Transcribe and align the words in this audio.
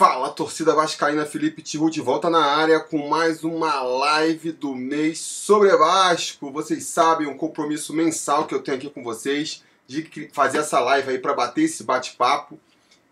Fala, 0.00 0.30
torcida 0.30 0.74
vascaína, 0.74 1.26
Felipe 1.26 1.60
Tiru 1.60 1.90
de 1.90 2.00
volta 2.00 2.30
na 2.30 2.42
área 2.42 2.80
com 2.80 3.06
mais 3.06 3.44
uma 3.44 3.82
live 3.82 4.50
do 4.50 4.74
mês 4.74 5.18
sobre 5.18 5.68
Vasco. 5.76 6.50
Vocês 6.50 6.86
sabem, 6.86 7.26
um 7.26 7.36
compromisso 7.36 7.92
mensal 7.92 8.46
que 8.46 8.54
eu 8.54 8.62
tenho 8.62 8.78
aqui 8.78 8.88
com 8.88 9.04
vocês 9.04 9.62
de 9.86 10.30
fazer 10.32 10.56
essa 10.56 10.80
live 10.80 11.10
aí 11.10 11.18
para 11.18 11.34
bater 11.34 11.64
esse 11.64 11.84
bate-papo 11.84 12.58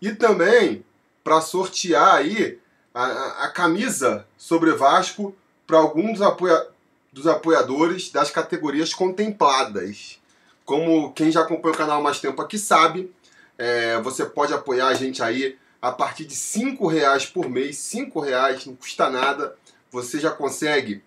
e 0.01 0.15
também 0.15 0.83
para 1.23 1.41
sortear 1.41 2.15
aí 2.15 2.57
a, 2.91 3.43
a, 3.43 3.49
camisa 3.49 4.25
sobre 4.35 4.71
Vasco 4.71 5.35
para 5.67 5.77
alguns 5.77 6.13
dos, 6.13 6.21
apoia 6.23 6.69
dos 7.13 7.27
apoiadores 7.27 8.09
das 8.09 8.31
categorias 8.31 8.95
contempladas. 8.95 10.19
Como 10.65 11.13
quem 11.13 11.31
já 11.31 11.41
acompanha 11.41 11.75
o 11.75 11.77
canal 11.77 11.99
há 11.99 12.03
mais 12.03 12.19
tempo 12.19 12.41
aqui 12.41 12.57
sabe, 12.57 13.13
é, 13.59 14.01
você 14.01 14.25
pode 14.25 14.55
apoiar 14.55 14.87
a 14.87 14.95
gente 14.95 15.21
aí 15.21 15.55
a 15.81 15.91
partir 15.91 16.25
de 16.25 16.35
cinco 16.35 16.87
reais 16.87 17.25
por 17.25 17.49
mês, 17.49 17.77
cinco 17.77 18.19
reais 18.19 18.65
não 18.65 18.75
custa 18.75 19.09
nada, 19.09 19.55
você 19.91 20.19
já 20.19 20.31
consegue 20.31 21.01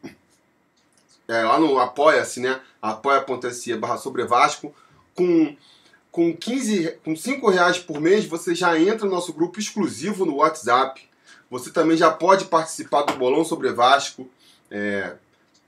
é, 1.28 1.42
lá 1.42 1.58
no 1.58 1.78
Apoia-se, 1.78 2.40
né? 2.40 2.60
apoia.se 2.82 3.74
barra 3.76 3.96
sobre 3.96 4.24
Vasco, 4.24 4.74
com, 5.14 5.56
com, 6.10 6.36
15, 6.36 6.98
com 7.04 7.14
5 7.14 7.48
reais 7.48 7.78
por 7.78 8.00
mês 8.00 8.26
você 8.26 8.54
já 8.54 8.78
entra 8.78 9.06
no 9.06 9.12
nosso 9.12 9.32
grupo 9.32 9.60
exclusivo 9.60 10.26
no 10.26 10.36
WhatsApp. 10.36 11.09
Você 11.48 11.70
também 11.70 11.96
já 11.96 12.10
pode 12.10 12.46
participar 12.46 13.02
do 13.02 13.14
Bolão 13.14 13.45
sobre 13.45 13.70
Vasco, 13.73 14.28
é, 14.70 15.14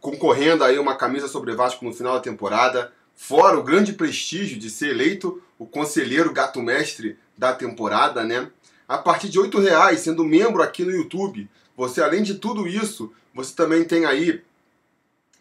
concorrendo 0.01 0.65
aí 0.65 0.79
uma 0.79 0.97
camisa 0.97 1.29
sobre 1.29 1.55
Vasco 1.55 1.85
no 1.85 1.93
final 1.93 2.15
da 2.15 2.21
temporada. 2.21 2.93
Fora 3.15 3.59
o 3.59 3.63
grande 3.63 3.93
prestígio 3.93 4.59
de 4.59 4.69
ser 4.69 4.91
eleito 4.91 5.41
o 5.59 5.67
conselheiro 5.67 6.33
gato 6.33 6.61
mestre 6.61 7.17
da 7.39 7.53
temporada, 7.53 8.25
né? 8.25 8.51
A 8.89 8.99
partir 8.99 9.29
de 9.29 9.41
R$ 9.41 9.49
reais, 9.61 10.01
sendo 10.01 10.25
membro 10.25 10.63
aqui 10.63 10.85
no 10.85 10.91
YouTube. 10.91 11.49
Você, 11.77 12.03
além 12.03 12.23
de 12.23 12.35
tudo 12.35 12.67
isso, 12.67 13.13
você 13.35 13.55
também 13.55 13.85
tem 13.85 14.05
aí 14.05 14.43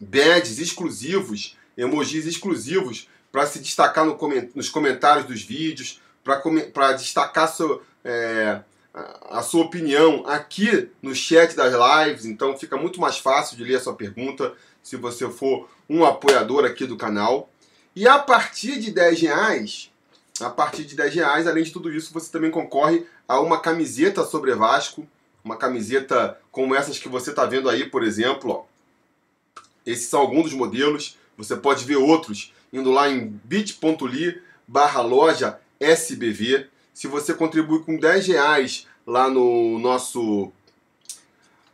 badges 0.00 0.58
exclusivos, 0.58 1.56
emojis 1.76 2.26
exclusivos 2.26 3.08
para 3.30 3.46
se 3.46 3.58
destacar 3.58 4.04
no, 4.04 4.18
nos 4.54 4.68
comentários 4.68 5.26
dos 5.26 5.42
vídeos, 5.42 6.00
para 6.72 6.92
destacar 6.92 7.48
seu, 7.48 7.82
é, 8.04 8.60
a 9.30 9.42
sua 9.42 9.64
opinião 9.64 10.24
aqui 10.26 10.88
no 11.02 11.14
chat 11.14 11.54
das 11.54 11.72
lives. 11.72 12.24
Então 12.24 12.56
fica 12.56 12.76
muito 12.76 13.00
mais 13.00 13.18
fácil 13.18 13.56
de 13.56 13.64
ler 13.64 13.76
a 13.76 13.80
sua 13.80 13.94
pergunta 13.94 14.54
se 14.82 14.96
você 14.96 15.28
for 15.28 15.68
um 15.88 16.04
apoiador 16.04 16.64
aqui 16.64 16.86
do 16.86 16.96
canal. 16.96 17.50
E 17.96 18.08
a 18.08 18.18
partir 18.18 18.78
de 18.80 18.90
10 18.90 19.20
reais, 19.22 19.90
a 20.40 20.50
partir 20.50 20.84
de 20.84 20.96
10 20.96 21.14
reais, 21.14 21.46
além 21.46 21.62
de 21.62 21.72
tudo 21.72 21.92
isso, 21.92 22.12
você 22.12 22.30
também 22.30 22.50
concorre 22.50 23.06
a 23.28 23.40
uma 23.40 23.60
camiseta 23.60 24.24
sobre 24.24 24.54
Vasco, 24.54 25.06
uma 25.44 25.56
camiseta 25.56 26.38
como 26.50 26.74
essas 26.74 26.98
que 26.98 27.08
você 27.08 27.30
está 27.30 27.44
vendo 27.44 27.68
aí, 27.68 27.88
por 27.88 28.02
exemplo. 28.02 28.50
Ó. 28.50 28.64
Esses 29.86 30.08
são 30.08 30.20
alguns 30.20 30.44
dos 30.44 30.54
modelos. 30.54 31.18
Você 31.36 31.54
pode 31.56 31.84
ver 31.84 31.96
outros 31.96 32.52
indo 32.72 32.90
lá 32.90 33.08
em 33.08 33.40
bit.ly 33.44 34.42
barra 34.66 35.02
loja 35.02 35.60
SBV. 35.78 36.68
Se 36.92 37.06
você 37.06 37.34
contribui 37.34 37.82
com 37.84 37.96
10 37.96 38.26
reais 38.28 38.86
lá 39.06 39.28
no 39.28 39.78
nosso 39.78 40.50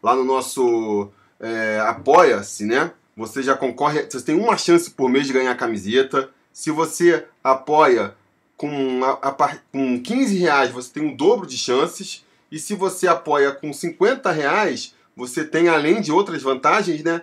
lá 0.02 0.14
no 0.14 0.24
nosso 0.24 1.10
é, 1.38 1.80
apoia-se, 1.80 2.64
né? 2.64 2.92
Você 3.16 3.42
já 3.42 3.54
concorre, 3.54 4.02
você 4.02 4.20
tem 4.22 4.34
uma 4.34 4.56
chance 4.56 4.90
por 4.90 5.08
mês 5.08 5.26
de 5.26 5.32
ganhar 5.32 5.52
a 5.52 5.56
camiseta. 5.56 6.30
Se 6.52 6.70
você 6.70 7.26
apoia 7.44 8.14
com, 8.60 9.02
a, 9.02 9.12
a, 9.28 9.56
com 9.72 10.02
15 10.02 10.36
reais 10.36 10.70
você 10.70 10.92
tem 10.92 11.02
um 11.02 11.16
dobro 11.16 11.46
de 11.46 11.56
chances. 11.56 12.26
E 12.52 12.58
se 12.58 12.74
você 12.74 13.08
apoia 13.08 13.52
com 13.52 13.72
50 13.72 14.30
reais, 14.30 14.94
você 15.16 15.42
tem, 15.42 15.68
além 15.68 16.02
de 16.02 16.12
outras 16.12 16.42
vantagens, 16.42 17.02
né, 17.02 17.22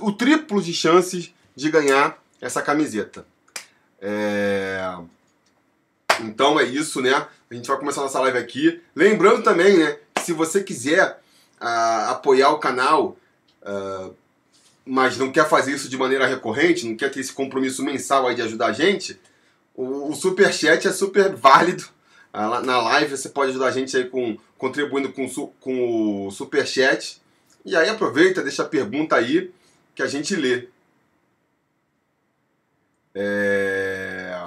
o 0.00 0.12
triplo 0.12 0.60
de 0.60 0.74
chances 0.74 1.32
de 1.54 1.70
ganhar 1.70 2.22
essa 2.42 2.60
camiseta. 2.60 3.26
É... 3.98 4.98
Então 6.20 6.60
é 6.60 6.64
isso, 6.64 7.00
né? 7.00 7.26
A 7.50 7.54
gente 7.54 7.68
vai 7.68 7.78
começar 7.78 8.02
nossa 8.02 8.20
live 8.20 8.36
aqui. 8.36 8.78
Lembrando 8.94 9.42
também, 9.42 9.78
né, 9.78 9.98
que 10.14 10.24
se 10.24 10.34
você 10.34 10.62
quiser 10.62 11.22
uh, 11.58 12.10
apoiar 12.10 12.50
o 12.50 12.58
canal, 12.58 13.16
uh, 13.62 14.14
mas 14.84 15.16
não 15.16 15.32
quer 15.32 15.48
fazer 15.48 15.72
isso 15.72 15.88
de 15.88 15.96
maneira 15.96 16.26
recorrente, 16.26 16.86
não 16.86 16.96
quer 16.96 17.10
ter 17.10 17.20
esse 17.20 17.32
compromisso 17.32 17.82
mensal 17.82 18.26
aí 18.26 18.34
de 18.34 18.42
ajudar 18.42 18.66
a 18.66 18.72
gente, 18.74 19.18
o, 19.76 20.10
o 20.10 20.14
superchat 20.14 20.88
é 20.88 20.92
super 20.92 21.34
válido. 21.36 21.84
Ah, 22.32 22.60
na 22.60 22.80
live 22.80 23.16
você 23.16 23.28
pode 23.28 23.50
ajudar 23.50 23.66
a 23.66 23.72
gente 23.72 23.96
aí 23.96 24.08
com, 24.08 24.36
contribuindo 24.58 25.12
com, 25.12 25.28
com 25.60 26.26
o 26.26 26.30
superchat. 26.30 27.20
E 27.64 27.76
aí 27.76 27.88
aproveita, 27.88 28.42
deixa 28.42 28.62
a 28.62 28.68
pergunta 28.68 29.16
aí 29.16 29.52
que 29.94 30.02
a 30.02 30.06
gente 30.06 30.34
lê. 30.34 30.68
É... 33.14 34.38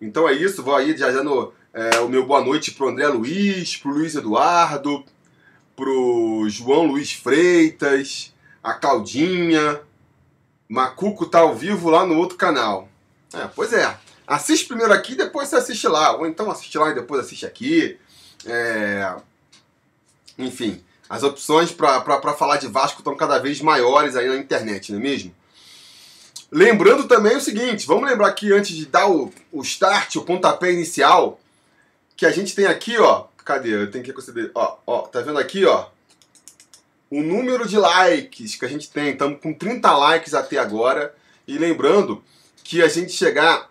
Então 0.00 0.28
é 0.28 0.32
isso, 0.32 0.62
vou 0.62 0.74
aí 0.74 0.96
já 0.96 1.10
dando 1.10 1.54
é, 1.72 2.00
o 2.00 2.08
meu 2.08 2.26
boa 2.26 2.44
noite 2.44 2.72
pro 2.72 2.88
André 2.88 3.08
Luiz, 3.08 3.76
pro 3.76 3.92
Luiz 3.92 4.14
Eduardo, 4.14 5.04
pro 5.74 6.46
João 6.48 6.86
Luiz 6.86 7.12
Freitas, 7.12 8.34
a 8.62 8.74
Claudinha. 8.74 9.80
Macuco 10.68 11.26
tá 11.26 11.40
ao 11.40 11.54
vivo 11.54 11.90
lá 11.90 12.04
no 12.06 12.18
outro 12.18 12.36
canal. 12.36 12.88
É, 13.32 13.46
pois 13.54 13.72
é. 13.72 13.96
Assiste 14.32 14.66
primeiro 14.66 14.94
aqui, 14.94 15.14
depois 15.14 15.48
você 15.48 15.56
assiste 15.56 15.86
lá. 15.86 16.16
Ou 16.16 16.26
então 16.26 16.50
assiste 16.50 16.78
lá 16.78 16.90
e 16.90 16.94
depois 16.94 17.20
assiste 17.20 17.44
aqui. 17.44 17.98
É... 18.46 19.14
Enfim, 20.38 20.82
as 21.06 21.22
opções 21.22 21.70
para 21.70 22.32
falar 22.32 22.56
de 22.56 22.66
Vasco 22.66 23.00
estão 23.00 23.14
cada 23.14 23.38
vez 23.38 23.60
maiores 23.60 24.16
aí 24.16 24.26
na 24.26 24.36
internet, 24.36 24.90
não 24.90 24.98
é 24.98 25.02
mesmo? 25.02 25.34
Lembrando 26.50 27.06
também 27.06 27.36
o 27.36 27.42
seguinte, 27.42 27.86
vamos 27.86 28.08
lembrar 28.08 28.28
aqui 28.28 28.50
antes 28.54 28.74
de 28.74 28.86
dar 28.86 29.06
o, 29.06 29.30
o 29.52 29.60
start, 29.60 30.16
o 30.16 30.22
pontapé 30.22 30.72
inicial, 30.72 31.38
que 32.16 32.24
a 32.24 32.30
gente 32.30 32.54
tem 32.54 32.64
aqui, 32.64 32.96
ó. 32.96 33.26
Cadê? 33.44 33.74
Eu 33.74 33.90
tenho 33.90 34.02
que 34.02 34.14
conceder. 34.14 34.50
Ó, 34.54 34.78
ó, 34.86 35.02
tá 35.02 35.20
vendo 35.20 35.38
aqui, 35.38 35.66
ó? 35.66 35.88
O 37.10 37.22
número 37.22 37.68
de 37.68 37.76
likes 37.76 38.54
que 38.56 38.64
a 38.64 38.68
gente 38.68 38.90
tem. 38.90 39.10
Estamos 39.10 39.42
com 39.42 39.52
30 39.52 39.94
likes 39.94 40.32
até 40.32 40.56
agora. 40.56 41.14
E 41.46 41.58
lembrando 41.58 42.24
que 42.64 42.80
a 42.80 42.88
gente 42.88 43.12
chegar 43.12 43.68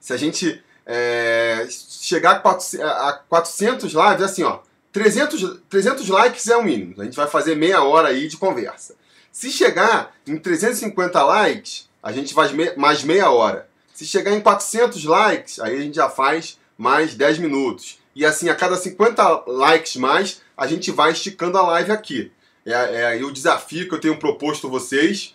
se 0.00 0.12
a 0.12 0.16
gente 0.16 0.62
é, 0.86 1.68
chegar 1.70 2.42
a 2.42 3.12
400 3.28 3.92
lives, 3.92 4.22
assim, 4.22 4.42
ó, 4.42 4.60
300, 4.90 5.60
300 5.68 6.08
likes 6.08 6.48
é 6.48 6.56
o 6.56 6.64
mínimo. 6.64 7.00
A 7.00 7.04
gente 7.04 7.16
vai 7.16 7.28
fazer 7.28 7.54
meia 7.54 7.82
hora 7.82 8.08
aí 8.08 8.26
de 8.26 8.36
conversa. 8.36 8.96
Se 9.30 9.50
chegar 9.50 10.12
em 10.26 10.36
350 10.36 11.22
likes, 11.22 11.88
a 12.02 12.10
gente 12.10 12.34
faz 12.34 12.50
mais 12.76 13.04
meia 13.04 13.30
hora. 13.30 13.68
Se 13.94 14.04
chegar 14.04 14.32
em 14.32 14.40
400 14.40 15.04
likes, 15.04 15.60
aí 15.60 15.76
a 15.76 15.80
gente 15.80 15.94
já 15.94 16.08
faz 16.08 16.58
mais 16.76 17.14
10 17.14 17.38
minutos. 17.38 17.98
E 18.16 18.24
assim, 18.24 18.48
a 18.48 18.54
cada 18.54 18.74
50 18.74 19.44
likes 19.46 19.96
mais, 19.96 20.40
a 20.56 20.66
gente 20.66 20.90
vai 20.90 21.12
esticando 21.12 21.58
a 21.58 21.62
live 21.62 21.92
aqui. 21.92 22.32
É, 22.66 23.18
é 23.18 23.24
o 23.24 23.30
desafio 23.30 23.88
que 23.88 23.94
eu 23.94 24.00
tenho 24.00 24.18
proposto 24.18 24.66
a 24.66 24.70
vocês 24.70 25.34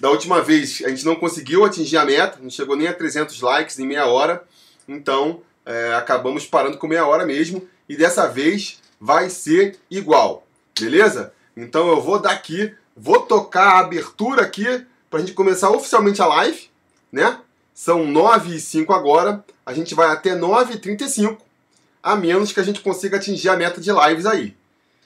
da 0.00 0.10
última 0.10 0.42
vez 0.42 0.82
a 0.84 0.88
gente 0.88 1.04
não 1.04 1.16
conseguiu 1.16 1.64
atingir 1.64 1.96
a 1.96 2.04
meta, 2.04 2.38
não 2.40 2.50
chegou 2.50 2.76
nem 2.76 2.88
a 2.88 2.92
300 2.92 3.40
likes 3.40 3.78
em 3.78 3.86
meia 3.86 4.06
hora, 4.06 4.44
então 4.86 5.40
é, 5.64 5.94
acabamos 5.94 6.46
parando 6.46 6.78
com 6.78 6.86
meia 6.86 7.06
hora 7.06 7.24
mesmo. 7.24 7.66
E 7.88 7.96
dessa 7.96 8.26
vez 8.26 8.80
vai 9.00 9.30
ser 9.30 9.78
igual, 9.90 10.46
beleza? 10.78 11.32
Então 11.56 11.88
eu 11.88 12.00
vou 12.00 12.18
dar 12.18 12.32
aqui, 12.32 12.74
vou 12.96 13.20
tocar 13.20 13.76
a 13.76 13.80
abertura 13.80 14.42
aqui 14.42 14.84
para 15.08 15.18
a 15.18 15.22
gente 15.22 15.34
começar 15.34 15.70
oficialmente 15.70 16.20
a 16.20 16.26
live, 16.26 16.68
né? 17.10 17.38
São 17.72 18.06
9 18.06 18.56
e 18.56 18.60
5 18.60 18.92
agora, 18.92 19.44
a 19.64 19.72
gente 19.72 19.94
vai 19.94 20.08
até 20.08 20.34
9 20.34 20.74
e 20.74 20.78
35, 20.78 21.42
a 22.02 22.16
menos 22.16 22.52
que 22.52 22.60
a 22.60 22.62
gente 22.62 22.80
consiga 22.80 23.16
atingir 23.16 23.48
a 23.48 23.56
meta 23.56 23.80
de 23.80 23.90
lives 23.92 24.26
aí. 24.26 24.56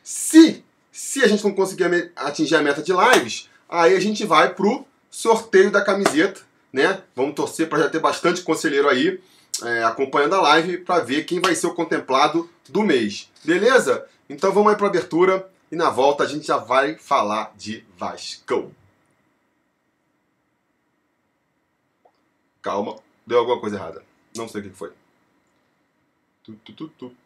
Se, 0.02 0.64
se 0.90 1.22
a 1.22 1.28
gente 1.28 1.44
não 1.44 1.52
conseguir 1.52 2.12
atingir 2.16 2.56
a 2.56 2.62
meta 2.62 2.82
de 2.82 2.92
lives, 2.92 3.48
Aí 3.70 3.94
a 3.94 4.00
gente 4.00 4.26
vai 4.26 4.52
pro 4.52 4.84
sorteio 5.08 5.70
da 5.70 5.80
camiseta, 5.80 6.40
né? 6.72 7.02
Vamos 7.14 7.36
torcer 7.36 7.68
para 7.68 7.78
já 7.78 7.88
ter 7.88 8.00
bastante 8.00 8.42
conselheiro 8.42 8.88
aí 8.88 9.22
é, 9.62 9.84
acompanhando 9.84 10.34
a 10.34 10.40
live 10.40 10.78
para 10.78 11.04
ver 11.04 11.24
quem 11.24 11.40
vai 11.40 11.54
ser 11.54 11.68
o 11.68 11.74
contemplado 11.74 12.50
do 12.68 12.82
mês. 12.82 13.30
Beleza? 13.44 14.06
Então 14.28 14.52
vamos 14.52 14.72
aí 14.72 14.76
para 14.76 14.88
abertura 14.88 15.48
e 15.70 15.76
na 15.76 15.88
volta 15.88 16.24
a 16.24 16.26
gente 16.26 16.46
já 16.46 16.56
vai 16.56 16.96
falar 16.96 17.52
de 17.56 17.84
Vascão. 17.96 18.72
Calma, 22.60 22.96
deu 23.24 23.38
alguma 23.38 23.60
coisa 23.60 23.76
errada. 23.76 24.04
Não 24.36 24.48
sei 24.48 24.60
o 24.60 24.64
que 24.64 24.70
foi. 24.70 24.92
Tu, 26.42 26.54
tu, 26.64 26.88
tu, 26.88 27.16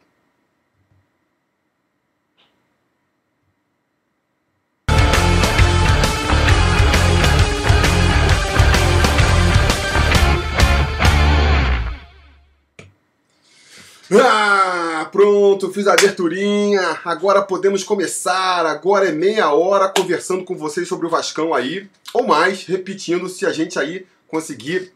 pronto, 15.15 15.73
fiz 15.73 15.87
a 15.87 15.93
aberturinha. 15.93 16.99
Agora 17.05 17.41
podemos 17.41 17.85
começar. 17.85 18.67
Agora 18.67 19.09
é 19.09 19.13
meia 19.13 19.49
hora 19.53 19.89
conversando 19.89 20.43
com 20.43 20.57
vocês 20.57 20.89
sobre 20.89 21.07
o 21.07 21.09
Vascão 21.09 21.55
aí, 21.55 21.89
ou 22.13 22.27
mais, 22.27 22.65
repetindo 22.65 23.29
se 23.29 23.47
a 23.47 23.53
gente 23.53 23.79
aí 23.79 24.09
conseguir 24.27 24.93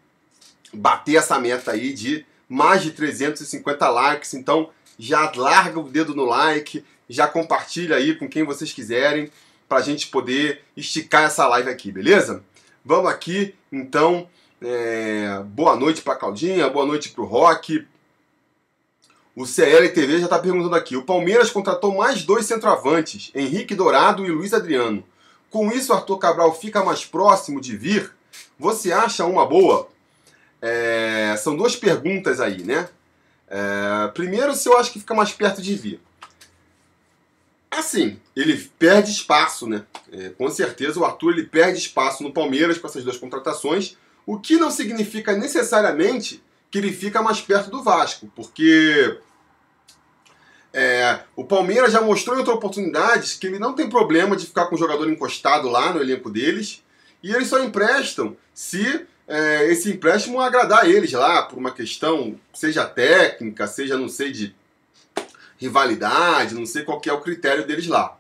bater 0.75 1.15
essa 1.15 1.39
meta 1.39 1.71
aí 1.71 1.93
de 1.93 2.27
mais 2.49 2.83
de 2.83 2.91
350 2.91 3.89
likes. 3.89 4.35
Então, 4.35 4.71
já 4.99 5.31
larga 5.37 5.79
o 5.79 5.89
dedo 5.89 6.17
no 6.17 6.25
like, 6.25 6.85
já 7.09 7.29
compartilha 7.29 7.95
aí 7.95 8.17
com 8.17 8.29
quem 8.29 8.43
vocês 8.43 8.73
quiserem 8.73 9.31
para 9.69 9.79
a 9.79 9.83
gente 9.83 10.09
poder 10.09 10.63
esticar 10.77 11.27
essa 11.27 11.47
live 11.47 11.71
aqui, 11.71 11.93
beleza? 11.93 12.43
Vamos 12.85 13.09
aqui, 13.09 13.55
então. 13.71 14.29
É... 14.61 15.41
boa 15.45 15.77
noite 15.77 16.03
para 16.03 16.17
Claudinha, 16.17 16.69
boa 16.69 16.85
noite 16.85 17.11
para 17.11 17.23
o 17.23 17.25
Rock. 17.25 17.87
O 19.39 19.47
CLTV 19.47 20.19
já 20.19 20.25
está 20.25 20.37
perguntando 20.37 20.75
aqui. 20.75 20.97
O 20.97 21.05
Palmeiras 21.05 21.49
contratou 21.49 21.95
mais 21.95 22.25
dois 22.25 22.45
centroavantes, 22.45 23.31
Henrique 23.33 23.73
Dourado 23.73 24.27
e 24.27 24.31
Luiz 24.33 24.53
Adriano. 24.53 25.05
Com 25.49 25.71
isso, 25.71 25.93
Arthur 25.93 26.19
Cabral 26.19 26.53
fica 26.53 26.85
mais 26.85 27.05
próximo 27.05 27.61
de 27.61 27.77
vir? 27.77 28.11
Você 28.59 28.91
acha 28.91 29.25
uma 29.25 29.47
boa? 29.47 29.89
É... 30.61 31.37
são 31.39 31.57
duas 31.57 31.77
perguntas 31.77 32.41
aí, 32.41 32.65
né? 32.65 32.89
É... 33.47 34.09
primeiro, 34.09 34.57
se 34.57 34.69
eu 34.69 34.77
acho 34.77 34.91
que 34.91 34.99
fica 34.99 35.15
mais 35.15 35.31
perto 35.31 35.63
de 35.63 35.77
vir. 35.77 36.01
Assim, 37.71 38.19
ele 38.35 38.57
perde 38.77 39.13
espaço, 39.13 39.69
né? 39.69 39.85
É, 40.11 40.31
com 40.31 40.51
certeza 40.51 40.99
o 40.99 41.05
Arthur 41.05 41.35
ele 41.35 41.45
perde 41.45 41.79
espaço 41.79 42.25
no 42.25 42.33
Palmeiras 42.33 42.77
com 42.77 42.89
essas 42.89 43.05
duas 43.05 43.17
contratações, 43.17 43.97
o 44.27 44.37
que 44.37 44.57
não 44.57 44.69
significa 44.69 45.37
necessariamente 45.37 46.43
que 46.73 46.79
ele 46.79 46.93
fica 46.93 47.23
mais 47.23 47.41
perto 47.41 47.71
do 47.71 47.85
Vasco, 47.85 48.29
porque 48.35 49.17
é, 50.73 51.21
o 51.35 51.45
Palmeiras 51.45 51.93
já 51.93 52.01
mostrou 52.01 52.37
em 52.37 52.41
outras 52.41 52.57
oportunidades 52.57 53.35
que 53.35 53.47
ele 53.47 53.59
não 53.59 53.73
tem 53.73 53.89
problema 53.89 54.37
de 54.37 54.47
ficar 54.47 54.67
com 54.67 54.75
o 54.75 54.79
jogador 54.79 55.09
encostado 55.09 55.69
lá 55.69 55.93
no 55.93 56.01
elenco 56.01 56.31
deles, 56.31 56.83
e 57.23 57.35
eles 57.35 57.49
só 57.49 57.63
emprestam 57.63 58.37
se 58.53 59.07
é, 59.27 59.67
esse 59.71 59.91
empréstimo 59.91 60.41
agradar 60.41 60.89
eles 60.89 61.13
lá, 61.13 61.43
por 61.43 61.59
uma 61.59 61.71
questão, 61.71 62.39
seja 62.53 62.85
técnica, 62.85 63.67
seja 63.67 63.97
não 63.97 64.09
sei 64.09 64.31
de 64.31 64.55
rivalidade, 65.59 66.55
não 66.55 66.65
sei 66.65 66.83
qual 66.83 67.01
é 67.05 67.13
o 67.13 67.21
critério 67.21 67.67
deles 67.67 67.87
lá. 67.87 68.17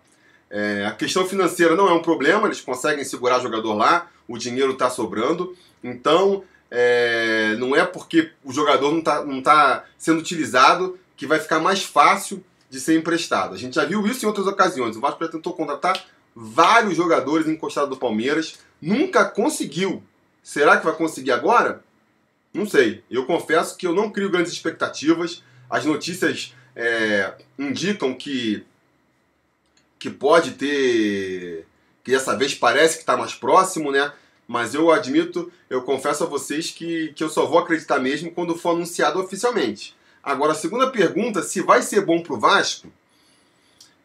É, 0.51 0.87
a 0.87 0.93
questão 0.93 1.27
financeira 1.27 1.77
não 1.77 1.89
é 1.89 1.93
um 1.93 2.03
problema, 2.03 2.47
eles 2.47 2.61
conseguem 2.61 3.05
segurar 3.05 3.41
jogador 3.41 3.75
lá, 3.75 4.11
o 4.27 4.39
dinheiro 4.39 4.73
está 4.73 4.91
sobrando, 4.91 5.57
então 5.83 6.43
é, 6.71 7.55
não 7.59 7.77
é 7.77 7.85
porque 7.85 8.31
o 8.45 8.53
jogador 8.53 8.91
não 8.91 8.99
está 8.99 9.25
não 9.25 9.43
tá 9.43 9.85
sendo 9.97 10.21
utilizado 10.21 10.99
que 11.19 11.27
vai 11.27 11.41
ficar 11.41 11.59
mais 11.59 11.83
fácil 11.83 12.43
de 12.71 12.81
ser 12.81 12.97
emprestado. 12.97 13.53
A 13.53 13.59
gente 13.59 13.75
já 13.75 13.85
viu 13.85 14.07
isso 14.07 14.25
em 14.25 14.29
outras 14.29 14.47
ocasiões. 14.47 14.97
O 14.97 15.01
Vasco 15.01 15.29
tentou 15.29 15.53
contratar 15.53 16.03
vários 16.35 16.97
jogadores 16.97 17.49
encostados 17.49 17.91
do 17.91 17.97
Palmeiras, 17.97 18.61
nunca 18.81 19.25
conseguiu. 19.25 20.01
Será 20.43 20.77
que 20.77 20.85
vai 20.85 20.95
conseguir 20.95 21.33
agora? 21.33 21.83
Não 22.55 22.65
sei. 22.65 23.03
Eu 23.11 23.27
confesso 23.27 23.77
que 23.77 23.85
eu 23.85 23.93
não 23.93 24.11
crio 24.11 24.31
grandes 24.31 24.53
expectativas. 24.53 25.43
As 25.69 25.85
notícias 25.85 26.55
é, 26.77 27.35
indicam 27.59 28.15
que, 28.15 28.65
que 29.99 30.09
pode 30.09 30.53
ter. 30.53 31.67
que 32.05 32.13
dessa 32.13 32.37
vez 32.37 32.55
parece 32.55 32.95
que 32.95 33.03
está 33.03 33.17
mais 33.17 33.35
próximo, 33.35 33.91
né? 33.91 34.13
Mas 34.47 34.73
eu 34.73 34.91
admito, 34.93 35.53
eu 35.69 35.83
confesso 35.83 36.23
a 36.23 36.27
vocês 36.29 36.71
que, 36.71 37.13
que 37.15 37.25
eu 37.25 37.29
só 37.29 37.45
vou 37.45 37.59
acreditar 37.59 37.99
mesmo 37.99 38.31
quando 38.31 38.57
for 38.57 38.71
anunciado 38.71 39.21
oficialmente. 39.21 39.98
Agora, 40.23 40.53
a 40.53 40.55
segunda 40.55 40.91
pergunta, 40.91 41.43
se 41.43 41.61
vai 41.61 41.83
ser 41.83 42.05
bom 42.05 42.23
para 42.23 42.35
o 42.35 42.41
Vasco, 42.41 42.89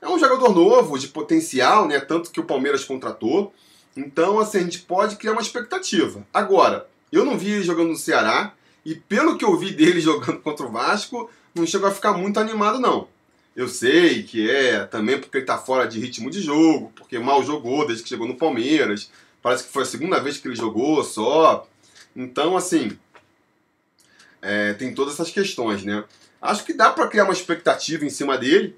é 0.01 0.07
um 0.07 0.19
jogador 0.19 0.53
novo, 0.53 0.99
de 0.99 1.07
potencial, 1.07 1.87
né? 1.87 1.99
Tanto 1.99 2.29
que 2.29 2.39
o 2.39 2.43
Palmeiras 2.43 2.83
contratou. 2.83 3.53
Então, 3.95 4.39
assim, 4.39 4.57
a 4.57 4.63
gente 4.63 4.79
pode 4.79 5.15
criar 5.15 5.31
uma 5.31 5.41
expectativa. 5.41 6.25
Agora, 6.33 6.87
eu 7.11 7.23
não 7.23 7.37
vi 7.37 7.51
ele 7.51 7.63
jogando 7.63 7.89
no 7.89 7.95
Ceará, 7.95 8.53
e 8.85 8.95
pelo 8.95 9.37
que 9.37 9.45
eu 9.45 9.57
vi 9.57 9.71
dele 9.71 10.01
jogando 10.01 10.39
contra 10.39 10.65
o 10.65 10.71
Vasco, 10.71 11.29
não 11.55 11.65
chegou 11.65 11.87
a 11.87 11.93
ficar 11.93 12.13
muito 12.13 12.39
animado, 12.39 12.79
não. 12.79 13.07
Eu 13.55 13.67
sei 13.67 14.23
que 14.23 14.49
é 14.49 14.83
também 14.85 15.19
porque 15.19 15.37
ele 15.37 15.43
está 15.43 15.57
fora 15.57 15.87
de 15.87 15.99
ritmo 15.99 16.29
de 16.29 16.41
jogo, 16.41 16.91
porque 16.95 17.19
mal 17.19 17.43
jogou 17.43 17.85
desde 17.85 18.03
que 18.03 18.09
chegou 18.09 18.27
no 18.27 18.35
Palmeiras. 18.35 19.11
Parece 19.41 19.65
que 19.65 19.71
foi 19.71 19.83
a 19.83 19.85
segunda 19.85 20.19
vez 20.19 20.37
que 20.37 20.47
ele 20.47 20.55
jogou 20.55 21.03
só. 21.03 21.67
Então, 22.15 22.57
assim, 22.57 22.97
é, 24.43 24.73
tem 24.73 24.93
todas 24.93 25.13
essas 25.13 25.31
questões, 25.31 25.83
né? 25.83 26.03
Acho 26.41 26.65
que 26.65 26.73
dá 26.73 26.91
para 26.91 27.07
criar 27.07 27.23
uma 27.23 27.33
expectativa 27.33 28.03
em 28.03 28.09
cima 28.09 28.37
dele. 28.37 28.77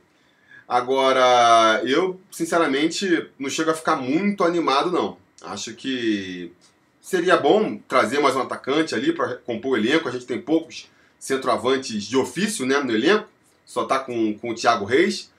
Agora, 0.68 1.82
eu, 1.84 2.20
sinceramente, 2.32 3.30
não 3.40 3.50
chego 3.50 3.72
a 3.72 3.74
ficar 3.74 3.96
muito 3.96 4.44
animado, 4.44 4.92
não. 4.92 5.18
Acho 5.42 5.74
que 5.74 6.54
seria 7.02 7.36
bom 7.36 7.78
trazer 7.88 8.20
mais 8.20 8.36
um 8.36 8.42
atacante 8.42 8.94
ali 8.94 9.12
para 9.12 9.36
compor 9.38 9.74
o 9.74 9.78
elenco. 9.78 10.08
A 10.08 10.12
gente 10.12 10.28
tem 10.28 10.40
poucos 10.40 10.90
centroavantes 11.18 12.04
de 12.04 12.16
ofício 12.16 12.66
né, 12.66 12.80
no 12.80 12.94
elenco, 12.94 13.28
só 13.66 13.86
tá 13.86 13.98
com, 13.98 14.38
com 14.38 14.52
o 14.52 14.56
Thiago 14.56 14.86
Reis. 14.86 15.32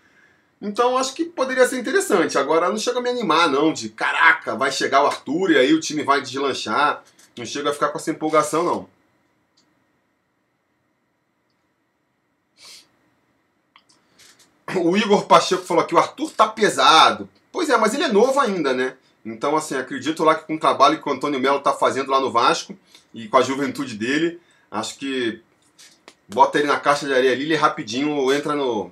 Então 0.60 0.98
acho 0.98 1.14
que 1.14 1.24
poderia 1.24 1.66
ser 1.66 1.78
interessante. 1.78 2.36
Agora 2.36 2.68
não 2.68 2.76
chega 2.76 2.98
a 2.98 3.02
me 3.02 3.10
animar, 3.10 3.48
não, 3.48 3.72
de 3.72 3.88
caraca, 3.90 4.56
vai 4.56 4.72
chegar 4.72 5.04
o 5.04 5.06
Arthur 5.06 5.52
e 5.52 5.58
aí 5.58 5.72
o 5.72 5.80
time 5.80 6.02
vai 6.02 6.20
deslanchar. 6.20 7.04
Não 7.36 7.44
chega 7.44 7.70
a 7.70 7.72
ficar 7.72 7.88
com 7.90 7.98
essa 7.98 8.10
empolgação, 8.10 8.64
não. 8.64 8.95
O 14.78 14.96
Igor 14.96 15.26
Pacheco 15.26 15.62
falou 15.62 15.84
que 15.84 15.94
o 15.94 15.98
Arthur 15.98 16.30
tá 16.30 16.46
pesado. 16.46 17.28
Pois 17.50 17.68
é, 17.68 17.76
mas 17.76 17.94
ele 17.94 18.04
é 18.04 18.08
novo 18.08 18.38
ainda, 18.40 18.72
né? 18.72 18.96
Então, 19.24 19.56
assim, 19.56 19.74
acredito 19.74 20.22
lá 20.22 20.34
que 20.34 20.46
com 20.46 20.54
o 20.54 20.60
trabalho 20.60 21.02
que 21.02 21.08
o 21.08 21.12
Antônio 21.12 21.40
Melo 21.40 21.60
tá 21.60 21.72
fazendo 21.72 22.10
lá 22.10 22.20
no 22.20 22.30
Vasco 22.30 22.76
e 23.12 23.28
com 23.28 23.36
a 23.36 23.42
juventude 23.42 23.96
dele, 23.96 24.40
acho 24.70 24.98
que 24.98 25.42
bota 26.28 26.58
ele 26.58 26.68
na 26.68 26.78
caixa 26.78 27.06
de 27.06 27.14
areia 27.14 27.32
ali, 27.32 27.42
ele 27.42 27.56
rapidinho 27.56 28.32
entra 28.32 28.54
no 28.54 28.90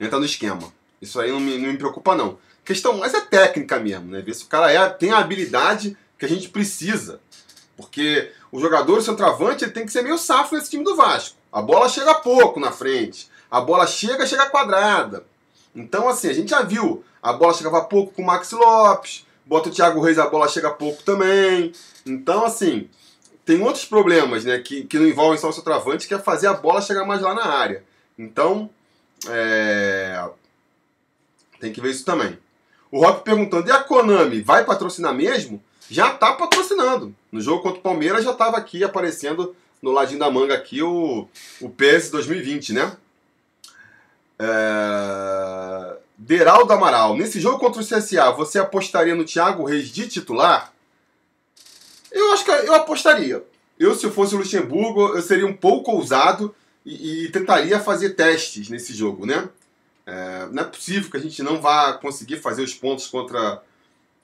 entra 0.00 0.18
no 0.18 0.24
esquema. 0.24 0.72
Isso 1.00 1.20
aí 1.20 1.30
não 1.30 1.38
me, 1.38 1.58
não 1.58 1.70
me 1.70 1.76
preocupa 1.76 2.14
não. 2.14 2.38
A 2.62 2.66
questão 2.66 2.96
mais 2.96 3.14
é 3.14 3.20
técnica 3.20 3.78
mesmo, 3.78 4.10
né? 4.10 4.20
Ver 4.20 4.34
se 4.34 4.44
o 4.44 4.48
cara 4.48 4.72
é, 4.72 4.88
tem 4.88 5.10
a 5.10 5.18
habilidade 5.18 5.96
que 6.18 6.24
a 6.24 6.28
gente 6.28 6.48
precisa. 6.48 7.20
Porque 7.76 8.32
o 8.50 8.60
jogador, 8.60 8.98
o 8.98 9.02
centroavante, 9.02 9.64
ele 9.64 9.72
tem 9.72 9.84
que 9.84 9.92
ser 9.92 10.02
meio 10.02 10.18
safo 10.18 10.54
nesse 10.54 10.70
time 10.70 10.84
do 10.84 10.94
Vasco. 10.96 11.36
A 11.52 11.60
bola 11.60 11.88
chega 11.88 12.14
pouco 12.14 12.60
na 12.60 12.70
frente. 12.70 13.28
A 13.52 13.60
bola 13.60 13.86
chega, 13.86 14.26
chega 14.26 14.48
quadrada. 14.48 15.26
Então, 15.76 16.08
assim, 16.08 16.30
a 16.30 16.32
gente 16.32 16.48
já 16.48 16.62
viu. 16.62 17.04
A 17.22 17.34
bola 17.34 17.52
chegava 17.52 17.82
pouco 17.84 18.14
com 18.14 18.22
o 18.22 18.24
Max 18.24 18.50
Lopes. 18.50 19.26
Bota 19.44 19.68
o 19.68 19.72
Thiago 19.72 20.00
Reis, 20.00 20.18
a 20.18 20.26
bola 20.26 20.48
chega 20.48 20.70
pouco 20.70 21.02
também. 21.02 21.70
Então, 22.06 22.46
assim, 22.46 22.88
tem 23.44 23.60
outros 23.60 23.84
problemas, 23.84 24.46
né, 24.46 24.58
que, 24.58 24.84
que 24.84 24.98
não 24.98 25.06
envolvem 25.06 25.38
só 25.38 25.50
o 25.50 25.52
centroavante, 25.52 26.08
que 26.08 26.14
é 26.14 26.18
fazer 26.18 26.46
a 26.46 26.54
bola 26.54 26.80
chegar 26.80 27.04
mais 27.04 27.20
lá 27.20 27.34
na 27.34 27.44
área. 27.44 27.84
Então, 28.18 28.70
é... 29.28 30.26
tem 31.60 31.74
que 31.74 31.80
ver 31.82 31.90
isso 31.90 32.06
também. 32.06 32.38
O 32.90 33.04
Rock 33.04 33.22
perguntando, 33.22 33.68
e 33.68 33.70
a 33.70 33.82
Konami 33.82 34.40
vai 34.40 34.64
patrocinar 34.64 35.12
mesmo? 35.12 35.62
Já 35.90 36.14
está 36.14 36.32
patrocinando. 36.32 37.14
No 37.30 37.40
jogo 37.42 37.62
contra 37.62 37.80
o 37.80 37.82
Palmeiras 37.82 38.24
já 38.24 38.32
estava 38.32 38.56
aqui 38.56 38.82
aparecendo 38.82 39.54
no 39.82 39.90
ladinho 39.90 40.20
da 40.20 40.30
manga 40.30 40.54
aqui 40.54 40.82
o, 40.82 41.28
o 41.60 41.68
PES 41.68 42.10
2020, 42.10 42.72
né? 42.72 42.96
É... 44.42 45.96
Deraldo 46.18 46.72
Amaral, 46.72 47.16
nesse 47.16 47.40
jogo 47.40 47.58
contra 47.58 47.80
o 47.80 47.84
CSA, 47.84 48.32
você 48.32 48.58
apostaria 48.58 49.14
no 49.14 49.24
Thiago 49.24 49.64
Reis 49.64 49.88
de 49.88 50.08
titular? 50.08 50.72
Eu 52.10 52.32
acho 52.32 52.44
que 52.44 52.50
eu 52.50 52.74
apostaria. 52.74 53.42
Eu, 53.78 53.94
se 53.94 54.04
eu 54.04 54.12
fosse 54.12 54.34
o 54.34 54.38
Luxemburgo, 54.38 55.14
eu 55.14 55.22
seria 55.22 55.46
um 55.46 55.52
pouco 55.52 55.92
ousado 55.92 56.54
e, 56.84 57.24
e 57.24 57.30
tentaria 57.30 57.80
fazer 57.80 58.10
testes 58.10 58.68
nesse 58.68 58.92
jogo, 58.92 59.26
né? 59.26 59.48
É, 60.04 60.48
não 60.50 60.62
é 60.62 60.66
possível 60.66 61.10
que 61.10 61.16
a 61.16 61.20
gente 61.20 61.42
não 61.42 61.60
vá 61.60 61.92
conseguir 61.94 62.38
fazer 62.38 62.62
os 62.62 62.74
pontos 62.74 63.06
contra, 63.06 63.62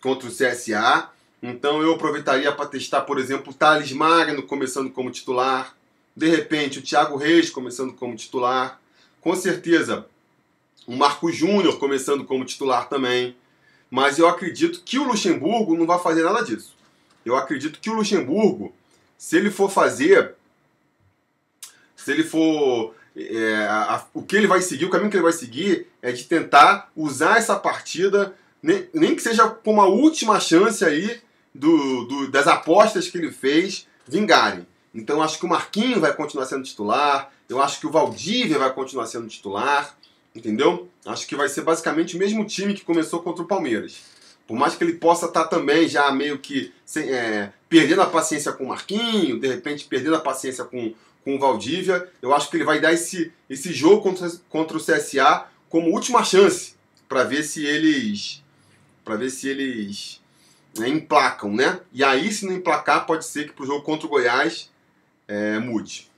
contra 0.01 0.29
o 0.29 0.33
CSA. 0.33 1.11
Então 1.43 1.81
eu 1.81 1.95
aproveitaria 1.95 2.51
para 2.53 2.67
testar, 2.67 3.03
por 3.03 3.19
exemplo, 3.19 3.53
o 3.53 3.55
Thales 3.55 3.93
Magno 3.93 4.43
começando 4.43 4.91
como 4.91 5.11
titular. 5.11 5.75
De 6.17 6.29
repente, 6.29 6.81
o 6.81 6.83
Thiago 6.83 7.17
Reis 7.17 7.49
começando 7.51 7.93
como 7.93 8.17
titular. 8.17 8.81
Com 9.21 9.35
certeza, 9.35 10.07
o 10.87 10.97
Marco 10.97 11.31
Júnior 11.31 11.79
começando 11.79 12.25
como 12.25 12.45
titular 12.45 12.89
também. 12.89 13.37
Mas 13.91 14.19
eu 14.19 14.29
acredito 14.29 14.83
que 14.85 14.99
o 14.99 15.05
Luxemburgo 15.05 15.77
não 15.77 15.87
vai 15.87 15.99
fazer 15.99 16.23
nada 16.23 16.43
disso. 16.43 16.77
Eu 17.25 17.37
acredito 17.37 17.81
que 17.81 17.91
o 17.91 17.95
Luxemburgo, 17.95 18.75
se 19.17 19.37
ele 19.37 19.51
for 19.51 19.71
fazer, 19.71 20.35
se 21.97 22.11
ele 22.13 22.25
for. 22.25 22.95
É, 23.17 23.67
a, 23.69 24.05
o 24.15 24.23
que 24.23 24.37
ele 24.37 24.47
vai 24.47 24.63
seguir, 24.63 24.85
o 24.85 24.91
caminho 24.91 25.11
que 25.11 25.17
ele 25.17 25.25
vai 25.25 25.33
seguir 25.33 25.89
é 26.01 26.13
de 26.13 26.25
tentar 26.25 26.91
usar 26.95 27.39
essa 27.39 27.57
partida, 27.57 28.35
nem, 28.63 28.89
nem 28.95 29.17
que 29.17 29.23
seja 29.23 29.49
como 29.49 29.81
a 29.81 29.89
última 29.89 30.39
chance 30.39 30.85
aí 30.85 31.21
do, 31.53 32.05
do, 32.05 32.31
das 32.31 32.47
apostas 32.47 33.09
que 33.09 33.19
ele 33.19 33.33
fez 33.33 33.89
vingarem. 34.07 34.67
Então 34.95 35.23
acho 35.23 35.39
que 35.39 35.47
o 35.47 35.49
Marquinho 35.49 36.01
vai 36.01 36.15
continuar 36.15 36.47
sendo 36.47 36.65
titular. 36.65 37.33
Eu 37.49 37.63
acho 37.63 37.81
que 37.81 37.87
o 37.87 37.91
Valdívia 37.91 38.59
vai 38.59 38.73
continuar 38.73 39.07
sendo 39.07 39.29
titular, 39.29 39.97
entendeu? 40.35 40.89
Acho 41.05 41.27
que 41.27 41.37
vai 41.37 41.49
ser 41.49 41.63
basicamente 41.63 42.17
o 42.17 42.19
mesmo 42.19 42.45
time 42.45 42.75
que 42.75 42.85
começou 42.85 43.23
contra 43.23 43.43
o 43.43 43.47
Palmeiras. 43.47 44.01
Por 44.47 44.57
mais 44.57 44.75
que 44.75 44.83
ele 44.83 44.95
possa 44.95 45.27
estar 45.27 45.45
tá 45.45 45.49
também 45.49 45.89
já 45.89 46.11
meio 46.11 46.39
que 46.39 46.73
sem, 46.85 47.11
é, 47.11 47.53
perdendo 47.69 48.03
a 48.03 48.07
paciência 48.07 48.53
com 48.53 48.65
o 48.65 48.69
Marquinho, 48.69 49.39
de 49.39 49.47
repente 49.47 49.85
perdendo 49.85 50.17
a 50.17 50.21
paciência 50.21 50.65
com, 50.65 50.95
com 51.23 51.37
o 51.37 51.39
Valdívia, 51.39 52.09
eu 52.23 52.35
acho 52.35 52.51
que 52.51 52.57
ele 52.57 52.65
vai 52.65 52.81
dar 52.81 52.93
esse, 52.93 53.31
esse 53.49 53.73
jogo 53.73 54.03
contra, 54.03 54.31
contra 54.49 54.77
o 54.77 54.81
CSA 54.81 55.47
como 55.69 55.93
última 55.93 56.25
chance 56.25 56.75
para 57.07 57.25
ver 57.25 57.43
se 57.43 57.65
eles 57.65 58.43
para 59.05 59.17
ver 59.17 59.31
se 59.31 59.49
eles 59.49 60.21
né, 60.79 60.89
emplacam, 60.89 61.51
né? 61.55 61.81
E 61.93 62.05
aí, 62.05 62.31
se 62.31 62.45
não 62.45 62.53
emplacar, 62.53 63.07
pode 63.07 63.25
ser 63.25 63.47
que 63.47 63.55
pro 63.55 63.65
jogo 63.65 63.83
contra 63.83 64.07
o 64.07 64.11
Goiás 64.11 64.71
é, 65.29 65.59
mude. 65.59 66.11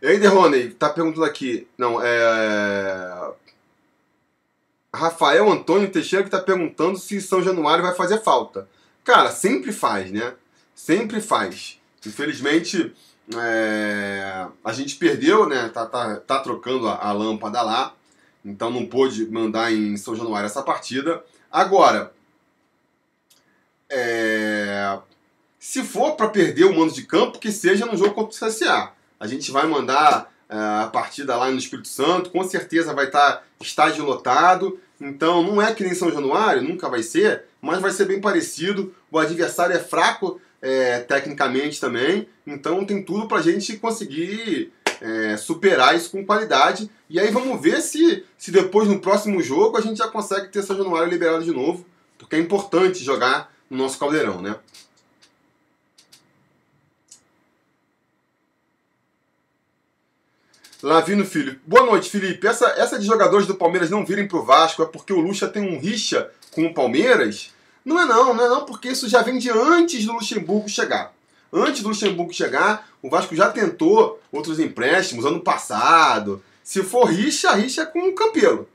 E 0.00 0.06
aí, 0.06 0.18
Derrone, 0.18 0.70
tá 0.70 0.90
perguntando 0.90 1.24
aqui. 1.24 1.66
Não, 1.76 2.00
é. 2.00 3.32
Rafael 4.94 5.50
Antônio 5.50 5.90
Teixeira 5.90 6.24
que 6.24 6.30
tá 6.30 6.40
perguntando 6.40 6.96
se 6.98 7.20
São 7.20 7.42
Januário 7.42 7.82
vai 7.82 7.94
fazer 7.94 8.22
falta. 8.22 8.68
Cara, 9.02 9.30
sempre 9.30 9.72
faz, 9.72 10.12
né? 10.12 10.34
Sempre 10.74 11.20
faz. 11.20 11.80
Infelizmente, 12.06 12.94
é... 13.34 14.46
a 14.64 14.72
gente 14.72 14.96
perdeu, 14.96 15.48
né? 15.48 15.68
Tá, 15.70 15.86
tá, 15.86 16.16
tá 16.16 16.38
trocando 16.40 16.86
a, 16.86 16.96
a 16.96 17.12
lâmpada 17.12 17.62
lá. 17.62 17.94
Então 18.44 18.70
não 18.70 18.86
pôde 18.86 19.26
mandar 19.26 19.72
em 19.72 19.96
São 19.96 20.14
Januário 20.14 20.46
essa 20.46 20.62
partida. 20.62 21.24
Agora, 21.50 22.12
é... 23.88 24.98
se 25.64 25.82
for 25.82 26.14
para 26.14 26.28
perder 26.28 26.64
o 26.64 26.76
mando 26.76 26.92
de 26.92 27.04
campo, 27.04 27.38
que 27.38 27.50
seja 27.50 27.86
no 27.86 27.96
jogo 27.96 28.12
contra 28.12 28.36
o 28.36 28.48
CSA. 28.48 28.92
A 29.18 29.26
gente 29.26 29.50
vai 29.50 29.66
mandar 29.66 30.30
é, 30.46 30.56
a 30.56 30.90
partida 30.92 31.34
lá 31.36 31.50
no 31.50 31.56
Espírito 31.56 31.88
Santo, 31.88 32.28
com 32.28 32.44
certeza 32.44 32.92
vai 32.92 33.06
estar 33.06 33.36
tá 33.36 33.42
estádio 33.62 34.04
lotado. 34.04 34.78
Então 35.00 35.42
não 35.42 35.62
é 35.62 35.72
que 35.72 35.82
nem 35.82 35.94
São 35.94 36.12
Januário, 36.12 36.60
nunca 36.60 36.90
vai 36.90 37.02
ser, 37.02 37.44
mas 37.62 37.80
vai 37.80 37.90
ser 37.92 38.04
bem 38.04 38.20
parecido. 38.20 38.94
O 39.10 39.18
adversário 39.18 39.74
é 39.74 39.78
fraco 39.78 40.38
é, 40.60 40.98
tecnicamente 41.00 41.80
também, 41.80 42.28
então 42.46 42.84
tem 42.84 43.02
tudo 43.02 43.26
para 43.26 43.38
a 43.38 43.42
gente 43.42 43.78
conseguir 43.78 44.70
é, 45.00 45.38
superar 45.38 45.96
isso 45.96 46.10
com 46.10 46.26
qualidade. 46.26 46.90
E 47.08 47.18
aí 47.18 47.30
vamos 47.30 47.58
ver 47.58 47.80
se, 47.80 48.22
se 48.36 48.50
depois 48.50 48.86
no 48.86 49.00
próximo 49.00 49.40
jogo 49.40 49.78
a 49.78 49.80
gente 49.80 49.96
já 49.96 50.08
consegue 50.08 50.48
ter 50.48 50.62
São 50.62 50.76
Januário 50.76 51.08
liberado 51.08 51.42
de 51.42 51.52
novo, 51.52 51.86
porque 52.18 52.36
é 52.36 52.38
importante 52.38 53.02
jogar 53.02 53.50
no 53.70 53.78
nosso 53.78 53.98
caldeirão, 53.98 54.42
né? 54.42 54.56
Lavino 60.84 61.24
Filho. 61.24 61.58
Boa 61.66 61.86
noite, 61.86 62.10
Felipe. 62.10 62.46
Essa, 62.46 62.66
essa 62.76 62.98
de 62.98 63.06
jogadores 63.06 63.46
do 63.46 63.54
Palmeiras 63.54 63.88
não 63.88 64.04
virem 64.04 64.28
pro 64.28 64.44
Vasco 64.44 64.82
é 64.82 64.86
porque 64.86 65.14
o 65.14 65.18
Lucha 65.18 65.48
tem 65.48 65.62
um 65.62 65.80
rixa 65.80 66.30
com 66.50 66.66
o 66.66 66.74
Palmeiras? 66.74 67.54
Não 67.82 67.98
é 67.98 68.04
não, 68.04 68.34
não 68.34 68.44
é 68.44 68.48
não, 68.50 68.66
porque 68.66 68.88
isso 68.88 69.08
já 69.08 69.22
vem 69.22 69.38
de 69.38 69.48
antes 69.48 70.04
do 70.04 70.12
Luxemburgo 70.12 70.68
chegar. 70.68 71.14
Antes 71.50 71.80
do 71.80 71.88
Luxemburgo 71.88 72.34
chegar, 72.34 72.86
o 73.00 73.08
Vasco 73.08 73.34
já 73.34 73.50
tentou 73.50 74.20
outros 74.30 74.60
empréstimos 74.60 75.24
ano 75.24 75.40
passado. 75.40 76.44
Se 76.62 76.82
for 76.82 77.06
rixa, 77.06 77.54
rixa 77.54 77.80
é 77.80 77.86
com 77.86 78.06
o 78.06 78.14
Campelo. 78.14 78.68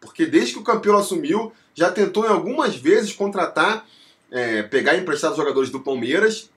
Porque 0.00 0.24
desde 0.24 0.52
que 0.52 0.60
o 0.60 0.64
Campelo 0.64 0.98
assumiu, 0.98 1.52
já 1.74 1.90
tentou 1.90 2.24
em 2.24 2.28
algumas 2.28 2.76
vezes 2.76 3.12
contratar, 3.12 3.84
é, 4.30 4.62
pegar 4.62 4.96
emprestados 4.96 5.36
jogadores 5.36 5.70
do 5.70 5.80
Palmeiras. 5.80 6.48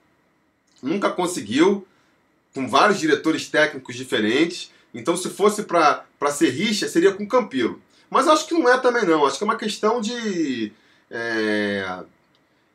Nunca 0.80 1.10
conseguiu, 1.10 1.84
com 2.54 2.68
vários 2.68 3.00
diretores 3.00 3.48
técnicos 3.48 3.96
diferentes. 3.96 4.70
Então, 4.92 5.16
se 5.16 5.30
fosse 5.30 5.62
para 5.62 6.04
ser 6.30 6.50
rixa, 6.50 6.88
seria 6.88 7.12
com 7.12 7.24
o 7.24 7.28
Campelo. 7.28 7.80
Mas 8.08 8.26
acho 8.26 8.46
que 8.46 8.54
não 8.54 8.68
é 8.68 8.78
também, 8.78 9.06
não. 9.06 9.24
Acho 9.24 9.38
que 9.38 9.44
é 9.44 9.46
uma 9.46 9.56
questão 9.56 10.00
de 10.00 10.72
é, 11.10 12.02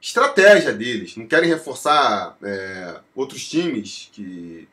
estratégia 0.01 0.71
deles. 0.71 1.17
Não 1.17 1.27
querem 1.27 1.49
reforçar 1.49 2.37
é, 2.41 2.99
outros 3.13 3.47
times 3.47 4.09
que, 4.13 4.67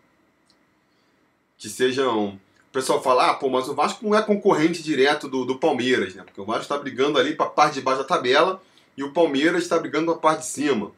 que 1.59 1.69
sejam. 1.69 2.35
O 2.35 2.73
pessoal 2.73 3.03
fala, 3.03 3.31
ah, 3.31 3.35
pô, 3.35 3.51
mas 3.51 3.69
o 3.69 3.75
Vasco 3.75 4.07
não 4.07 4.17
é 4.17 4.23
concorrente 4.23 4.83
direto 4.83 5.29
do, 5.29 5.45
do 5.45 5.59
Palmeiras, 5.59 6.15
né? 6.15 6.23
Porque 6.23 6.41
o 6.41 6.45
Vasco 6.47 6.63
está 6.63 6.79
brigando 6.79 7.19
ali 7.19 7.35
para 7.35 7.47
a 7.47 7.51
parte 7.51 7.75
de 7.75 7.81
baixo 7.83 8.01
da 8.01 8.09
tabela 8.09 8.63
e 8.97 9.03
o 9.03 9.13
Palmeiras 9.13 9.65
está 9.65 9.79
brigando 9.79 10.07
para 10.07 10.15
a 10.15 10.19
parte 10.19 10.41
de 10.41 10.47
cima. 10.47 10.91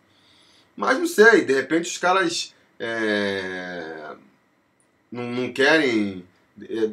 Mas 0.77 0.99
não 0.99 1.07
sei, 1.07 1.45
de 1.45 1.53
repente 1.53 1.91
os 1.91 1.99
caras 1.99 2.55
é, 2.79 4.15
não, 5.11 5.25
não 5.25 5.53
querem 5.53 6.25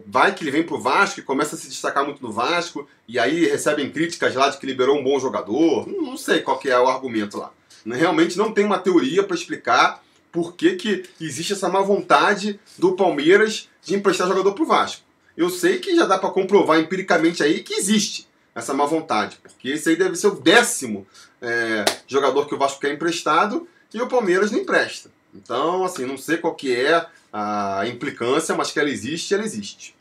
vai 0.07 0.33
que 0.33 0.43
ele 0.43 0.51
vem 0.51 0.63
pro 0.63 0.79
Vasco 0.79 1.19
e 1.19 1.23
começa 1.23 1.55
a 1.55 1.57
se 1.57 1.67
destacar 1.67 2.03
muito 2.03 2.21
no 2.21 2.31
Vasco, 2.31 2.87
e 3.07 3.19
aí 3.19 3.45
recebem 3.45 3.91
críticas 3.91 4.33
lá 4.33 4.49
de 4.49 4.57
que 4.57 4.65
liberou 4.65 4.97
um 4.97 5.03
bom 5.03 5.19
jogador. 5.19 5.87
Não 5.87 6.17
sei 6.17 6.39
qual 6.39 6.57
que 6.57 6.69
é 6.69 6.79
o 6.79 6.87
argumento 6.87 7.37
lá. 7.37 7.51
Realmente 7.85 8.37
não 8.37 8.51
tem 8.51 8.65
uma 8.65 8.79
teoria 8.79 9.23
para 9.23 9.35
explicar 9.35 10.03
por 10.31 10.55
que, 10.55 10.75
que 10.75 11.03
existe 11.19 11.53
essa 11.53 11.69
má 11.69 11.81
vontade 11.81 12.59
do 12.77 12.93
Palmeiras 12.93 13.69
de 13.83 13.95
emprestar 13.95 14.27
jogador 14.27 14.53
pro 14.53 14.65
Vasco. 14.65 15.03
Eu 15.35 15.49
sei 15.49 15.79
que 15.79 15.95
já 15.95 16.05
dá 16.05 16.17
para 16.17 16.29
comprovar 16.29 16.79
empiricamente 16.79 17.43
aí 17.43 17.63
que 17.63 17.73
existe 17.73 18.27
essa 18.53 18.73
má 18.73 18.85
vontade, 18.85 19.37
porque 19.41 19.69
esse 19.69 19.89
aí 19.89 19.95
deve 19.95 20.15
ser 20.15 20.27
o 20.27 20.35
décimo 20.35 21.07
é, 21.41 21.85
jogador 22.07 22.47
que 22.47 22.53
o 22.53 22.57
Vasco 22.57 22.81
quer 22.81 22.93
emprestado 22.93 23.67
e 23.93 24.01
o 24.01 24.07
Palmeiras 24.07 24.51
não 24.51 24.59
empresta. 24.59 25.09
Então, 25.33 25.83
assim, 25.85 26.05
não 26.05 26.17
sei 26.17 26.37
qual 26.37 26.53
que 26.53 26.75
é 26.75 27.05
a 27.31 27.85
implicância, 27.87 28.55
mas 28.55 28.71
que 28.71 28.79
ela 28.79 28.89
existe, 28.89 29.33
ela 29.33 29.43
existe. 29.43 29.95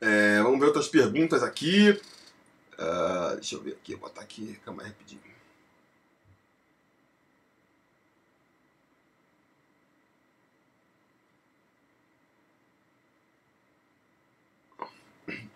É, 0.00 0.42
vamos 0.42 0.58
ver 0.58 0.66
outras 0.66 0.88
perguntas 0.88 1.42
aqui. 1.42 1.90
Uh, 2.74 3.34
deixa 3.34 3.54
eu 3.54 3.62
ver 3.62 3.72
aqui, 3.72 3.94
vou 3.94 4.08
botar 4.08 4.22
aqui, 4.22 4.58
calma 4.64 4.82
aí 4.82 4.88
rapidinho. 4.88 5.20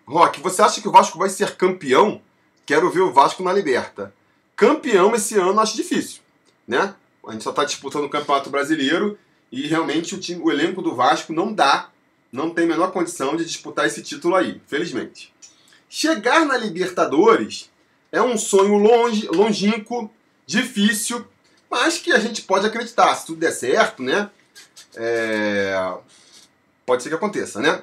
Rock, 0.07 0.39
você 0.39 0.61
acha 0.61 0.81
que 0.81 0.87
o 0.87 0.91
Vasco 0.91 1.19
vai 1.19 1.27
ser 1.27 1.57
campeão? 1.57 2.21
Quero 2.65 2.89
ver 2.89 3.01
o 3.01 3.11
Vasco 3.11 3.43
na 3.43 3.51
Liberta. 3.51 4.13
Campeão 4.55 5.13
esse 5.13 5.37
ano 5.37 5.59
acho 5.59 5.75
difícil, 5.75 6.21
né? 6.65 6.95
A 7.27 7.33
gente 7.33 7.43
só 7.43 7.49
está 7.49 7.65
disputando 7.65 8.05
o 8.05 8.09
Campeonato 8.09 8.49
Brasileiro 8.49 9.19
e 9.51 9.67
realmente 9.67 10.15
o, 10.15 10.19
time, 10.19 10.41
o 10.41 10.51
elenco 10.51 10.81
do 10.81 10.95
Vasco 10.95 11.33
não 11.33 11.53
dá, 11.53 11.89
não 12.31 12.49
tem 12.49 12.65
a 12.65 12.67
menor 12.67 12.91
condição 12.91 13.35
de 13.35 13.45
disputar 13.45 13.85
esse 13.85 14.01
título 14.01 14.35
aí, 14.35 14.61
felizmente. 14.67 15.33
Chegar 15.89 16.45
na 16.45 16.57
Libertadores 16.57 17.69
é 18.11 18.21
um 18.21 18.37
sonho 18.37 18.75
longe, 18.75 19.27
longínquo, 19.27 20.09
difícil, 20.45 21.25
mas 21.69 21.97
que 21.97 22.11
a 22.11 22.19
gente 22.19 22.41
pode 22.41 22.65
acreditar. 22.65 23.13
Se 23.15 23.25
tudo 23.25 23.39
der 23.39 23.51
certo, 23.51 24.03
né? 24.03 24.29
É... 24.95 25.93
Pode 26.85 27.03
ser 27.03 27.09
que 27.09 27.15
aconteça, 27.15 27.59
né? 27.59 27.81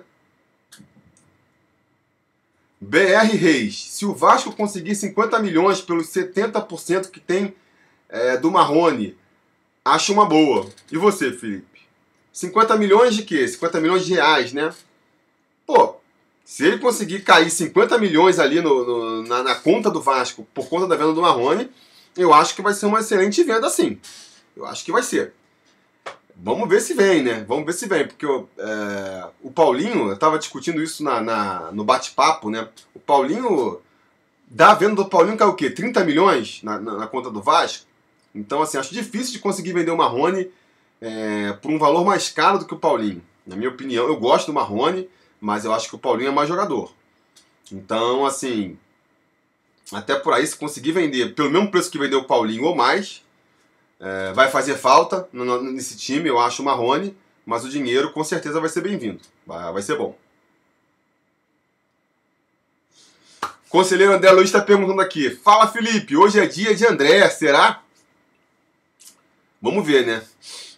BR 2.80 3.34
Reis. 3.36 3.82
Se 3.90 4.04
o 4.04 4.14
Vasco 4.14 4.54
conseguir 4.54 4.94
50 4.94 5.38
milhões 5.40 5.80
pelos 5.80 6.08
70% 6.08 7.10
que 7.10 7.20
tem 7.20 7.54
é, 8.08 8.36
do 8.36 8.50
Marrone, 8.50 9.16
acho 9.84 10.12
uma 10.12 10.24
boa. 10.26 10.66
E 10.90 10.96
você, 10.96 11.32
Felipe? 11.32 11.82
50 12.32 12.76
milhões 12.76 13.14
de 13.14 13.22
quê? 13.22 13.46
50 13.46 13.80
milhões 13.80 14.04
de 14.04 14.14
reais, 14.14 14.52
né? 14.52 14.74
Pô, 15.66 15.96
se 16.44 16.66
ele 16.66 16.78
conseguir 16.78 17.20
cair 17.20 17.50
50 17.50 17.96
milhões 17.98 18.38
ali 18.38 18.60
no, 18.60 18.84
no 18.84 19.22
na, 19.22 19.42
na, 19.42 19.54
conta 19.54 19.90
do 19.90 20.00
Vasco 20.00 20.46
por 20.52 20.68
conta 20.68 20.86
da 20.86 20.96
venda 20.96 21.12
do 21.12 21.22
Marrone, 21.22 21.70
eu 22.16 22.34
acho 22.34 22.54
que 22.54 22.62
vai 22.62 22.74
ser 22.74 22.86
uma 22.86 23.00
excelente 23.00 23.42
venda 23.44 23.70
sim. 23.70 23.98
Eu 24.56 24.66
acho 24.66 24.84
que 24.84 24.92
vai 24.92 25.02
ser. 25.02 25.32
Vamos 26.36 26.68
ver 26.68 26.80
se 26.80 26.94
vem, 26.94 27.22
né? 27.22 27.44
Vamos 27.46 27.64
ver 27.64 27.72
se 27.72 27.86
vem, 27.86 28.06
porque 28.06 28.26
é, 28.26 29.28
o 29.40 29.50
Paulinho, 29.50 30.08
eu 30.08 30.18
tava 30.18 30.38
discutindo 30.38 30.82
isso 30.82 31.02
na, 31.04 31.20
na 31.20 31.72
no 31.72 31.84
bate-papo, 31.84 32.50
né? 32.50 32.68
O 32.92 32.98
Paulinho, 32.98 33.80
da 34.48 34.74
venda 34.74 34.96
do 34.96 35.08
Paulinho 35.08 35.36
caiu 35.36 35.50
o 35.50 35.54
quê? 35.54 35.70
30 35.70 36.04
milhões 36.04 36.60
na, 36.62 36.80
na, 36.80 36.94
na 36.98 37.06
conta 37.06 37.30
do 37.30 37.40
Vasco? 37.40 37.86
Então, 38.34 38.62
assim, 38.62 38.78
acho 38.78 38.92
difícil 38.92 39.32
de 39.32 39.38
conseguir 39.38 39.72
vender 39.72 39.90
o 39.90 39.96
Marrone 39.96 40.50
é, 41.00 41.52
por 41.52 41.70
um 41.70 41.78
valor 41.78 42.04
mais 42.04 42.30
caro 42.30 42.58
do 42.58 42.66
que 42.66 42.74
o 42.74 42.78
Paulinho. 42.78 43.22
Na 43.46 43.54
minha 43.54 43.68
opinião, 43.68 44.06
eu 44.06 44.16
gosto 44.16 44.46
do 44.46 44.52
Marrone, 44.52 45.08
mas 45.40 45.64
eu 45.64 45.72
acho 45.72 45.88
que 45.88 45.94
o 45.94 45.98
Paulinho 45.98 46.28
é 46.28 46.32
mais 46.32 46.48
jogador. 46.48 46.92
Então, 47.70 48.26
assim, 48.26 48.76
até 49.92 50.16
por 50.16 50.32
aí, 50.32 50.46
se 50.46 50.56
conseguir 50.56 50.92
vender 50.92 51.34
pelo 51.34 51.50
mesmo 51.50 51.70
preço 51.70 51.90
que 51.90 51.98
vendeu 51.98 52.20
o 52.20 52.24
Paulinho 52.24 52.64
ou 52.64 52.74
mais, 52.74 53.22
é, 54.00 54.32
vai 54.32 54.50
fazer 54.50 54.76
falta 54.76 55.28
nesse 55.32 55.96
time, 55.96 56.28
eu 56.28 56.38
acho 56.38 56.62
o 56.62 56.64
Marrone, 56.64 57.16
mas 57.46 57.64
o 57.64 57.68
dinheiro 57.68 58.10
com 58.12 58.24
certeza 58.24 58.60
vai 58.60 58.68
ser 58.68 58.80
bem-vindo. 58.80 59.20
Vai, 59.46 59.72
vai 59.72 59.82
ser 59.82 59.96
bom. 59.96 60.16
Conselheiro 63.68 64.12
André 64.12 64.30
Luiz 64.30 64.46
está 64.46 64.60
perguntando 64.60 65.00
aqui. 65.00 65.30
Fala 65.30 65.66
Felipe, 65.66 66.16
hoje 66.16 66.38
é 66.38 66.46
dia 66.46 66.74
de 66.74 66.86
André, 66.86 67.28
será? 67.28 67.83
Vamos 69.64 69.86
ver, 69.86 70.04
né? 70.04 70.22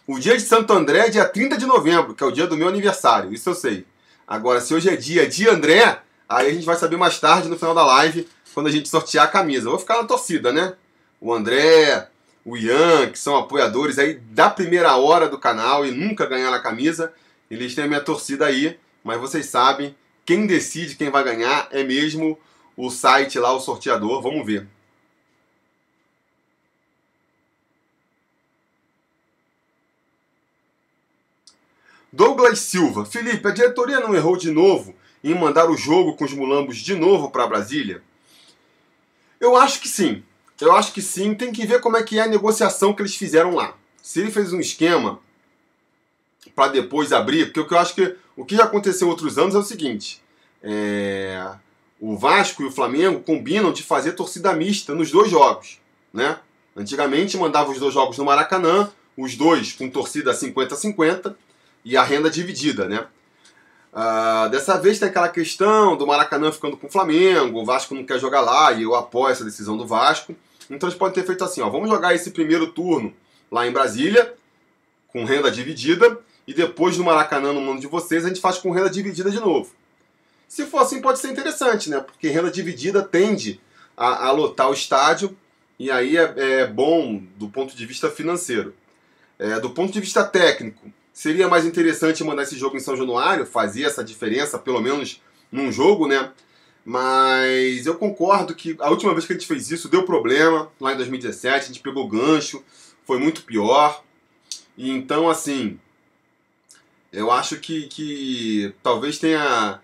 O 0.07 0.17
dia 0.17 0.37
de 0.37 0.43
Santo 0.43 0.71
André 0.71 1.07
é 1.07 1.09
dia 1.09 1.25
30 1.25 1.57
de 1.57 1.65
novembro, 1.65 2.15
que 2.15 2.23
é 2.23 2.25
o 2.25 2.31
dia 2.31 2.47
do 2.47 2.55
meu 2.55 2.69
aniversário, 2.69 3.33
isso 3.33 3.49
eu 3.49 3.53
sei. 3.53 3.85
Agora, 4.25 4.61
se 4.61 4.73
hoje 4.73 4.87
é 4.87 4.95
dia 4.95 5.27
de 5.27 5.45
André, 5.49 5.99
aí 6.29 6.47
a 6.47 6.53
gente 6.53 6.65
vai 6.65 6.77
saber 6.77 6.95
mais 6.95 7.19
tarde 7.19 7.49
no 7.49 7.57
final 7.57 7.75
da 7.75 7.85
live, 7.85 8.25
quando 8.53 8.67
a 8.67 8.71
gente 8.71 8.87
sortear 8.87 9.25
a 9.25 9.27
camisa. 9.29 9.65
Eu 9.65 9.71
vou 9.71 9.79
ficar 9.79 9.97
na 9.97 10.05
torcida, 10.05 10.53
né? 10.53 10.73
O 11.19 11.33
André, 11.33 12.07
o 12.45 12.55
Ian, 12.55 13.09
que 13.11 13.19
são 13.19 13.35
apoiadores 13.35 13.99
aí 13.99 14.13
da 14.13 14.49
primeira 14.49 14.95
hora 14.95 15.27
do 15.27 15.37
canal 15.37 15.85
e 15.85 15.91
nunca 15.91 16.25
ganharam 16.25 16.55
a 16.55 16.63
camisa, 16.63 17.11
eles 17.51 17.75
têm 17.75 17.83
a 17.83 17.87
minha 17.89 17.99
torcida 17.99 18.45
aí, 18.45 18.79
mas 19.03 19.19
vocês 19.19 19.47
sabem, 19.47 19.93
quem 20.25 20.47
decide 20.47 20.95
quem 20.95 21.09
vai 21.09 21.25
ganhar 21.25 21.67
é 21.71 21.83
mesmo 21.83 22.39
o 22.77 22.89
site 22.89 23.37
lá, 23.37 23.51
o 23.51 23.59
sorteador. 23.59 24.21
Vamos 24.21 24.45
ver. 24.45 24.65
Douglas 32.17 32.57
Silva. 32.57 33.05
Felipe, 33.05 33.47
a 33.47 33.51
diretoria 33.51 33.99
não 33.99 34.15
errou 34.15 34.35
de 34.35 34.49
novo 34.49 34.95
em 35.23 35.35
mandar 35.35 35.69
o 35.69 35.77
jogo 35.77 36.15
com 36.15 36.25
os 36.25 36.33
mulambos 36.33 36.77
de 36.77 36.95
novo 36.95 37.29
para 37.29 37.45
Brasília? 37.45 38.01
Eu 39.39 39.55
acho 39.55 39.79
que 39.79 39.87
sim. 39.87 40.23
Eu 40.59 40.75
acho 40.75 40.93
que 40.93 41.01
sim. 41.01 41.35
Tem 41.35 41.51
que 41.51 41.63
ver 41.67 41.79
como 41.79 41.95
é 41.95 42.01
que 42.01 42.17
é 42.17 42.23
a 42.23 42.27
negociação 42.27 42.91
que 42.91 43.03
eles 43.03 43.15
fizeram 43.15 43.53
lá. 43.53 43.75
Se 44.01 44.19
ele 44.19 44.31
fez 44.31 44.51
um 44.51 44.59
esquema 44.59 45.19
para 46.55 46.71
depois 46.71 47.13
abrir, 47.13 47.45
porque 47.45 47.59
o 47.59 47.67
que 47.67 47.73
eu 47.75 47.77
acho 47.77 47.93
que 47.93 48.15
o 48.35 48.43
que 48.43 48.55
já 48.55 48.63
aconteceu 48.63 49.07
outros 49.07 49.37
anos 49.37 49.53
é 49.53 49.59
o 49.59 49.63
seguinte: 49.63 50.19
é, 50.63 51.51
o 51.99 52.17
Vasco 52.17 52.63
e 52.63 52.65
o 52.65 52.71
Flamengo 52.71 53.19
combinam 53.19 53.71
de 53.71 53.83
fazer 53.83 54.13
torcida 54.13 54.53
mista 54.53 54.95
nos 54.95 55.11
dois 55.11 55.29
jogos, 55.29 55.79
né? 56.11 56.39
Antigamente 56.75 57.37
mandava 57.37 57.69
os 57.69 57.77
dois 57.77 57.93
jogos 57.93 58.17
no 58.17 58.25
Maracanã, 58.25 58.91
os 59.15 59.35
dois 59.35 59.73
com 59.73 59.87
torcida 59.87 60.33
50-50 60.33 61.35
e 61.87 61.95
a 61.95 62.03
renda 62.03 62.29
dividida, 62.29 62.85
né? 62.85 63.07
Uh, 63.93 64.49
dessa 64.49 64.77
vez 64.77 64.99
tem 64.99 65.07
aquela 65.07 65.29
questão 65.29 65.95
do 65.95 66.05
Maracanã 66.05 66.51
ficando 66.51 66.75
com 66.75 66.87
o 66.87 66.91
Flamengo, 66.91 67.61
o 67.61 67.65
Vasco 67.65 67.95
não 67.95 68.05
quer 68.05 68.19
jogar 68.19 68.41
lá 68.41 68.73
e 68.73 68.83
eu 68.83 68.93
apoio 68.93 69.31
essa 69.31 69.45
decisão 69.45 69.77
do 69.77 69.87
Vasco. 69.87 70.35
Então 70.69 70.89
eles 70.89 70.99
podem 70.99 71.15
ter 71.15 71.25
feito 71.25 71.45
assim: 71.45 71.61
ó, 71.61 71.69
vamos 71.69 71.89
jogar 71.89 72.13
esse 72.13 72.31
primeiro 72.31 72.67
turno 72.67 73.13
lá 73.49 73.65
em 73.65 73.71
Brasília, 73.71 74.33
com 75.07 75.23
renda 75.23 75.49
dividida, 75.49 76.19
e 76.45 76.53
depois 76.53 76.97
no 76.97 77.05
Maracanã, 77.05 77.53
no 77.53 77.61
mundo 77.61 77.79
de 77.79 77.87
vocês, 77.87 78.25
a 78.25 78.27
gente 78.27 78.41
faz 78.41 78.57
com 78.57 78.71
renda 78.71 78.89
dividida 78.89 79.31
de 79.31 79.39
novo. 79.39 79.71
Se 80.45 80.65
for 80.65 80.79
assim, 80.79 81.01
pode 81.01 81.19
ser 81.19 81.29
interessante, 81.29 81.89
né? 81.89 82.01
Porque 82.01 82.27
renda 82.27 82.51
dividida 82.51 83.01
tende 83.01 83.61
a, 83.95 84.27
a 84.27 84.31
lotar 84.31 84.69
o 84.69 84.73
estádio 84.73 85.35
e 85.79 85.89
aí 85.89 86.17
é, 86.17 86.33
é, 86.35 86.67
bom 86.67 87.23
do 87.37 87.47
ponto 87.47 87.75
de 87.75 87.85
vista 87.85 88.11
financeiro. 88.11 88.75
É, 89.39 89.57
do 89.59 89.69
ponto 89.69 89.93
de 89.93 90.01
vista 90.01 90.23
técnico, 90.23 90.91
Seria 91.17 91.47
mais 91.47 91.65
interessante 91.65 92.23
mandar 92.23 92.43
esse 92.43 92.55
jogo 92.55 92.77
em 92.77 92.79
São 92.79 92.95
Januário, 92.95 93.43
fazer 93.43 93.85
essa 93.85 94.03
diferença, 94.03 94.59
pelo 94.59 94.79
menos 94.79 95.19
num 95.51 95.71
jogo, 95.71 96.07
né? 96.07 96.31
Mas 96.85 97.87
eu 97.87 97.95
concordo 97.95 98.53
que 98.53 98.75
a 98.79 98.91
última 98.91 99.15
vez 99.15 99.25
que 99.25 99.33
a 99.33 99.35
gente 99.35 99.47
fez 99.47 99.71
isso 99.71 99.89
deu 99.89 100.03
problema, 100.03 100.71
lá 100.79 100.93
em 100.93 100.95
2017, 100.95 101.55
a 101.55 101.67
gente 101.69 101.79
pegou 101.79 102.07
gancho, 102.07 102.63
foi 103.03 103.17
muito 103.17 103.41
pior. 103.41 104.03
E 104.77 104.91
então, 104.91 105.27
assim, 105.27 105.79
eu 107.11 107.31
acho 107.31 107.57
que, 107.57 107.87
que 107.87 108.75
talvez 108.83 109.17
tenha. 109.17 109.81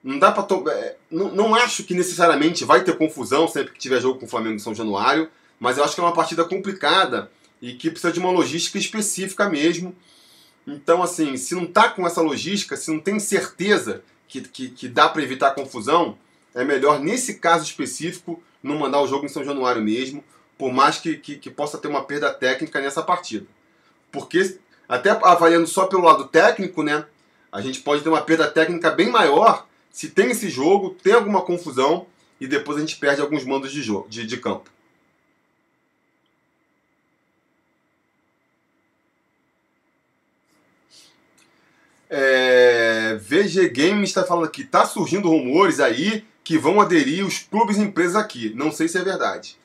Não 0.00 0.16
dá 0.16 0.30
pra. 0.30 0.44
To... 0.44 0.70
É, 0.70 0.94
não, 1.10 1.34
não 1.34 1.54
acho 1.56 1.82
que 1.82 1.92
necessariamente 1.92 2.64
vai 2.64 2.84
ter 2.84 2.96
confusão 2.96 3.48
sempre 3.48 3.72
que 3.72 3.80
tiver 3.80 4.00
jogo 4.00 4.20
com 4.20 4.26
o 4.26 4.28
Flamengo 4.28 4.54
em 4.54 4.60
São 4.60 4.76
Januário, 4.76 5.28
mas 5.58 5.76
eu 5.76 5.82
acho 5.82 5.96
que 5.96 6.00
é 6.00 6.04
uma 6.04 6.14
partida 6.14 6.44
complicada 6.44 7.32
e 7.60 7.72
que 7.72 7.90
precisa 7.90 8.12
de 8.12 8.20
uma 8.20 8.30
logística 8.30 8.78
específica 8.78 9.50
mesmo. 9.50 9.92
Então, 10.66 11.02
assim, 11.02 11.36
se 11.36 11.54
não 11.54 11.66
tá 11.66 11.88
com 11.88 12.06
essa 12.06 12.20
logística, 12.20 12.76
se 12.76 12.90
não 12.90 13.00
tem 13.00 13.18
certeza 13.18 14.02
que, 14.28 14.40
que, 14.42 14.68
que 14.70 14.88
dá 14.88 15.08
para 15.08 15.22
evitar 15.22 15.54
confusão, 15.54 16.16
é 16.54 16.64
melhor, 16.64 17.00
nesse 17.00 17.34
caso 17.34 17.64
específico, 17.64 18.42
não 18.62 18.78
mandar 18.78 19.00
o 19.00 19.06
jogo 19.06 19.26
em 19.26 19.28
São 19.28 19.44
Januário 19.44 19.82
mesmo, 19.82 20.22
por 20.56 20.72
mais 20.72 20.98
que, 20.98 21.16
que, 21.16 21.36
que 21.36 21.50
possa 21.50 21.78
ter 21.78 21.88
uma 21.88 22.04
perda 22.04 22.32
técnica 22.32 22.80
nessa 22.80 23.02
partida. 23.02 23.46
Porque, 24.10 24.58
até 24.88 25.10
avaliando 25.10 25.66
só 25.66 25.86
pelo 25.86 26.04
lado 26.04 26.28
técnico, 26.28 26.82
né, 26.82 27.04
a 27.50 27.60
gente 27.60 27.80
pode 27.80 28.02
ter 28.02 28.08
uma 28.08 28.22
perda 28.22 28.48
técnica 28.48 28.90
bem 28.90 29.10
maior 29.10 29.66
se 29.92 30.08
tem 30.08 30.30
esse 30.30 30.48
jogo, 30.48 30.96
tem 31.02 31.12
alguma 31.12 31.42
confusão 31.42 32.06
e 32.40 32.46
depois 32.46 32.78
a 32.78 32.80
gente 32.80 32.96
perde 32.96 33.20
alguns 33.20 33.44
mandos 33.44 33.70
de, 33.70 33.82
jogo, 33.82 34.08
de, 34.08 34.26
de 34.26 34.36
campo. 34.38 34.70
É, 42.14 43.18
VG 43.22 43.70
Games 43.70 44.10
está 44.10 44.22
falando 44.22 44.44
aqui, 44.44 44.64
tá 44.64 44.84
surgindo 44.84 45.30
rumores 45.30 45.80
aí 45.80 46.26
que 46.44 46.58
vão 46.58 46.78
aderir 46.78 47.24
os 47.24 47.38
clubes 47.38 47.78
e 47.78 47.80
empresas 47.80 48.16
aqui. 48.16 48.52
Não 48.54 48.70
sei 48.70 48.86
se 48.86 48.98
é 48.98 49.02
verdade. 49.02 49.56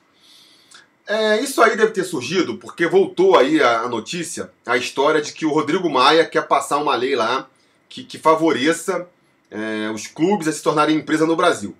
É, 1.06 1.42
isso 1.42 1.60
aí 1.60 1.76
deve 1.76 1.92
ter 1.92 2.04
surgido 2.04 2.56
porque 2.56 2.86
voltou 2.86 3.36
aí 3.36 3.62
a, 3.62 3.80
a, 3.80 3.88
notícia, 3.88 4.50
a 4.64 4.78
história 4.78 5.20
de 5.20 5.34
que 5.34 5.44
o 5.44 5.52
Rodrigo 5.52 5.90
Maia 5.90 6.24
quer 6.24 6.48
passar 6.48 6.78
uma 6.78 6.96
lei 6.96 7.14
lá 7.14 7.46
que, 7.86 8.02
que 8.02 8.16
favoreça 8.16 9.06
é, 9.50 9.90
os 9.90 10.06
clubes 10.06 10.48
a 10.48 10.52
se 10.52 10.62
tornarem 10.62 10.96
empresa 10.96 11.26
no 11.26 11.36
Brasil. 11.36 11.76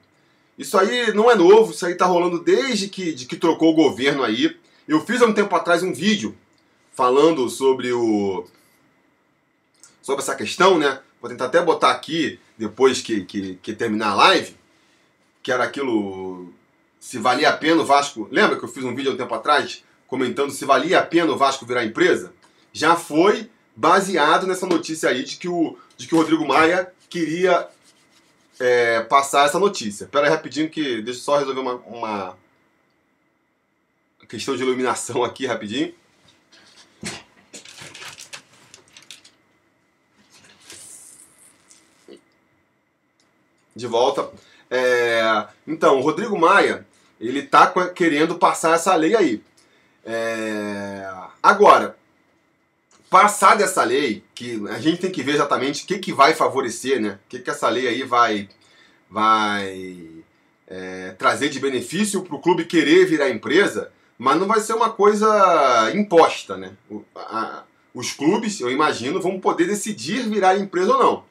Isso 0.58 0.76
aí 0.76 1.14
não 1.14 1.30
é 1.30 1.34
novo, 1.34 1.72
isso 1.72 1.86
aí 1.86 1.92
está 1.92 2.04
rolando 2.04 2.44
desde 2.44 2.88
que, 2.88 3.14
de 3.14 3.24
que 3.24 3.36
trocou 3.36 3.72
o 3.72 3.76
governo 3.76 4.22
aí. 4.22 4.54
Eu 4.86 5.00
fiz 5.00 5.22
há 5.22 5.26
um 5.26 5.32
tempo 5.32 5.56
atrás 5.56 5.82
um 5.82 5.94
vídeo 5.94 6.36
falando 6.92 7.48
sobre 7.48 7.90
o, 7.90 8.44
sobre 10.08 10.22
essa 10.22 10.34
questão, 10.34 10.78
né? 10.78 11.00
Vou 11.20 11.28
tentar 11.30 11.44
até 11.44 11.60
botar 11.60 11.90
aqui, 11.90 12.40
depois 12.56 13.02
que, 13.02 13.26
que, 13.26 13.56
que 13.56 13.74
terminar 13.74 14.12
a 14.12 14.14
live, 14.14 14.56
que 15.42 15.52
era 15.52 15.64
aquilo. 15.64 16.50
Se 16.98 17.18
valia 17.18 17.50
a 17.50 17.56
pena 17.56 17.82
o 17.82 17.84
Vasco. 17.84 18.26
Lembra 18.30 18.58
que 18.58 18.64
eu 18.64 18.70
fiz 18.70 18.82
um 18.84 18.94
vídeo 18.94 19.10
há 19.10 19.14
um 19.14 19.18
tempo 19.18 19.34
atrás 19.34 19.84
comentando 20.06 20.50
se 20.50 20.64
valia 20.64 20.98
a 20.98 21.02
pena 21.02 21.30
o 21.30 21.36
Vasco 21.36 21.66
virar 21.66 21.84
empresa? 21.84 22.32
Já 22.72 22.96
foi 22.96 23.50
baseado 23.76 24.46
nessa 24.46 24.66
notícia 24.66 25.10
aí 25.10 25.22
de 25.22 25.36
que 25.36 25.46
o, 25.46 25.76
de 25.98 26.08
que 26.08 26.14
o 26.14 26.18
Rodrigo 26.18 26.48
Maia 26.48 26.90
queria 27.10 27.68
é, 28.58 29.02
passar 29.02 29.44
essa 29.44 29.58
notícia. 29.58 30.04
Espera 30.04 30.26
aí 30.26 30.32
rapidinho 30.32 30.70
que 30.70 31.02
deixa 31.02 31.20
eu 31.20 31.24
só 31.24 31.38
resolver 31.38 31.60
uma, 31.60 31.74
uma 31.74 32.38
questão 34.26 34.56
de 34.56 34.62
iluminação 34.62 35.22
aqui 35.22 35.44
rapidinho. 35.44 35.92
De 43.78 43.86
volta. 43.86 44.28
É, 44.70 45.46
então, 45.66 45.98
o 45.98 46.02
Rodrigo 46.02 46.38
Maia, 46.38 46.86
ele 47.20 47.42
tá 47.42 47.72
querendo 47.94 48.34
passar 48.34 48.74
essa 48.74 48.94
lei 48.94 49.16
aí. 49.16 49.42
É, 50.04 51.08
agora, 51.42 51.96
passar 53.08 53.56
dessa 53.56 53.82
lei, 53.84 54.22
que 54.34 54.62
a 54.68 54.78
gente 54.78 55.00
tem 55.00 55.10
que 55.10 55.22
ver 55.22 55.34
exatamente 55.34 55.84
o 55.84 55.86
que, 55.86 55.98
que 55.98 56.12
vai 56.12 56.34
favorecer, 56.34 57.00
né? 57.00 57.18
O 57.24 57.28
que, 57.28 57.38
que 57.38 57.50
essa 57.50 57.68
lei 57.68 57.88
aí 57.88 58.02
vai, 58.02 58.48
vai 59.08 60.08
é, 60.66 61.14
trazer 61.18 61.48
de 61.48 61.60
benefício 61.60 62.22
para 62.22 62.36
o 62.36 62.40
clube 62.40 62.64
querer 62.64 63.06
virar 63.06 63.30
empresa, 63.30 63.90
mas 64.18 64.38
não 64.38 64.46
vai 64.46 64.60
ser 64.60 64.74
uma 64.74 64.90
coisa 64.90 65.90
imposta, 65.94 66.56
né? 66.56 66.72
O, 66.90 67.02
a, 67.16 67.62
os 67.94 68.12
clubes, 68.12 68.60
eu 68.60 68.70
imagino, 68.70 69.20
vão 69.20 69.40
poder 69.40 69.66
decidir 69.66 70.28
virar 70.28 70.56
empresa 70.56 70.92
ou 70.92 71.02
não. 71.02 71.28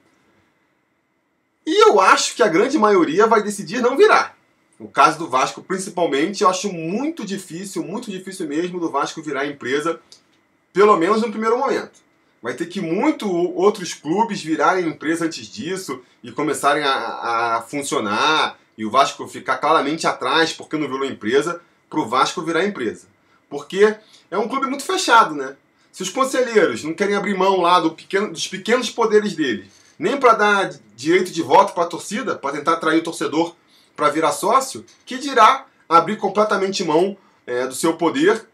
E 1.68 1.84
eu 1.84 2.00
acho 2.00 2.34
que 2.34 2.42
a 2.42 2.48
grande 2.48 2.78
maioria 2.78 3.28
vai 3.28 3.44
decidir 3.44 3.82
não 3.82 3.98
virar. 3.98 4.38
No 4.80 4.88
caso 4.88 5.20
do 5.20 5.28
Vasco, 5.28 5.62
principalmente, 5.62 6.42
eu 6.42 6.50
acho 6.50 6.72
muito 6.72 7.26
difícil, 7.26 7.84
muito 7.84 8.10
difícil 8.10 8.48
mesmo 8.48 8.80
do 8.80 8.90
Vasco 8.90 9.22
virar 9.22 9.46
empresa, 9.46 10.00
pelo 10.72 10.96
menos 10.96 11.22
no 11.22 11.30
primeiro 11.30 11.58
momento. 11.58 12.00
Vai 12.42 12.54
ter 12.54 12.68
que 12.68 12.80
muito 12.80 13.30
outros 13.30 13.94
clubes 13.94 14.42
virarem 14.42 14.88
empresa 14.88 15.26
antes 15.26 15.46
disso 15.48 16.02
e 16.24 16.32
começarem 16.32 16.86
a, 16.86 17.58
a 17.58 17.62
funcionar 17.64 18.58
e 18.78 18.86
o 18.86 18.90
Vasco 18.90 19.28
ficar 19.28 19.58
claramente 19.58 20.08
atrás 20.08 20.54
porque 20.54 20.78
não 20.78 20.88
virou 20.88 21.04
empresa, 21.04 21.60
para 21.90 22.00
o 22.00 22.08
Vasco 22.08 22.42
virar 22.44 22.66
empresa. 22.66 23.08
Porque 23.50 23.94
é 24.32 24.38
um 24.38 24.48
clube 24.48 24.68
muito 24.68 24.84
fechado, 24.84 25.36
né? 25.36 25.58
Se 25.92 26.02
os 26.02 26.10
conselheiros 26.10 26.86
não 26.86 26.94
querem 26.94 27.16
abrir 27.16 27.36
mão 27.36 27.60
lá 27.60 27.82
do 27.82 27.92
pequeno, 27.92 28.32
dos 28.32 28.48
pequenos 28.48 28.90
poderes 28.90 29.34
deles 29.34 29.77
nem 29.98 30.18
para 30.18 30.34
dar 30.34 30.74
direito 30.96 31.32
de 31.32 31.42
voto 31.42 31.74
para 31.74 31.84
a 31.84 31.88
torcida, 31.88 32.36
para 32.36 32.58
tentar 32.58 32.74
atrair 32.74 33.00
o 33.00 33.04
torcedor 33.04 33.56
para 33.96 34.10
virar 34.10 34.32
sócio, 34.32 34.86
que 35.06 35.18
dirá 35.18 35.66
abrir 35.90 36.18
completamente 36.18 36.84
mão 36.84 37.18
é, 37.48 37.66
do 37.66 37.74
seu 37.74 37.98
poder 37.98 38.48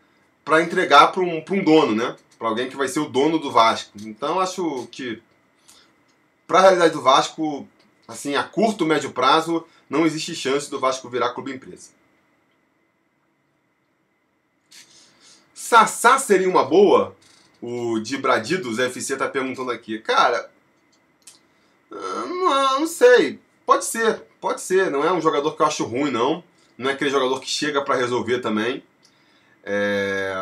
para 0.46 0.62
entregar 0.62 1.12
para 1.12 1.22
um, 1.22 1.44
um 1.52 1.64
dono, 1.64 1.94
né? 1.94 2.16
Para 2.40 2.48
alguém 2.48 2.70
que 2.70 2.78
vai 2.78 2.88
ser 2.88 3.00
o 3.00 3.10
dono 3.10 3.38
do 3.38 3.52
Vasco. 3.52 3.92
Então 4.04 4.40
acho 4.40 4.88
que 4.92 5.22
para 6.48 6.60
a 6.60 6.62
realidade 6.62 6.94
do 6.94 7.02
Vasco, 7.02 7.68
assim, 8.08 8.36
a 8.36 8.44
curto, 8.44 8.86
médio 8.86 9.12
prazo, 9.12 9.66
não 9.90 10.06
existe 10.06 10.34
chance 10.34 10.70
do 10.70 10.80
Vasco 10.80 11.10
virar 11.10 11.34
clube 11.34 11.52
empresa. 11.52 11.92
Sassá 15.54 16.18
seria 16.20 16.50
uma 16.50 16.64
boa? 16.64 17.16
O 17.62 18.00
de 18.00 18.18
Bradidos 18.18 18.78
FC 18.78 19.16
tá 19.16 19.28
perguntando 19.28 19.72
aqui. 19.72 19.98
Cara, 20.00 20.53
não, 21.94 22.80
não 22.82 22.88
sei. 22.88 23.40
Pode 23.66 23.86
ser, 23.86 24.22
pode 24.42 24.62
ser. 24.62 24.90
Não 24.92 25.04
é 25.04 25.12
um 25.12 25.22
jogador 25.22 25.56
que 25.56 25.62
eu 25.62 25.66
acho 25.66 25.86
ruim, 25.86 26.12
não. 26.12 26.44
Não 26.78 26.90
é 26.90 26.94
aquele 26.94 27.10
jogador 27.10 27.40
que 27.40 27.50
chega 27.50 27.82
para 27.82 27.96
resolver 27.96 28.40
também. 28.40 28.84
É... 29.64 30.34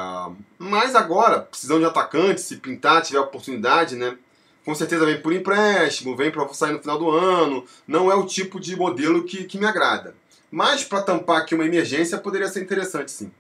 Mas 0.58 0.96
agora, 0.96 1.40
precisando 1.40 1.80
de 1.80 1.86
atacante, 1.86 2.42
se 2.42 2.58
pintar, 2.58 3.04
tiver 3.04 3.20
oportunidade, 3.20 3.96
né? 3.96 4.18
Com 4.66 4.76
certeza 4.76 5.06
vem 5.06 5.22
por 5.22 5.34
empréstimo, 5.34 6.16
vem 6.16 6.32
para 6.32 6.48
sair 6.54 6.74
no 6.74 6.80
final 6.80 6.98
do 6.98 7.10
ano. 7.10 7.66
Não 7.88 8.12
é 8.12 8.16
o 8.16 8.26
tipo 8.26 8.60
de 8.60 8.76
modelo 8.76 9.24
que, 9.24 9.44
que 9.44 9.58
me 9.58 9.66
agrada. 9.66 10.16
Mas 10.50 10.84
para 10.84 11.02
tampar 11.02 11.42
aqui 11.42 11.56
uma 11.56 11.66
emergência 11.66 12.18
poderia 12.18 12.48
ser 12.48 12.62
interessante, 12.62 13.12
sim. 13.12 13.32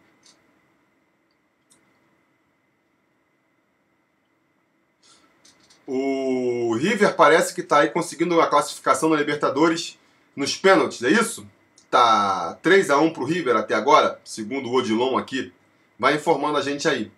O 5.93 6.73
River 6.75 7.17
parece 7.17 7.53
que 7.53 7.59
está 7.59 7.79
aí 7.79 7.89
conseguindo 7.89 8.39
a 8.39 8.47
classificação 8.47 9.09
na 9.09 9.17
Libertadores 9.17 9.99
nos 10.33 10.55
pênaltis, 10.55 11.03
é 11.03 11.09
isso? 11.09 11.45
Tá 11.89 12.57
3 12.61 12.89
a 12.89 12.97
1 12.97 13.11
pro 13.11 13.25
River 13.25 13.57
até 13.57 13.75
agora, 13.75 14.17
segundo 14.23 14.69
o 14.69 14.73
Odilon 14.73 15.17
aqui. 15.17 15.51
Vai 15.99 16.15
informando 16.15 16.57
a 16.57 16.61
gente 16.61 16.87
aí. 16.87 17.11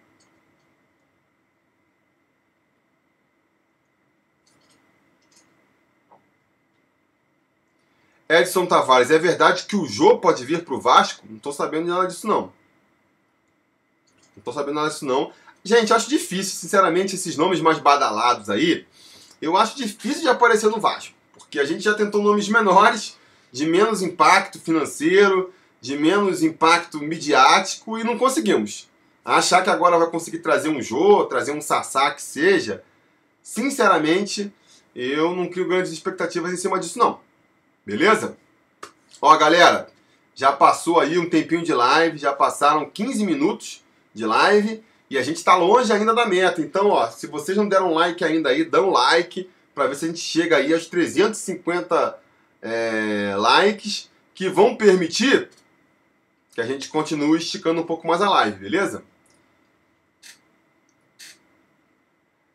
Edson 8.28 8.66
Tavares, 8.66 9.12
é 9.12 9.20
verdade 9.20 9.66
que 9.66 9.76
o 9.76 9.86
Jô 9.86 10.18
pode 10.18 10.44
vir 10.44 10.66
pro 10.66 10.82
Vasco? 10.82 11.24
Não 11.30 11.38
tô 11.38 11.52
sabendo 11.52 11.90
nada 11.90 12.08
disso 12.08 12.26
não. 12.26 12.52
Não 14.36 14.44
tô 14.44 14.52
sabendo 14.52 14.74
nada 14.74 14.90
disso 14.90 15.06
não. 15.06 15.32
Gente, 15.64 15.94
acho 15.94 16.10
difícil, 16.10 16.56
sinceramente, 16.60 17.16
esses 17.16 17.38
nomes 17.38 17.62
mais 17.62 17.80
badalados 17.80 18.50
aí, 18.50 18.86
eu 19.42 19.56
acho 19.56 19.78
difícil 19.78 20.24
de 20.24 20.30
aparecer 20.30 20.70
no 20.70 20.80
Vasco. 20.80 21.14
Porque 21.34 21.60
a 21.60 21.66
gente 21.66 21.84
já 21.84 21.94
tentou 21.94 22.22
nomes 22.22 22.50
menores, 22.50 23.18
de 23.52 23.66
menos 23.66 24.02
impacto 24.02 24.60
financeiro, 24.60 25.54
de 25.80 25.98
menos 25.98 26.44
impacto 26.44 27.00
midiático 27.00 27.98
e 27.98 28.04
não 28.04 28.18
conseguimos. 28.18 28.90
Achar 29.24 29.64
que 29.64 29.70
agora 29.70 29.98
vai 29.98 30.10
conseguir 30.10 30.40
trazer 30.40 30.70
um 30.70 30.82
Jô, 30.82 31.26
trazer 31.26 31.54
um 31.54 31.62
Sassá 31.62 32.12
que 32.12 32.22
seja, 32.22 32.84
sinceramente, 33.42 34.54
eu 34.94 35.34
não 35.36 35.50
crio 35.50 35.68
grandes 35.68 35.92
expectativas 35.92 36.52
em 36.52 36.58
cima 36.58 36.80
disso 36.80 37.00
não. 37.00 37.22
Beleza? 37.86 38.38
Ó, 39.22 39.36
galera, 39.38 39.90
já 40.36 40.52
passou 40.52 41.00
aí 41.00 41.18
um 41.18 41.30
tempinho 41.30 41.64
de 41.64 41.74
live, 41.74 42.18
já 42.18 42.34
passaram 42.34 42.90
15 42.90 43.26
minutos 43.26 43.84
de 44.14 44.26
live. 44.26 44.84
E 45.14 45.18
a 45.20 45.22
gente 45.22 45.38
está 45.38 45.56
longe 45.56 45.94
ainda 45.94 46.12
da 46.12 46.26
meta. 46.26 46.60
Então, 46.60 46.88
ó, 46.88 47.08
se 47.08 47.28
vocês 47.28 47.56
não 47.56 47.70
deram 47.70 47.94
like 47.94 48.26
ainda 48.26 48.50
aí, 48.50 48.64
dão 48.64 48.90
like 48.90 49.48
para 49.76 49.86
ver 49.86 49.96
se 49.96 50.06
a 50.06 50.08
gente 50.08 50.20
chega 50.20 50.58
aí 50.58 50.74
aos 50.74 50.88
350 50.88 52.20
é, 52.60 53.36
likes 53.38 54.10
que 54.34 54.50
vão 54.50 54.76
permitir 54.76 55.52
que 56.56 56.60
a 56.60 56.66
gente 56.66 56.90
continue 56.90 57.38
esticando 57.38 57.82
um 57.82 57.86
pouco 57.86 58.08
mais 58.08 58.24
a 58.24 58.30
live, 58.30 58.58
beleza? 58.58 59.04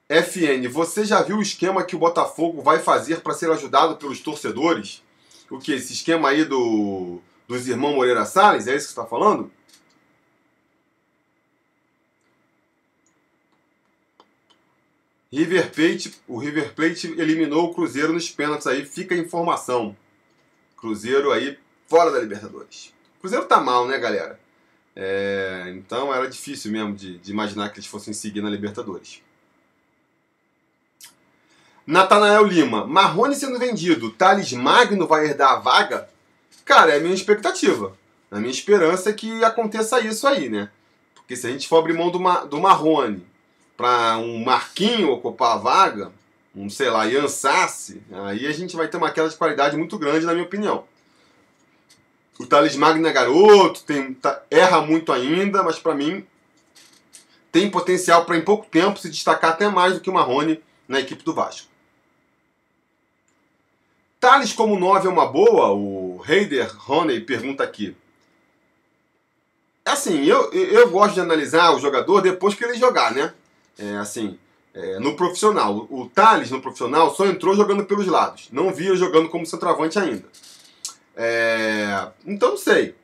FN, 0.08 0.66
você 0.68 1.04
já 1.04 1.22
viu 1.22 1.36
o 1.36 1.42
esquema 1.42 1.84
que 1.84 1.94
o 1.94 2.00
Botafogo 2.00 2.60
vai 2.60 2.80
fazer 2.80 3.20
para 3.20 3.34
ser 3.34 3.48
ajudado 3.52 3.98
pelos 3.98 4.18
torcedores? 4.18 5.00
O 5.48 5.60
que? 5.60 5.74
Esse 5.74 5.92
esquema 5.92 6.30
aí 6.30 6.44
do, 6.44 7.20
dos 7.46 7.68
irmãos 7.68 7.94
Moreira 7.94 8.26
Salles? 8.26 8.66
É 8.66 8.74
isso 8.74 8.88
que 8.88 8.94
você 8.94 9.00
está 9.00 9.06
falando? 9.06 9.48
River 15.30 15.70
Plate, 15.70 16.14
o 16.26 16.38
River 16.38 16.74
Plate 16.74 17.08
eliminou 17.18 17.66
o 17.66 17.74
Cruzeiro 17.74 18.12
nos 18.12 18.30
pênaltis 18.30 18.66
aí, 18.66 18.84
fica 18.84 19.14
a 19.14 19.18
informação. 19.18 19.94
Cruzeiro 20.76 21.32
aí 21.32 21.58
fora 21.86 22.10
da 22.10 22.18
Libertadores. 22.18 22.94
Cruzeiro 23.20 23.44
tá 23.44 23.60
mal, 23.60 23.86
né, 23.86 23.98
galera? 23.98 24.40
É, 24.96 25.72
então 25.76 26.12
era 26.14 26.28
difícil 26.28 26.72
mesmo 26.72 26.94
de, 26.94 27.18
de, 27.18 27.30
imaginar 27.30 27.68
que 27.68 27.78
eles 27.78 27.86
fossem 27.86 28.14
seguir 28.14 28.40
na 28.40 28.48
Libertadores. 28.48 29.22
Natanael 31.86 32.44
Lima, 32.44 32.86
Marrone 32.86 33.34
sendo 33.34 33.58
vendido, 33.58 34.10
Thales 34.10 34.52
Magno 34.52 35.06
vai 35.06 35.26
herdar 35.26 35.52
a 35.52 35.56
vaga? 35.56 36.08
Cara, 36.64 36.92
é 36.92 36.96
a 36.96 37.00
minha 37.00 37.14
expectativa. 37.14 37.96
A 38.30 38.38
minha 38.38 38.50
esperança 38.50 39.10
é 39.10 39.12
que 39.12 39.42
aconteça 39.44 40.00
isso 40.00 40.26
aí, 40.26 40.48
né? 40.48 40.70
Porque 41.14 41.36
se 41.36 41.46
a 41.46 41.50
gente 41.50 41.68
for 41.68 41.78
abrir 41.78 41.94
mão 41.94 42.10
do, 42.10 42.18
do 42.46 42.60
Marrone 42.60 43.24
para 43.78 44.18
um 44.18 44.42
Marquinho 44.42 45.12
ocupar 45.12 45.52
a 45.52 45.56
vaga, 45.56 46.12
um, 46.52 46.68
sei 46.68 46.90
lá, 46.90 47.06
Ian 47.06 47.28
Sassi, 47.28 48.02
aí 48.10 48.44
a 48.44 48.52
gente 48.52 48.74
vai 48.74 48.88
ter 48.88 48.96
uma 48.96 49.12
queda 49.12 49.28
de 49.28 49.36
qualidade 49.36 49.76
muito 49.76 49.96
grande, 49.96 50.26
na 50.26 50.32
minha 50.32 50.44
opinião. 50.44 50.84
O 52.40 52.44
Thales 52.44 52.74
Magno 52.74 53.06
é 53.06 53.12
garoto, 53.12 53.84
tem, 53.84 54.14
tá, 54.14 54.42
erra 54.50 54.82
muito 54.82 55.12
ainda, 55.12 55.62
mas 55.62 55.78
para 55.78 55.94
mim 55.94 56.26
tem 57.52 57.70
potencial 57.70 58.24
para 58.24 58.36
em 58.36 58.42
pouco 58.42 58.66
tempo 58.66 58.98
se 58.98 59.08
destacar 59.08 59.52
até 59.52 59.68
mais 59.68 59.94
do 59.94 60.00
que 60.00 60.10
o 60.10 60.12
Marrone 60.12 60.60
na 60.88 60.98
equipe 60.98 61.22
do 61.22 61.32
Vasco. 61.32 61.68
Thales 64.18 64.52
como 64.52 64.76
9 64.76 65.06
é 65.06 65.10
uma 65.10 65.26
boa? 65.26 65.70
O 65.70 66.20
Heider 66.28 66.76
Roney 66.76 67.20
pergunta 67.20 67.62
aqui. 67.62 67.96
Assim, 69.84 70.24
eu, 70.24 70.52
eu 70.52 70.90
gosto 70.90 71.14
de 71.14 71.20
analisar 71.20 71.70
o 71.70 71.78
jogador 71.78 72.20
depois 72.20 72.56
que 72.56 72.64
ele 72.64 72.74
jogar, 72.74 73.14
né? 73.14 73.32
É, 73.78 73.96
assim, 73.96 74.38
é, 74.74 74.98
no 74.98 75.16
profissional. 75.16 75.86
O 75.90 76.10
Thales, 76.12 76.50
no 76.50 76.60
profissional, 76.60 77.14
só 77.14 77.26
entrou 77.26 77.54
jogando 77.54 77.84
pelos 77.84 78.06
lados. 78.06 78.48
Não 78.52 78.72
via 78.72 78.94
jogando 78.96 79.28
como 79.28 79.46
centroavante 79.46 79.98
ainda. 79.98 80.24
É, 81.16 82.08
então, 82.26 82.50
não 82.50 82.56
sei. 82.56 82.94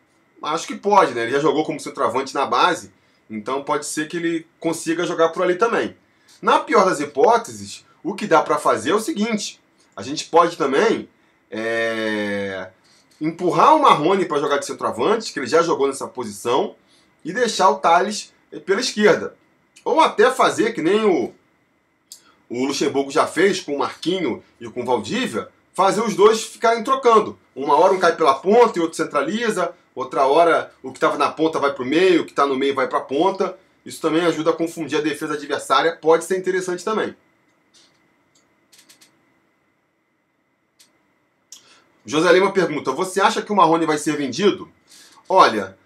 Acho 0.42 0.66
que 0.66 0.76
pode, 0.76 1.14
né? 1.14 1.22
Ele 1.22 1.32
já 1.32 1.40
jogou 1.40 1.64
como 1.64 1.80
centroavante 1.80 2.34
na 2.34 2.44
base, 2.44 2.92
então 3.30 3.64
pode 3.64 3.86
ser 3.86 4.08
que 4.08 4.18
ele 4.18 4.46
consiga 4.60 5.06
jogar 5.06 5.30
por 5.30 5.42
ali 5.42 5.56
também. 5.56 5.96
Na 6.42 6.58
pior 6.58 6.84
das 6.84 7.00
hipóteses, 7.00 7.84
o 8.02 8.14
que 8.14 8.26
dá 8.26 8.42
para 8.42 8.58
fazer 8.58 8.90
é 8.90 8.94
o 8.94 9.00
seguinte: 9.00 9.58
a 9.96 10.02
gente 10.02 10.26
pode 10.26 10.58
também 10.58 11.08
é, 11.50 12.68
empurrar 13.20 13.74
o 13.74 13.82
Marrone 13.82 14.26
para 14.26 14.38
jogar 14.38 14.58
de 14.58 14.66
centroavante, 14.66 15.32
que 15.32 15.38
ele 15.38 15.46
já 15.46 15.62
jogou 15.62 15.86
nessa 15.86 16.06
posição, 16.06 16.76
e 17.24 17.32
deixar 17.32 17.70
o 17.70 17.76
Thales 17.76 18.34
pela 18.66 18.80
esquerda. 18.80 19.34
Ou 19.84 20.00
até 20.00 20.30
fazer 20.30 20.72
que 20.72 20.80
nem 20.80 21.04
o, 21.04 21.32
o 22.48 22.64
Luxemburgo 22.64 23.10
já 23.10 23.26
fez 23.26 23.60
com 23.60 23.74
o 23.74 23.78
Marquinho 23.78 24.42
e 24.60 24.68
com 24.68 24.82
o 24.82 24.86
Valdívia, 24.86 25.48
fazer 25.74 26.00
os 26.00 26.14
dois 26.14 26.42
ficarem 26.42 26.82
trocando. 26.82 27.38
Uma 27.54 27.76
hora 27.76 27.92
um 27.92 27.98
cai 27.98 28.16
pela 28.16 28.34
ponta 28.34 28.78
e 28.78 28.82
outro 28.82 28.96
centraliza, 28.96 29.74
outra 29.94 30.26
hora 30.26 30.72
o 30.82 30.90
que 30.90 30.96
estava 30.96 31.18
na 31.18 31.30
ponta 31.30 31.58
vai 31.58 31.72
para 31.72 31.82
o 31.82 31.86
meio, 31.86 32.22
o 32.22 32.24
que 32.24 32.32
está 32.32 32.46
no 32.46 32.56
meio 32.56 32.74
vai 32.74 32.88
para 32.88 32.98
a 32.98 33.02
ponta. 33.02 33.58
Isso 33.84 34.00
também 34.00 34.22
ajuda 34.22 34.50
a 34.50 34.54
confundir 34.54 34.98
a 34.98 35.02
defesa 35.02 35.34
adversária, 35.34 35.96
pode 36.00 36.24
ser 36.24 36.38
interessante 36.38 36.82
também. 36.82 37.14
José 42.06 42.32
Lima 42.32 42.52
pergunta: 42.52 42.92
Você 42.92 43.20
acha 43.20 43.42
que 43.42 43.52
o 43.52 43.56
Marrone 43.56 43.86
vai 43.86 43.98
ser 43.98 44.16
vendido? 44.16 44.70
Olha, 45.28 45.76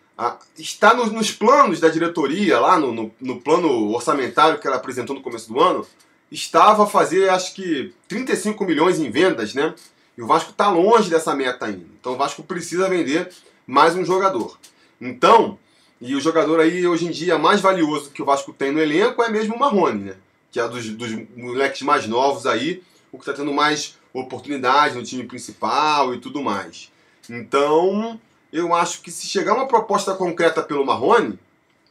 está 0.58 0.94
nos, 0.94 1.12
nos, 1.12 1.30
planos 1.30 1.78
da 1.78 1.88
diretoria, 1.88 2.58
lá 2.58 2.78
no, 2.78 2.92
no, 2.92 3.14
no, 3.20 3.40
plano 3.40 3.92
orçamentário 3.92 4.58
que 4.58 4.66
ela 4.66 4.76
apresentou 4.76 5.14
no 5.14 5.22
começo 5.22 5.52
do 5.52 5.60
ano, 5.60 5.86
estava 6.30 6.84
a 6.84 6.86
fazer, 6.86 7.30
acho 7.30 7.54
que, 7.54 7.94
35 8.08 8.64
milhões 8.64 8.98
em 8.98 9.10
vendas, 9.10 9.54
né? 9.54 9.74
E 10.16 10.22
o 10.22 10.26
Vasco 10.26 10.50
está 10.50 10.68
longe 10.68 11.08
dessa 11.08 11.34
meta 11.34 11.66
ainda. 11.66 11.86
Então 12.00 12.14
o 12.14 12.16
Vasco 12.16 12.42
precisa 12.42 12.88
vender 12.88 13.30
mais 13.64 13.94
um 13.94 14.04
jogador. 14.04 14.58
Então, 15.00 15.56
e 16.00 16.16
o 16.16 16.20
jogador 16.20 16.58
aí 16.58 16.86
hoje 16.86 17.06
em 17.06 17.10
dia 17.10 17.38
mais 17.38 17.60
valioso 17.60 18.10
que 18.10 18.20
o 18.20 18.24
Vasco 18.24 18.52
tem 18.52 18.72
no 18.72 18.80
elenco 18.80 19.22
é 19.22 19.28
mesmo 19.28 19.54
o 19.54 19.58
Marrone, 19.58 20.04
né? 20.04 20.16
Que 20.50 20.58
é 20.58 20.68
dos, 20.68 20.88
dos 20.90 21.10
moleques 21.36 21.82
mais 21.82 22.08
novos 22.08 22.46
aí, 22.46 22.82
o 23.12 23.18
que 23.18 23.22
está 23.22 23.32
tendo 23.32 23.52
mais 23.52 23.96
oportunidade 24.12 24.96
no 24.96 25.04
time 25.04 25.24
principal 25.24 26.12
e 26.12 26.18
tudo 26.18 26.42
mais. 26.42 26.90
Então, 27.30 28.18
eu 28.52 28.74
acho 28.74 29.02
que 29.02 29.10
se 29.10 29.26
chegar 29.26 29.54
uma 29.54 29.68
proposta 29.68 30.14
concreta 30.14 30.62
pelo 30.62 30.84
Marrone, 30.84 31.38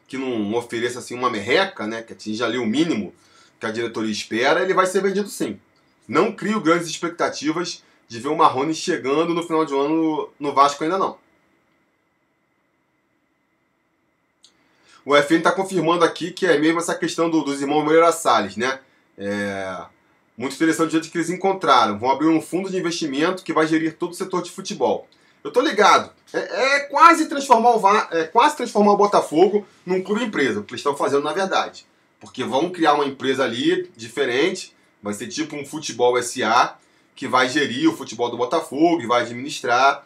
que 0.08 0.18
não 0.18 0.54
ofereça 0.56 1.00
assim 1.00 1.14
uma 1.14 1.30
merreca, 1.30 1.86
né, 1.86 2.02
que 2.02 2.14
atinja 2.14 2.46
ali 2.46 2.58
o 2.58 2.66
mínimo 2.66 3.14
que 3.60 3.66
a 3.66 3.72
diretoria 3.72 4.12
espera, 4.12 4.62
ele 4.62 4.74
vai 4.74 4.86
ser 4.86 5.02
vendido 5.02 5.28
sim. 5.28 5.60
Não 6.08 6.32
crio 6.32 6.62
grandes 6.62 6.88
expectativas 6.88 7.84
de 8.08 8.20
ver 8.20 8.30
o 8.30 8.36
Marrone 8.36 8.74
chegando 8.74 9.34
no 9.34 9.44
final 9.44 9.66
de 9.66 9.74
ano 9.74 10.30
no 10.40 10.54
Vasco 10.54 10.84
ainda 10.84 10.98
não. 10.98 11.18
O 15.04 15.16
FN 15.16 15.38
está 15.38 15.52
confirmando 15.52 16.04
aqui 16.04 16.32
que 16.32 16.46
é 16.46 16.58
mesmo 16.58 16.80
essa 16.80 16.94
questão 16.94 17.30
do, 17.30 17.42
dos 17.42 17.62
irmãos 17.62 17.84
Moreira 17.84 18.12
Salles, 18.12 18.58
né? 18.58 18.80
É, 19.18 19.86
muito 20.38 20.56
interessante 20.56 20.90
o 20.90 20.92
jeito 20.92 21.10
que 21.10 21.18
eles 21.18 21.30
encontraram. 21.30 21.98
Vão 21.98 22.12
abrir 22.12 22.28
um 22.28 22.42
fundo 22.42 22.70
de 22.70 22.78
investimento 22.78 23.44
que 23.44 23.54
vai 23.54 23.66
gerir 23.66 23.96
todo 23.96 24.12
o 24.12 24.14
setor 24.16 24.44
de 24.44 24.52
futebol. 24.52 25.08
Eu 25.44 25.52
tô 25.52 25.62
ligado. 25.62 26.12
É, 26.34 26.76
é 26.76 26.80
quase 26.82 27.28
transformar 27.28 27.76
o 27.76 28.16
é 28.16 28.26
quase 28.26 28.58
transformar 28.58 28.94
o 28.94 28.98
Botafogo 28.98 29.66
num 29.86 30.04
clube 30.04 30.26
empresa, 30.26 30.60
o 30.60 30.64
que 30.64 30.74
eles 30.74 30.82
estão 30.82 30.96
fazendo 30.96 31.24
na 31.24 31.34
verdade. 31.34 31.86
Porque 32.20 32.44
vão 32.44 32.70
criar 32.70 32.94
uma 32.94 33.06
empresa 33.06 33.44
ali 33.44 33.90
diferente, 33.96 34.76
vai 35.02 35.14
ser 35.14 35.28
tipo 35.28 35.56
um 35.56 35.66
futebol 35.66 36.22
SA, 36.22 36.78
que 37.16 37.28
vai 37.28 37.48
gerir 37.50 37.90
o 37.90 37.96
futebol 37.96 38.30
do 38.30 38.38
Botafogo 38.38 39.02
e 39.02 39.08
vai 39.08 39.22
administrar. 39.22 40.06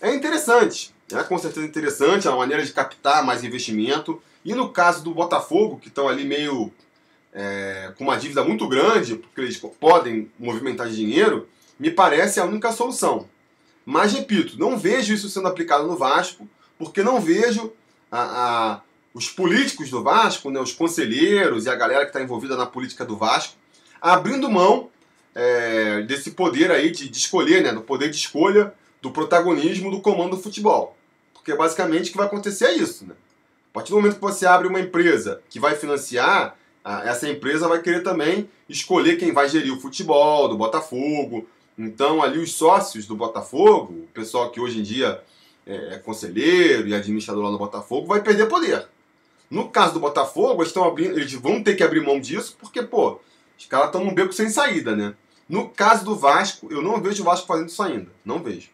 É 0.00 0.14
interessante, 0.14 0.94
é 1.12 1.22
com 1.22 1.38
certeza 1.38 1.66
interessante, 1.66 2.26
é 2.26 2.30
uma 2.30 2.38
maneira 2.38 2.64
de 2.64 2.72
captar 2.72 3.24
mais 3.24 3.42
investimento. 3.42 4.20
E 4.44 4.54
no 4.54 4.68
caso 4.68 5.02
do 5.02 5.14
Botafogo, 5.14 5.78
que 5.78 5.88
estão 5.88 6.08
ali 6.08 6.24
meio 6.24 6.70
é, 7.32 7.92
com 7.96 8.04
uma 8.04 8.16
dívida 8.16 8.44
muito 8.44 8.68
grande, 8.68 9.16
porque 9.16 9.40
eles 9.40 9.56
podem 9.80 10.30
movimentar 10.38 10.88
dinheiro, 10.88 11.48
me 11.78 11.90
parece 11.90 12.40
a 12.40 12.44
única 12.44 12.72
solução. 12.72 13.28
Mas 13.86 14.12
repito, 14.12 14.58
não 14.58 14.76
vejo 14.76 15.14
isso 15.14 15.30
sendo 15.30 15.46
aplicado 15.46 15.86
no 15.86 15.96
Vasco, 15.96 16.48
porque 16.76 17.04
não 17.04 17.20
vejo 17.20 17.72
a, 18.10 18.20
a, 18.20 18.80
os 19.14 19.28
políticos 19.30 19.88
do 19.88 20.02
Vasco, 20.02 20.50
né, 20.50 20.58
os 20.58 20.72
conselheiros 20.72 21.66
e 21.66 21.70
a 21.70 21.76
galera 21.76 22.00
que 22.00 22.08
está 22.08 22.20
envolvida 22.20 22.56
na 22.56 22.66
política 22.66 23.04
do 23.04 23.16
Vasco, 23.16 23.54
abrindo 24.00 24.50
mão 24.50 24.90
é, 25.36 26.02
desse 26.02 26.32
poder 26.32 26.72
aí 26.72 26.90
de, 26.90 27.08
de 27.08 27.16
escolher, 27.16 27.62
né, 27.62 27.72
do 27.72 27.80
poder 27.80 28.10
de 28.10 28.16
escolha 28.16 28.74
do 29.00 29.12
protagonismo 29.12 29.88
do 29.88 30.00
comando 30.00 30.34
do 30.36 30.42
futebol. 30.42 30.96
Porque 31.32 31.54
basicamente 31.54 32.08
o 32.08 32.10
que 32.10 32.18
vai 32.18 32.26
acontecer 32.26 32.64
é 32.64 32.74
isso. 32.74 33.06
Né? 33.06 33.14
A 33.70 33.74
partir 33.74 33.90
do 33.90 33.96
momento 33.96 34.16
que 34.16 34.20
você 34.20 34.46
abre 34.46 34.66
uma 34.66 34.80
empresa 34.80 35.40
que 35.48 35.60
vai 35.60 35.76
financiar, 35.76 36.56
essa 37.04 37.28
empresa 37.28 37.68
vai 37.68 37.80
querer 37.82 38.02
também 38.02 38.48
escolher 38.68 39.16
quem 39.16 39.32
vai 39.32 39.48
gerir 39.48 39.72
o 39.72 39.80
futebol 39.80 40.48
do 40.48 40.56
Botafogo. 40.56 41.46
Então, 41.78 42.22
ali, 42.22 42.38
os 42.38 42.52
sócios 42.52 43.06
do 43.06 43.14
Botafogo, 43.14 43.92
o 43.92 44.08
pessoal 44.14 44.50
que 44.50 44.60
hoje 44.60 44.78
em 44.78 44.82
dia 44.82 45.22
é, 45.66 45.94
é 45.94 45.98
conselheiro 45.98 46.88
e 46.88 46.94
administrador 46.94 47.44
lá 47.44 47.50
no 47.50 47.58
Botafogo, 47.58 48.06
vai 48.06 48.22
perder 48.22 48.46
poder. 48.46 48.88
No 49.50 49.68
caso 49.68 49.94
do 49.94 50.00
Botafogo, 50.00 50.62
eles, 50.62 50.76
abrindo, 50.76 51.18
eles 51.18 51.32
vão 51.34 51.62
ter 51.62 51.74
que 51.76 51.82
abrir 51.82 52.00
mão 52.00 52.18
disso, 52.18 52.56
porque, 52.58 52.82
pô, 52.82 53.20
os 53.58 53.66
caras 53.66 53.86
estão 53.86 54.04
num 54.04 54.14
beco 54.14 54.32
sem 54.32 54.48
saída, 54.48 54.96
né? 54.96 55.14
No 55.48 55.68
caso 55.68 56.04
do 56.04 56.16
Vasco, 56.16 56.66
eu 56.70 56.82
não 56.82 57.00
vejo 57.00 57.22
o 57.22 57.24
Vasco 57.24 57.46
fazendo 57.46 57.68
isso 57.68 57.82
ainda. 57.82 58.10
Não 58.24 58.42
vejo. 58.42 58.70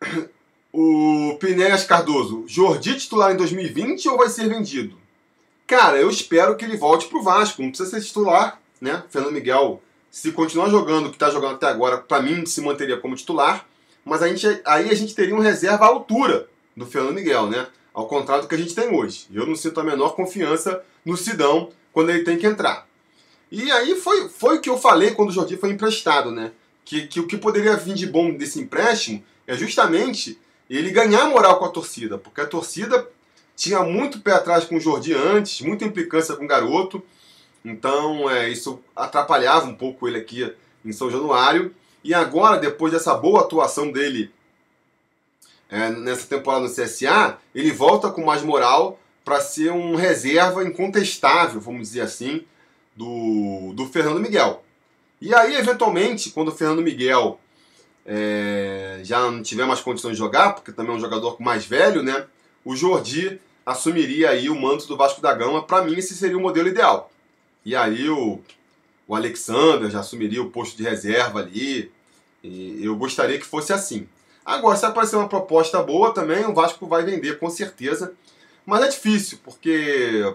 O 0.78 1.38
Pinéas 1.40 1.84
Cardoso, 1.84 2.44
Jordi 2.46 2.98
titular 2.98 3.32
em 3.32 3.36
2020 3.38 4.10
ou 4.10 4.18
vai 4.18 4.28
ser 4.28 4.46
vendido? 4.46 4.98
Cara, 5.66 5.96
eu 5.96 6.10
espero 6.10 6.54
que 6.54 6.66
ele 6.66 6.76
volte 6.76 7.08
pro 7.08 7.22
Vasco. 7.22 7.62
Não 7.62 7.70
precisa 7.70 7.88
ser 7.88 8.06
titular, 8.06 8.60
né? 8.80 9.02
Fernando 9.10 9.32
Miguel, 9.32 9.82
se 10.10 10.32
continuar 10.32 10.70
jogando 10.70 11.06
o 11.06 11.10
que 11.10 11.16
está 11.16 11.30
jogando 11.30 11.56
até 11.56 11.66
agora, 11.66 11.98
para 11.98 12.22
mim 12.22 12.46
se 12.46 12.60
manteria 12.60 12.96
como 12.96 13.14
titular. 13.14 13.66
Mas 14.04 14.22
a 14.22 14.28
gente, 14.28 14.46
aí 14.64 14.88
a 14.88 14.94
gente 14.94 15.14
teria 15.14 15.34
um 15.34 15.40
reserva 15.40 15.84
à 15.84 15.88
altura 15.88 16.48
do 16.76 16.86
Fernando 16.86 17.14
Miguel, 17.14 17.48
né? 17.48 17.66
Ao 17.92 18.06
contrário 18.06 18.44
do 18.44 18.48
que 18.48 18.54
a 18.54 18.58
gente 18.58 18.74
tem 18.74 18.88
hoje. 18.88 19.26
Eu 19.32 19.46
não 19.46 19.56
sinto 19.56 19.80
a 19.80 19.84
menor 19.84 20.14
confiança 20.14 20.82
no 21.04 21.16
Sidão 21.16 21.70
quando 21.92 22.10
ele 22.10 22.22
tem 22.22 22.36
que 22.36 22.46
entrar. 22.46 22.86
E 23.50 23.70
aí 23.70 23.96
foi, 23.96 24.28
foi 24.28 24.58
o 24.58 24.60
que 24.60 24.68
eu 24.68 24.78
falei 24.78 25.12
quando 25.12 25.30
o 25.30 25.32
Jordi 25.32 25.56
foi 25.56 25.70
emprestado, 25.70 26.30
né? 26.30 26.52
Que, 26.84 27.06
que 27.06 27.18
o 27.18 27.26
que 27.26 27.36
poderia 27.36 27.76
vir 27.76 27.94
de 27.94 28.06
bom 28.06 28.32
desse 28.32 28.60
empréstimo 28.60 29.24
é 29.46 29.56
justamente 29.56 30.38
ele 30.68 30.90
ganhar 30.90 31.26
moral 31.26 31.58
com 31.58 31.64
a 31.64 31.70
torcida, 31.70 32.18
porque 32.18 32.40
a 32.40 32.46
torcida 32.46 33.08
tinha 33.54 33.82
muito 33.82 34.20
pé 34.20 34.32
atrás 34.32 34.64
com 34.64 34.76
o 34.76 34.80
Jordi 34.80 35.14
antes, 35.14 35.60
muita 35.62 35.84
implicância 35.84 36.36
com 36.36 36.44
o 36.44 36.48
garoto, 36.48 37.02
então 37.66 38.30
é, 38.30 38.48
isso 38.48 38.80
atrapalhava 38.94 39.66
um 39.66 39.74
pouco 39.74 40.06
ele 40.06 40.18
aqui 40.18 40.54
em 40.84 40.92
São 40.92 41.10
Januário. 41.10 41.74
E 42.04 42.14
agora, 42.14 42.58
depois 42.58 42.92
dessa 42.92 43.12
boa 43.14 43.40
atuação 43.40 43.90
dele 43.90 44.30
é, 45.68 45.90
nessa 45.90 46.28
temporada 46.28 46.64
no 46.64 46.72
CSA, 46.72 47.38
ele 47.52 47.72
volta 47.72 48.08
com 48.08 48.24
mais 48.24 48.42
moral 48.42 49.00
para 49.24 49.40
ser 49.40 49.72
um 49.72 49.96
reserva 49.96 50.62
incontestável, 50.62 51.60
vamos 51.60 51.88
dizer 51.88 52.02
assim, 52.02 52.44
do, 52.94 53.72
do 53.74 53.86
Fernando 53.86 54.20
Miguel. 54.20 54.62
E 55.20 55.34
aí, 55.34 55.56
eventualmente, 55.56 56.30
quando 56.30 56.48
o 56.48 56.54
Fernando 56.54 56.82
Miguel 56.82 57.40
é, 58.06 59.00
já 59.02 59.28
não 59.28 59.42
tiver 59.42 59.66
mais 59.66 59.80
condições 59.80 60.12
de 60.12 60.18
jogar, 60.18 60.54
porque 60.54 60.70
também 60.70 60.92
é 60.92 60.96
um 60.96 61.00
jogador 61.00 61.40
mais 61.40 61.66
velho, 61.66 62.04
né? 62.04 62.26
O 62.64 62.76
Jordi 62.76 63.40
assumiria 63.64 64.30
aí 64.30 64.48
o 64.48 64.54
manto 64.54 64.86
do 64.86 64.96
Vasco 64.96 65.20
da 65.20 65.34
Gama. 65.34 65.64
Para 65.64 65.82
mim, 65.82 65.96
esse 65.96 66.14
seria 66.14 66.38
o 66.38 66.40
modelo 66.40 66.68
ideal. 66.68 67.10
E 67.66 67.74
aí 67.74 68.08
o, 68.08 68.38
o 69.08 69.16
Alexander 69.16 69.90
já 69.90 69.98
assumiria 69.98 70.40
o 70.40 70.50
posto 70.50 70.76
de 70.76 70.84
reserva 70.84 71.40
ali. 71.40 71.90
E 72.40 72.78
eu 72.84 72.94
gostaria 72.94 73.40
que 73.40 73.44
fosse 73.44 73.72
assim. 73.72 74.06
Agora, 74.44 74.76
se 74.76 74.86
aparecer 74.86 75.16
uma 75.16 75.28
proposta 75.28 75.82
boa 75.82 76.14
também, 76.14 76.46
o 76.46 76.54
Vasco 76.54 76.86
vai 76.86 77.02
vender 77.02 77.40
com 77.40 77.50
certeza. 77.50 78.14
Mas 78.64 78.84
é 78.84 78.88
difícil, 78.88 79.40
porque 79.42 80.32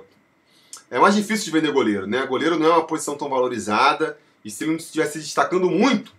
é 0.89 1.00
mais 1.00 1.15
difícil 1.15 1.46
de 1.46 1.52
vender 1.52 1.72
goleiro, 1.72 2.06
né? 2.06 2.26
Goleiro 2.26 2.60
não 2.60 2.65
é 2.65 2.74
uma 2.74 2.86
posição 2.86 3.15
tão 3.15 3.30
valorizada. 3.30 4.17
E 4.44 4.52
se 4.52 4.65
ele 4.65 4.72
não 4.72 4.78
estivesse 4.78 5.17
destacando 5.17 5.70
muito, 5.70 6.12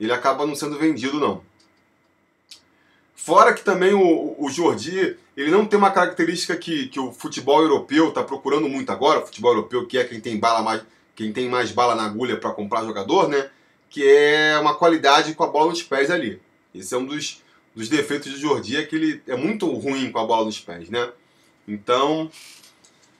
ele 0.00 0.12
acaba 0.12 0.44
não 0.44 0.56
sendo 0.56 0.76
vendido, 0.76 1.20
não. 1.20 1.42
Fora 3.16 3.54
que 3.54 3.64
também 3.64 3.94
o, 3.94 4.36
o 4.38 4.50
Jordi, 4.50 5.16
ele 5.34 5.50
não 5.50 5.64
tem 5.64 5.78
uma 5.78 5.90
característica 5.90 6.54
que, 6.54 6.86
que 6.88 7.00
o 7.00 7.10
futebol 7.10 7.62
europeu 7.62 8.10
está 8.10 8.22
procurando 8.22 8.68
muito 8.68 8.92
agora, 8.92 9.20
o 9.20 9.26
futebol 9.26 9.52
europeu 9.52 9.86
que 9.86 9.96
é 9.96 10.04
quem 10.04 10.20
tem 10.20 10.38
bala 10.38 10.62
mais, 10.62 10.82
quem 11.14 11.32
tem 11.32 11.48
mais 11.48 11.72
bala 11.72 11.94
na 11.94 12.04
agulha 12.04 12.36
para 12.36 12.50
comprar 12.52 12.84
jogador, 12.84 13.26
né? 13.26 13.48
Que 13.88 14.06
é 14.06 14.58
uma 14.58 14.74
qualidade 14.74 15.34
com 15.34 15.42
a 15.42 15.46
bola 15.46 15.70
nos 15.70 15.82
pés 15.82 16.10
ali. 16.10 16.40
Esse 16.74 16.94
é 16.94 16.98
um 16.98 17.06
dos, 17.06 17.42
dos 17.74 17.88
defeitos 17.88 18.30
do 18.30 18.38
Jordi, 18.38 18.76
é 18.76 18.84
que 18.84 18.94
ele 18.94 19.22
é 19.26 19.34
muito 19.34 19.66
ruim 19.66 20.12
com 20.12 20.18
a 20.18 20.26
bola 20.26 20.44
nos 20.44 20.60
pés, 20.60 20.90
né? 20.90 21.10
Então, 21.66 22.30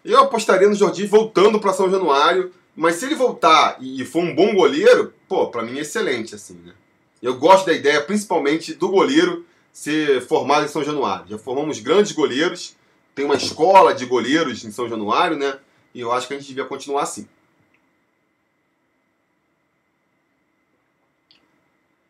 eu 0.05 0.21
apostaria 0.21 0.69
no 0.69 0.75
Jordi 0.75 1.07
voltando 1.07 1.59
para 1.59 1.73
São 1.73 1.91
Januário, 1.91 2.53
mas 2.77 2.97
se 2.97 3.07
ele 3.07 3.15
voltar 3.15 3.79
e 3.81 4.05
for 4.05 4.23
um 4.23 4.35
bom 4.35 4.55
goleiro, 4.55 5.15
pô, 5.27 5.49
para 5.49 5.63
mim 5.63 5.79
é 5.79 5.81
excelente, 5.81 6.35
assim, 6.35 6.61
né? 6.65 6.75
Eu 7.23 7.39
gosto 7.39 7.65
da 7.65 7.73
ideia, 7.73 8.03
principalmente, 8.03 8.75
do 8.75 8.91
goleiro 8.91 9.47
ser 9.77 10.23
formado 10.23 10.65
em 10.65 10.69
São 10.69 10.83
Januário. 10.83 11.27
Já 11.29 11.37
formamos 11.37 11.81
grandes 11.81 12.13
goleiros, 12.13 12.75
tem 13.15 13.27
uma 13.27 13.35
escola 13.35 13.95
de 13.95 14.07
goleiros 14.07 14.65
em 14.65 14.71
São 14.71 14.89
Januário, 14.89 15.37
né? 15.37 15.59
E 15.95 16.01
eu 16.01 16.11
acho 16.13 16.27
que 16.27 16.33
a 16.33 16.39
gente 16.39 16.49
devia 16.49 16.65
continuar 16.65 17.03
assim. 17.03 17.29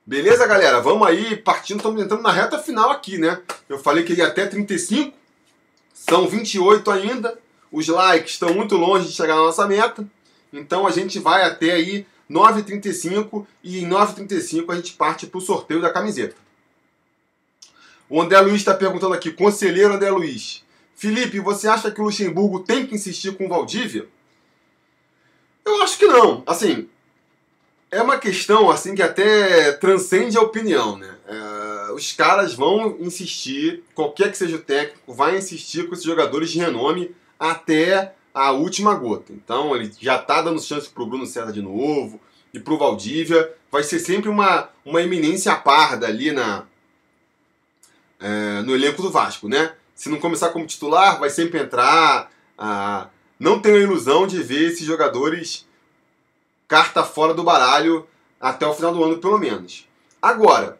Beleza, 0.06 0.46
galera? 0.46 0.80
Vamos 0.80 1.08
aí, 1.08 1.36
partindo, 1.38 1.78
estamos 1.78 2.00
entrando 2.00 2.22
na 2.22 2.30
reta 2.30 2.56
final 2.56 2.88
aqui, 2.92 3.18
né? 3.18 3.42
Eu 3.68 3.80
falei 3.80 4.04
que 4.04 4.14
ia 4.14 4.28
até 4.28 4.46
35, 4.46 5.18
são 5.92 6.28
28 6.28 6.88
ainda. 6.88 7.36
Os 7.72 7.88
likes 7.88 8.34
estão 8.34 8.54
muito 8.54 8.76
longe 8.76 9.08
de 9.08 9.12
chegar 9.12 9.34
na 9.34 9.42
nossa 9.42 9.66
meta. 9.66 10.06
Então 10.52 10.86
a 10.86 10.92
gente 10.92 11.18
vai 11.18 11.42
até 11.42 11.72
aí 11.72 12.06
9h35 12.30 13.44
e 13.60 13.80
em 13.80 13.88
9h35 13.88 14.72
a 14.72 14.76
gente 14.76 14.92
parte 14.92 15.26
para 15.26 15.38
o 15.38 15.40
sorteio 15.40 15.80
da 15.80 15.92
camiseta. 15.92 16.45
O 18.08 18.20
André 18.20 18.40
Luiz 18.40 18.56
está 18.56 18.74
perguntando 18.74 19.14
aqui, 19.14 19.30
conselheiro 19.30 19.94
André 19.94 20.10
Luiz. 20.10 20.64
Felipe, 20.94 21.40
você 21.40 21.68
acha 21.68 21.90
que 21.90 22.00
o 22.00 22.04
Luxemburgo 22.04 22.60
tem 22.60 22.86
que 22.86 22.94
insistir 22.94 23.36
com 23.36 23.46
o 23.46 23.48
Valdívia? 23.48 24.06
Eu 25.64 25.82
acho 25.82 25.98
que 25.98 26.06
não. 26.06 26.42
Assim, 26.46 26.88
é 27.90 28.00
uma 28.00 28.18
questão 28.18 28.70
assim 28.70 28.94
que 28.94 29.02
até 29.02 29.72
transcende 29.72 30.38
a 30.38 30.40
opinião, 30.40 30.96
né? 30.96 31.14
É, 31.26 31.92
os 31.92 32.12
caras 32.12 32.54
vão 32.54 32.96
insistir, 33.00 33.82
qualquer 33.94 34.30
que 34.30 34.38
seja 34.38 34.56
o 34.56 34.60
técnico, 34.60 35.12
vai 35.12 35.36
insistir 35.36 35.88
com 35.88 35.94
esses 35.94 36.04
jogadores 36.04 36.50
de 36.50 36.58
renome 36.58 37.14
até 37.38 38.14
a 38.32 38.52
última 38.52 38.94
gota. 38.94 39.32
Então 39.32 39.74
ele 39.74 39.92
já 40.00 40.16
está 40.16 40.40
dando 40.40 40.60
chance 40.60 40.88
para 40.88 41.02
o 41.02 41.06
Bruno 41.06 41.26
César 41.26 41.52
de 41.52 41.62
novo 41.62 42.20
e 42.54 42.60
para 42.60 42.72
o 42.72 42.78
Valdívia. 42.78 43.52
Vai 43.70 43.82
ser 43.82 43.98
sempre 43.98 44.28
uma, 44.28 44.70
uma 44.84 45.02
eminência 45.02 45.54
parda 45.56 46.06
ali 46.06 46.32
na, 46.32 46.64
é, 48.20 48.62
no 48.62 48.74
elenco 48.74 49.02
do 49.02 49.10
Vasco, 49.10 49.48
né? 49.48 49.74
Se 49.94 50.08
não 50.08 50.18
começar 50.18 50.50
como 50.50 50.66
titular, 50.66 51.18
vai 51.18 51.30
sempre 51.30 51.60
entrar. 51.60 52.30
Ah, 52.58 53.08
não 53.38 53.60
tenho 53.60 53.76
a 53.76 53.80
ilusão 53.80 54.26
de 54.26 54.42
ver 54.42 54.70
esses 54.70 54.86
jogadores 54.86 55.66
carta 56.68 57.04
fora 57.04 57.32
do 57.32 57.44
baralho 57.44 58.06
até 58.40 58.66
o 58.66 58.74
final 58.74 58.92
do 58.92 59.02
ano, 59.02 59.18
pelo 59.18 59.38
menos. 59.38 59.86
Agora, 60.20 60.78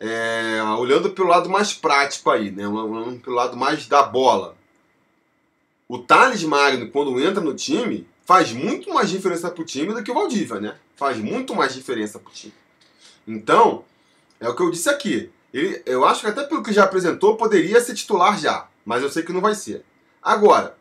é, 0.00 0.62
olhando 0.78 1.10
pelo 1.10 1.28
lado 1.28 1.48
mais 1.50 1.72
prático 1.72 2.30
aí, 2.30 2.50
né? 2.50 2.66
Olhando 2.66 3.20
pelo 3.20 3.36
lado 3.36 3.56
mais 3.56 3.86
da 3.86 4.02
bola 4.02 4.58
o 5.88 5.98
Thales 5.98 6.42
Magno, 6.44 6.90
quando 6.90 7.18
entra 7.18 7.40
no 7.42 7.54
time, 7.54 8.06
faz 8.26 8.52
muito 8.52 8.92
mais 8.92 9.08
diferença 9.08 9.50
pro 9.50 9.64
time 9.64 9.94
do 9.94 10.04
que 10.04 10.10
o 10.10 10.14
Valdívia, 10.14 10.60
né? 10.60 10.76
Faz 10.94 11.16
muito 11.16 11.54
mais 11.54 11.74
diferença 11.74 12.18
pro 12.18 12.30
time. 12.30 12.52
Então, 13.26 13.84
é 14.38 14.46
o 14.46 14.54
que 14.54 14.62
eu 14.62 14.70
disse 14.70 14.90
aqui. 14.90 15.30
Ele, 15.52 15.82
eu 15.86 16.04
acho 16.04 16.20
que 16.20 16.26
até 16.26 16.44
pelo 16.44 16.62
que 16.62 16.72
já 16.72 16.84
apresentou, 16.84 17.36
poderia 17.36 17.80
ser 17.80 17.94
titular 17.94 18.38
já, 18.38 18.66
mas 18.84 19.02
eu 19.02 19.10
sei 19.10 19.22
que 19.22 19.32
não 19.32 19.40
vai 19.40 19.54
ser. 19.54 19.84
Agora, 20.22 20.76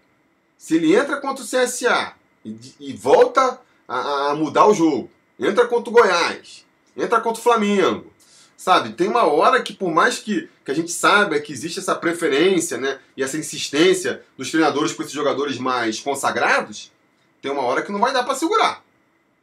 se 0.58 0.76
ele 0.76 0.96
entra 0.96 1.18
contra 1.18 1.44
o 1.44 1.48
CSA 1.48 2.14
e, 2.44 2.58
e 2.80 2.94
volta 2.94 3.60
a, 3.88 4.30
a, 4.30 4.36
mudar 4.36 4.66
o 4.68 4.74
jogo, 4.74 5.10
entra 5.40 5.68
contra 5.68 5.90
o 5.90 5.94
Goiás, 5.94 6.66
entra 6.96 7.22
contra 7.22 7.40
o 7.40 7.44
Flamengo, 7.44 8.12
Sabe? 8.58 8.94
Tem 8.94 9.08
uma 9.08 9.24
hora 9.24 9.62
que, 9.62 9.72
por 9.72 9.94
mais 9.94 10.18
que, 10.18 10.50
que 10.66 10.72
a 10.72 10.74
gente 10.74 10.92
saiba 10.92 11.40
que 11.40 11.54
existe 11.54 11.78
essa 11.78 11.94
preferência 11.94 12.76
né, 12.76 13.00
e 13.16 13.22
essa 13.22 13.38
insistência 13.38 14.24
dos 14.36 14.50
treinadores 14.50 14.94
com 14.94 15.04
esses 15.04 15.14
jogadores 15.14 15.60
mais 15.60 16.00
consagrados, 16.00 16.92
tem 17.40 17.52
uma 17.52 17.62
hora 17.62 17.84
que 17.84 17.92
não 17.92 18.00
vai 18.00 18.12
dar 18.12 18.24
para 18.24 18.34
segurar. 18.34 18.84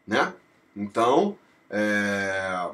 Né? 0.05 0.33
Então, 0.77 1.39
é... 1.71 2.71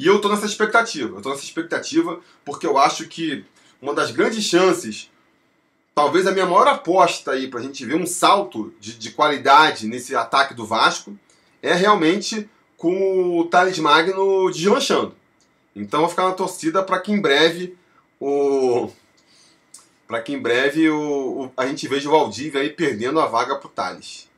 E 0.00 0.06
eu 0.06 0.18
tô 0.18 0.30
nessa 0.30 0.46
expectativa. 0.46 1.18
Eu 1.18 1.20
tô 1.20 1.28
nessa 1.28 1.44
expectativa 1.44 2.18
porque 2.42 2.66
eu 2.66 2.78
acho 2.78 3.06
que 3.06 3.44
uma 3.82 3.92
das 3.92 4.10
grandes 4.10 4.42
chances, 4.42 5.10
talvez 5.94 6.26
a 6.26 6.32
minha 6.32 6.46
maior 6.46 6.66
aposta 6.66 7.32
aí 7.32 7.48
pra 7.48 7.60
gente 7.60 7.84
ver 7.84 7.96
um 7.96 8.06
salto 8.06 8.72
de, 8.80 8.94
de 8.94 9.10
qualidade 9.10 9.86
nesse 9.86 10.16
ataque 10.16 10.54
do 10.54 10.64
Vasco, 10.64 11.14
é 11.60 11.74
realmente 11.74 12.48
com 12.78 13.40
o 13.40 13.44
Thales 13.44 13.78
Magno 13.78 14.50
deslanchando. 14.50 15.14
Então 15.76 16.00
eu 16.00 16.04
vou 16.04 16.10
ficar 16.10 16.24
na 16.24 16.32
torcida 16.32 16.82
para 16.82 16.98
que 16.98 17.12
em 17.12 17.20
breve 17.20 17.76
o 18.18 18.88
para 20.08 20.22
que 20.22 20.32
em 20.32 20.40
breve 20.40 20.88
o, 20.88 21.42
o, 21.42 21.52
a 21.54 21.66
gente 21.66 21.86
veja 21.86 22.08
o 22.08 22.12
Valdívia 22.12 22.62
aí 22.62 22.70
perdendo 22.70 23.20
a 23.20 23.26
vaga 23.26 23.56
pro 23.56 23.68
Thales. 23.68 24.29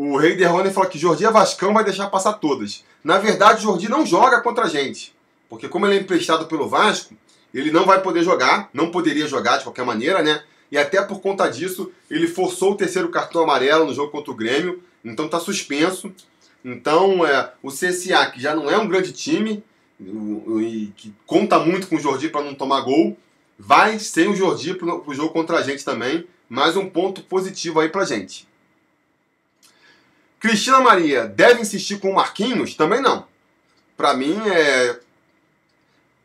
O 0.00 0.16
Rei 0.16 0.36
Derrone 0.36 0.70
falou 0.70 0.88
que 0.88 0.96
Jordi 0.96 1.26
é 1.26 1.30
Vascão 1.32 1.74
vai 1.74 1.82
deixar 1.82 2.06
passar 2.06 2.34
todas. 2.34 2.84
Na 3.02 3.18
verdade, 3.18 3.64
Jordi 3.64 3.88
não 3.88 4.06
joga 4.06 4.40
contra 4.40 4.66
a 4.66 4.68
gente. 4.68 5.12
Porque 5.48 5.68
como 5.68 5.86
ele 5.86 5.96
é 5.96 6.00
emprestado 6.00 6.46
pelo 6.46 6.68
Vasco, 6.68 7.16
ele 7.52 7.72
não 7.72 7.84
vai 7.84 8.00
poder 8.00 8.22
jogar, 8.22 8.70
não 8.72 8.92
poderia 8.92 9.26
jogar 9.26 9.56
de 9.56 9.64
qualquer 9.64 9.84
maneira, 9.84 10.22
né? 10.22 10.44
E 10.70 10.78
até 10.78 11.02
por 11.02 11.20
conta 11.20 11.48
disso, 11.48 11.90
ele 12.08 12.28
forçou 12.28 12.74
o 12.74 12.76
terceiro 12.76 13.08
cartão 13.08 13.42
amarelo 13.42 13.86
no 13.86 13.92
jogo 13.92 14.12
contra 14.12 14.30
o 14.30 14.36
Grêmio, 14.36 14.80
então 15.04 15.24
está 15.24 15.40
suspenso. 15.40 16.12
Então, 16.64 17.26
é, 17.26 17.50
o 17.60 17.68
CSA, 17.68 18.30
que 18.32 18.40
já 18.40 18.54
não 18.54 18.70
é 18.70 18.78
um 18.78 18.86
grande 18.86 19.10
time, 19.10 19.64
e 20.00 20.92
que 20.96 21.12
conta 21.26 21.58
muito 21.58 21.88
com 21.88 21.96
o 21.96 22.00
Jordi 22.00 22.28
para 22.28 22.44
não 22.44 22.54
tomar 22.54 22.82
gol, 22.82 23.18
vai 23.58 23.98
sem 23.98 24.28
o 24.28 24.36
Jordi 24.36 24.74
para 24.74 24.94
o 24.94 25.12
jogo 25.12 25.30
contra 25.30 25.58
a 25.58 25.62
gente 25.62 25.84
também. 25.84 26.24
Mais 26.48 26.76
um 26.76 26.88
ponto 26.88 27.20
positivo 27.22 27.80
aí 27.80 27.88
para 27.88 28.04
gente. 28.04 28.47
Cristina 30.40 30.80
Maria 30.80 31.26
deve 31.26 31.60
insistir 31.60 31.98
com 31.98 32.10
o 32.10 32.14
Marquinhos? 32.14 32.74
Também 32.74 33.02
não. 33.02 33.26
Para 33.96 34.14
mim, 34.14 34.38
é... 34.48 35.00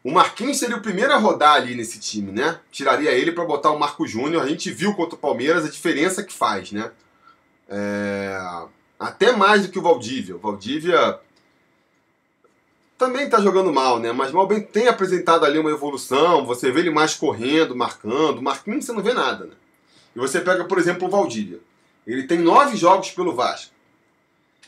o 0.03 0.11
Marquinhos 0.11 0.57
seria 0.57 0.77
o 0.77 0.81
primeiro 0.81 1.11
a 1.11 1.17
rodar 1.17 1.55
ali 1.55 1.75
nesse 1.75 1.99
time, 1.99 2.31
né? 2.31 2.59
Tiraria 2.71 3.11
ele 3.11 3.31
para 3.31 3.45
botar 3.45 3.71
o 3.71 3.79
Marco 3.79 4.07
Júnior. 4.07 4.43
A 4.43 4.47
gente 4.47 4.71
viu 4.71 4.93
contra 4.93 5.15
o 5.15 5.19
Palmeiras 5.19 5.65
a 5.65 5.69
diferença 5.69 6.23
que 6.23 6.31
faz, 6.31 6.71
né? 6.71 6.91
É... 7.67 8.37
Até 8.99 9.31
mais 9.31 9.63
do 9.63 9.71
que 9.71 9.79
o 9.79 9.81
Valdívia. 9.81 10.35
O 10.35 10.39
Valdívia 10.39 11.19
também 12.97 13.25
está 13.25 13.41
jogando 13.41 13.73
mal, 13.73 13.99
né? 13.99 14.11
Mas 14.11 14.31
mal 14.31 14.45
bem 14.45 14.61
tem 14.61 14.87
apresentado 14.87 15.43
ali 15.43 15.57
uma 15.57 15.71
evolução. 15.71 16.45
Você 16.45 16.71
vê 16.71 16.81
ele 16.81 16.91
mais 16.91 17.15
correndo, 17.15 17.75
marcando. 17.75 18.43
Marquinhos 18.43 18.85
você 18.85 18.93
não 18.93 19.01
vê 19.01 19.13
nada, 19.13 19.45
né? 19.45 19.55
E 20.15 20.19
você 20.19 20.39
pega, 20.39 20.65
por 20.65 20.77
exemplo, 20.77 21.07
o 21.07 21.11
Valdívia. 21.11 21.59
Ele 22.05 22.27
tem 22.27 22.37
nove 22.37 22.77
jogos 22.77 23.09
pelo 23.09 23.35
Vasco 23.35 23.72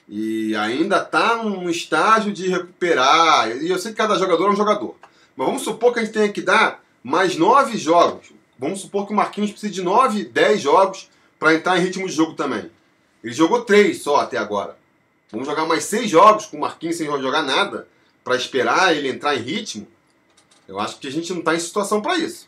e 0.07 0.55
ainda 0.55 0.97
está 0.97 1.37
num 1.37 1.69
estágio 1.69 2.31
de 2.31 2.47
recuperar. 2.47 3.49
E 3.57 3.69
eu 3.69 3.79
sei 3.79 3.91
que 3.91 3.97
cada 3.97 4.17
jogador 4.17 4.47
é 4.47 4.51
um 4.51 4.55
jogador. 4.55 4.95
Mas 5.35 5.47
vamos 5.47 5.63
supor 5.63 5.93
que 5.93 5.99
a 5.99 6.03
gente 6.03 6.13
tenha 6.13 6.31
que 6.31 6.41
dar 6.41 6.83
mais 7.03 7.35
nove 7.35 7.77
jogos. 7.77 8.31
Vamos 8.57 8.81
supor 8.81 9.05
que 9.07 9.13
o 9.13 9.15
Marquinhos 9.15 9.51
precisa 9.51 9.73
de 9.73 9.81
nove, 9.81 10.23
dez 10.23 10.61
jogos 10.61 11.09
para 11.39 11.53
entrar 11.53 11.77
em 11.77 11.81
ritmo 11.81 12.07
de 12.07 12.13
jogo 12.13 12.33
também. 12.33 12.71
Ele 13.23 13.33
jogou 13.33 13.63
três 13.63 14.01
só 14.01 14.17
até 14.17 14.37
agora. 14.37 14.77
Vamos 15.31 15.47
jogar 15.47 15.65
mais 15.65 15.83
seis 15.85 16.09
jogos 16.09 16.45
com 16.45 16.57
o 16.57 16.61
Marquinhos 16.61 16.95
sem 16.95 17.07
jogar 17.07 17.41
nada 17.41 17.87
para 18.23 18.35
esperar 18.35 18.95
ele 18.95 19.09
entrar 19.09 19.35
em 19.35 19.41
ritmo. 19.41 19.87
Eu 20.67 20.79
acho 20.79 20.99
que 20.99 21.07
a 21.07 21.11
gente 21.11 21.31
não 21.33 21.39
está 21.39 21.55
em 21.55 21.59
situação 21.59 22.01
para 22.01 22.17
isso. 22.17 22.47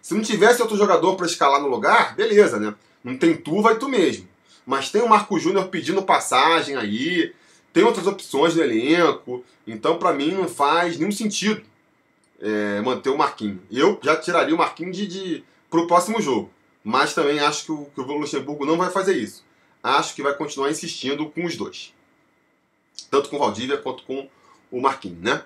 Se 0.00 0.14
não 0.14 0.22
tivesse 0.22 0.62
outro 0.62 0.76
jogador 0.76 1.16
para 1.16 1.26
escalar 1.26 1.60
no 1.60 1.68
lugar, 1.68 2.14
beleza, 2.14 2.58
né? 2.58 2.74
Não 3.02 3.16
tem 3.16 3.36
tu, 3.36 3.60
vai 3.60 3.78
tu 3.78 3.88
mesmo 3.88 4.28
mas 4.68 4.90
tem 4.90 5.00
o 5.00 5.08
Marco 5.08 5.38
Júnior 5.38 5.68
pedindo 5.68 6.02
passagem 6.02 6.76
aí, 6.76 7.34
tem 7.72 7.84
outras 7.84 8.06
opções 8.06 8.54
no 8.54 8.62
elenco, 8.62 9.42
então 9.66 9.98
para 9.98 10.12
mim 10.12 10.32
não 10.32 10.46
faz 10.46 10.98
nenhum 10.98 11.10
sentido 11.10 11.62
é, 12.38 12.78
manter 12.82 13.08
o 13.08 13.16
Marquinhos. 13.16 13.60
Eu 13.70 13.98
já 14.02 14.14
tiraria 14.14 14.54
o 14.54 14.58
Marquinhos 14.58 14.94
de, 14.94 15.06
de, 15.06 15.44
pro 15.70 15.86
próximo 15.86 16.20
jogo, 16.20 16.50
mas 16.84 17.14
também 17.14 17.40
acho 17.40 17.64
que 17.64 17.72
o, 17.72 17.86
que 17.94 18.00
o 18.02 18.18
Luxemburgo 18.18 18.66
não 18.66 18.76
vai 18.76 18.90
fazer 18.90 19.16
isso. 19.16 19.42
Acho 19.82 20.14
que 20.14 20.22
vai 20.22 20.34
continuar 20.34 20.70
insistindo 20.70 21.24
com 21.30 21.46
os 21.46 21.56
dois, 21.56 21.94
tanto 23.10 23.30
com 23.30 23.36
o 23.36 23.38
Valdívia 23.38 23.78
quanto 23.78 24.02
com 24.02 24.28
o 24.70 24.82
Marquinhos, 24.82 25.22
né? 25.22 25.44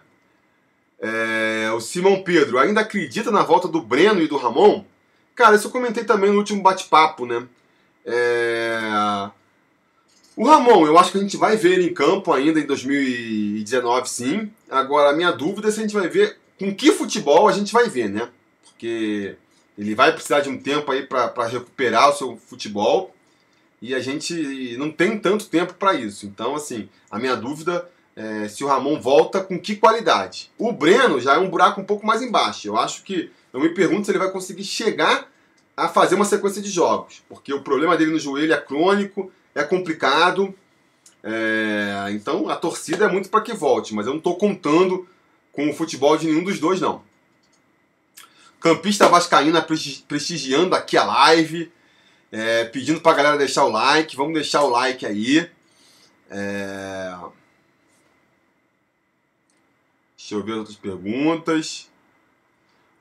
É, 0.99 1.71
o 1.73 1.81
Simão 1.81 2.25
Pedro 2.25 2.59
ainda 2.59 2.81
acredita 2.81 3.31
na 3.31 3.45
volta 3.45 3.69
do 3.69 3.81
Breno 3.81 4.21
e 4.21 4.27
do 4.27 4.37
Ramon? 4.37 4.85
Cara, 5.37 5.55
isso 5.55 5.69
eu 5.69 5.71
comentei 5.71 6.03
também 6.03 6.33
no 6.33 6.39
último 6.39 6.61
bate-papo, 6.61 7.25
né? 7.25 7.47
É... 8.05 9.31
O 10.35 10.45
Ramon, 10.45 10.87
eu 10.87 10.99
acho 10.99 11.13
que 11.13 11.19
a 11.19 11.21
gente 11.21 11.37
vai 11.37 11.57
ver 11.57 11.73
ele 11.73 11.91
em 11.91 11.95
campo 11.95 12.33
ainda 12.33 12.59
em 12.59 12.67
2019, 12.67 14.09
sim. 14.09 14.51
Agora, 14.71 15.11
a 15.11 15.13
minha 15.13 15.31
dúvida 15.31 15.69
é 15.69 15.71
se 15.71 15.79
a 15.79 15.83
gente 15.83 15.95
vai 15.95 16.09
ver 16.09 16.39
com 16.59 16.75
que 16.75 16.91
futebol 16.93 17.49
a 17.49 17.53
gente 17.53 17.73
vai 17.73 17.89
ver, 17.89 18.09
né? 18.09 18.29
Porque 18.65 19.37
ele 19.77 19.95
vai 19.95 20.13
precisar 20.13 20.41
de 20.41 20.49
um 20.49 20.59
tempo 20.59 20.91
aí 20.91 21.07
para 21.07 21.47
recuperar 21.47 22.11
o 22.11 22.15
seu 22.15 22.37
futebol 22.37 23.15
e 23.81 23.95
a 23.95 24.01
gente 24.01 24.77
não 24.79 24.91
tem 24.91 25.19
tanto 25.19 25.49
tempo 25.49 25.75
para 25.75 25.95
isso. 25.95 26.25
Então, 26.25 26.55
assim, 26.55 26.89
a 27.11 27.19
minha 27.19 27.37
dúvida 27.37 27.89
é 28.15 28.49
se 28.49 28.63
o 28.63 28.69
Ramon 28.69 29.01
volta 29.01 29.41
com 29.41 29.59
que 29.59 29.77
qualidade. 29.77 30.51
O 30.57 30.73
Breno 30.73 31.21
já 31.21 31.35
é 31.35 31.39
um 31.39 31.51
buraco 31.51 31.81
um 31.81 31.85
pouco 31.85 32.07
mais 32.07 32.23
embaixo. 32.23 32.69
Eu 32.69 32.79
acho 32.79 33.03
que 33.03 33.31
eu 33.53 33.61
me 33.61 33.71
pergunto 33.71 34.05
se 34.05 34.13
ele 34.13 34.19
vai 34.19 34.31
conseguir 34.31 34.65
chegar 34.65 35.31
a 35.77 35.89
fazer 35.89 36.15
uma 36.15 36.25
sequência 36.25 36.61
de 36.61 36.71
jogos, 36.71 37.23
porque 37.29 37.53
o 37.53 37.63
problema 37.63 37.97
dele 37.97 38.13
no 38.13 38.19
joelho 38.19 38.53
é 38.53 38.61
crônico, 38.61 39.33
é 39.55 39.63
complicado. 39.63 40.55
É, 41.23 42.09
então 42.11 42.49
a 42.49 42.57
torcida 42.57 43.05
é 43.05 43.09
muito 43.09 43.29
para 43.29 43.41
que 43.41 43.53
volte, 43.53 43.95
mas 43.95 44.07
eu 44.07 44.13
não 44.13 44.19
estou 44.19 44.37
contando 44.37 45.09
com 45.53 45.69
o 45.71 45.75
futebol 45.75 46.17
de 46.17 46.27
nenhum 46.27 46.45
dos 46.45 46.59
dois, 46.59 46.81
não. 46.81 47.03
Campista 48.61 49.09
Vascaína 49.09 49.61
prestigiando 50.07 50.75
aqui 50.75 50.97
a 50.97 51.05
live, 51.05 51.73
é, 52.31 52.65
pedindo 52.65 53.01
para 53.01 53.13
a 53.13 53.17
galera 53.17 53.37
deixar 53.37 53.65
o 53.65 53.71
like. 53.71 54.17
Vamos 54.17 54.35
deixar 54.35 54.63
o 54.63 54.71
like 54.71 55.05
aí. 55.05 55.51
É... 56.31 57.15
Deixa 60.17 60.35
eu 60.35 60.43
ver 60.43 60.53
outras 60.53 60.77
perguntas. 60.77 61.91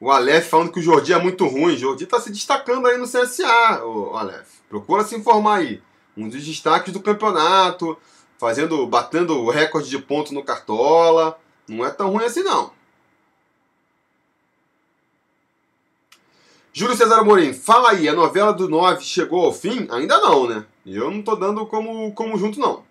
O 0.01 0.09
Aleph 0.09 0.49
falando 0.49 0.71
que 0.71 0.79
o 0.79 0.81
Jordi 0.81 1.13
é 1.13 1.19
muito 1.19 1.45
ruim. 1.45 1.75
O 1.75 1.77
Jordi 1.77 2.05
está 2.05 2.19
se 2.19 2.31
destacando 2.31 2.87
aí 2.87 2.97
no 2.97 3.05
CSA, 3.05 3.85
o 3.85 4.17
Aleph. 4.17 4.49
Procura 4.67 5.03
se 5.03 5.15
informar 5.15 5.57
aí. 5.57 5.79
Um 6.17 6.27
dos 6.27 6.43
destaques 6.43 6.91
do 6.91 6.99
campeonato, 6.99 7.95
fazendo, 8.39 8.87
batendo 8.87 9.37
o 9.37 9.51
recorde 9.51 9.87
de 9.87 9.99
pontos 9.99 10.31
no 10.31 10.43
Cartola. 10.43 11.39
Não 11.67 11.85
é 11.85 11.91
tão 11.91 12.09
ruim 12.09 12.25
assim, 12.25 12.41
não. 12.41 12.71
Júlio 16.73 16.97
César 16.97 17.23
Morim, 17.23 17.53
fala 17.53 17.91
aí, 17.91 18.09
a 18.09 18.13
novela 18.13 18.53
do 18.53 18.67
9 18.67 19.03
chegou 19.03 19.45
ao 19.45 19.53
fim? 19.53 19.87
Ainda 19.91 20.17
não, 20.19 20.47
né? 20.47 20.65
Eu 20.83 21.11
não 21.11 21.21
tô 21.21 21.35
dando 21.35 21.63
como, 21.67 22.11
como 22.13 22.39
junto, 22.39 22.59
não. 22.59 22.83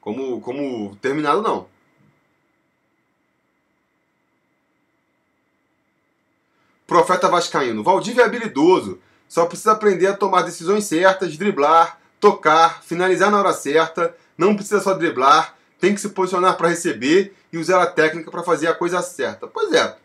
Como, 0.00 0.40
como 0.40 0.96
terminado, 1.02 1.42
não. 1.42 1.68
Profeta 6.90 7.28
Vascaíno. 7.28 7.84
Valdívia 7.84 8.22
é 8.22 8.24
habilidoso, 8.24 8.98
só 9.28 9.46
precisa 9.46 9.70
aprender 9.70 10.08
a 10.08 10.16
tomar 10.16 10.42
decisões 10.42 10.86
certas, 10.86 11.36
driblar, 11.36 12.00
tocar, 12.18 12.82
finalizar 12.82 13.30
na 13.30 13.38
hora 13.38 13.52
certa. 13.52 14.12
Não 14.36 14.56
precisa 14.56 14.80
só 14.80 14.92
driblar, 14.94 15.56
tem 15.78 15.94
que 15.94 16.00
se 16.00 16.08
posicionar 16.08 16.56
para 16.56 16.66
receber 16.66 17.32
e 17.52 17.58
usar 17.58 17.80
a 17.80 17.86
técnica 17.86 18.28
para 18.28 18.42
fazer 18.42 18.66
a 18.66 18.74
coisa 18.74 19.00
certa. 19.02 19.46
Pois 19.46 19.72
é, 19.72 19.96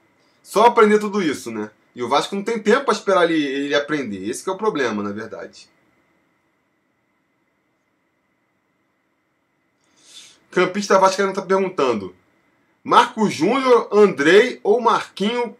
só 0.44 0.68
aprender 0.68 1.00
tudo 1.00 1.24
isso, 1.24 1.50
né? 1.50 1.72
E 1.96 2.04
o 2.04 2.08
Vasco 2.08 2.36
não 2.36 2.44
tem 2.44 2.60
tempo 2.60 2.86
para 2.86 2.94
esperar 2.94 3.24
ele, 3.24 3.44
ele 3.44 3.74
aprender. 3.74 4.30
Esse 4.30 4.48
é 4.48 4.52
o 4.52 4.56
problema, 4.56 5.02
na 5.02 5.12
verdade. 5.12 5.68
Campista 10.52 11.00
Vascaíno 11.00 11.32
está 11.32 11.42
perguntando: 11.42 12.16
Marco 12.84 13.28
Júnior, 13.28 13.90
Andrei 13.92 14.60
ou 14.62 14.80
Marquinho 14.80 15.58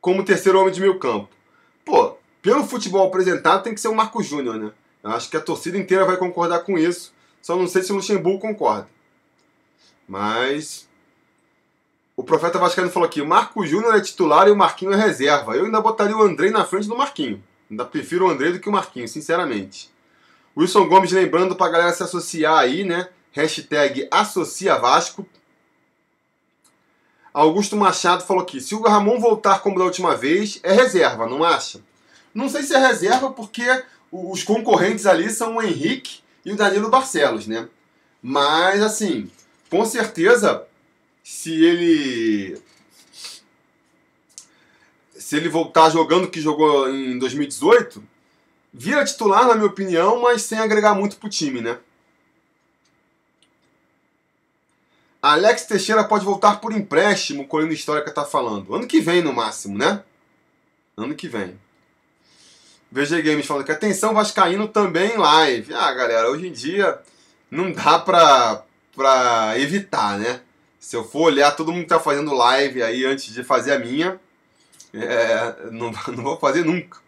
como 0.00 0.24
terceiro 0.24 0.60
homem 0.60 0.72
de 0.72 0.80
meio 0.80 0.98
campo. 0.98 1.28
Pô, 1.84 2.16
pelo 2.42 2.64
futebol 2.64 3.06
apresentado 3.06 3.62
tem 3.62 3.74
que 3.74 3.80
ser 3.80 3.88
o 3.88 3.94
Marco 3.94 4.22
Júnior, 4.22 4.56
né? 4.56 4.72
Eu 5.02 5.10
acho 5.10 5.30
que 5.30 5.36
a 5.36 5.40
torcida 5.40 5.78
inteira 5.78 6.04
vai 6.04 6.16
concordar 6.16 6.60
com 6.60 6.76
isso. 6.78 7.12
Só 7.40 7.56
não 7.56 7.66
sei 7.66 7.82
se 7.82 7.92
o 7.92 7.96
Luxemburgo 7.96 8.40
concorda. 8.40 8.88
Mas 10.06 10.88
o 12.16 12.24
profeta 12.24 12.58
Vascaíno 12.58 12.90
falou 12.90 13.06
aqui: 13.06 13.20
o 13.20 13.26
Marco 13.26 13.64
Júnior 13.64 13.94
é 13.94 14.00
titular 14.00 14.48
e 14.48 14.50
o 14.50 14.56
Marquinho 14.56 14.92
é 14.92 14.96
reserva. 14.96 15.54
Eu 15.54 15.66
ainda 15.66 15.80
botaria 15.80 16.16
o 16.16 16.22
Andrei 16.22 16.50
na 16.50 16.64
frente 16.64 16.88
do 16.88 16.96
Marquinho. 16.96 17.42
Ainda 17.70 17.84
prefiro 17.84 18.26
o 18.26 18.30
Andrei 18.30 18.52
do 18.52 18.58
que 18.58 18.68
o 18.68 18.72
Marquinho, 18.72 19.06
sinceramente. 19.06 19.90
Wilson 20.56 20.88
Gomes 20.88 21.12
lembrando 21.12 21.54
pra 21.54 21.68
galera 21.68 21.92
se 21.92 22.02
associar 22.02 22.58
aí, 22.58 22.82
né? 22.82 23.08
Hashtag 23.30 24.08
Associa 24.10 24.76
Vasco. 24.76 25.24
Augusto 27.32 27.76
Machado 27.76 28.24
falou 28.24 28.42
aqui: 28.42 28.60
se 28.60 28.74
o 28.74 28.82
Ramon 28.82 29.20
voltar 29.20 29.60
como 29.60 29.78
da 29.78 29.84
última 29.84 30.16
vez, 30.16 30.60
é 30.62 30.72
reserva, 30.72 31.26
não 31.26 31.44
acha? 31.44 31.80
Não 32.34 32.48
sei 32.48 32.62
se 32.62 32.74
é 32.74 32.78
reserva 32.78 33.30
porque 33.30 33.64
os 34.10 34.42
concorrentes 34.42 35.06
ali 35.06 35.30
são 35.30 35.56
o 35.56 35.62
Henrique 35.62 36.20
e 36.44 36.52
o 36.52 36.56
Danilo 36.56 36.88
Barcelos, 36.90 37.46
né? 37.46 37.68
Mas, 38.22 38.82
assim, 38.82 39.30
com 39.70 39.84
certeza, 39.84 40.64
se 41.22 41.52
ele. 41.64 42.60
Se 45.14 45.36
ele 45.36 45.48
voltar 45.48 45.90
jogando 45.90 46.30
que 46.30 46.40
jogou 46.40 46.88
em 46.88 47.18
2018, 47.18 48.02
vira 48.72 49.04
titular, 49.04 49.46
na 49.46 49.54
minha 49.54 49.66
opinião, 49.66 50.22
mas 50.22 50.42
sem 50.42 50.58
agregar 50.58 50.94
muito 50.94 51.16
pro 51.16 51.28
time, 51.28 51.60
né? 51.60 51.78
Alex 55.20 55.66
Teixeira 55.66 56.04
pode 56.04 56.24
voltar 56.24 56.60
por 56.60 56.72
empréstimo, 56.72 57.42
o 57.42 57.46
Colina 57.46 57.72
Histórica 57.72 58.10
tá 58.10 58.24
falando. 58.24 58.74
Ano 58.74 58.86
que 58.86 59.00
vem, 59.00 59.20
no 59.20 59.32
máximo, 59.32 59.76
né? 59.76 60.02
Ano 60.96 61.14
que 61.14 61.28
vem. 61.28 61.58
VG 62.90 63.22
Games 63.22 63.46
falando 63.46 63.64
que 63.64 63.72
atenção 63.72 64.14
Vascaíno 64.14 64.68
também 64.68 65.12
em 65.12 65.18
live. 65.18 65.74
Ah, 65.74 65.92
galera, 65.92 66.30
hoje 66.30 66.46
em 66.46 66.52
dia 66.52 66.98
não 67.50 67.72
dá 67.72 67.98
pra, 67.98 68.62
pra 68.94 69.58
evitar, 69.58 70.18
né? 70.18 70.40
Se 70.78 70.96
eu 70.96 71.04
for 71.04 71.24
olhar 71.24 71.50
todo 71.56 71.72
mundo 71.72 71.82
que 71.82 71.88
tá 71.88 72.00
fazendo 72.00 72.32
live 72.32 72.82
aí 72.82 73.04
antes 73.04 73.34
de 73.34 73.42
fazer 73.42 73.72
a 73.72 73.78
minha, 73.78 74.18
é, 74.94 75.70
não, 75.70 75.90
não 76.14 76.22
vou 76.22 76.38
fazer 76.38 76.64
nunca. 76.64 76.98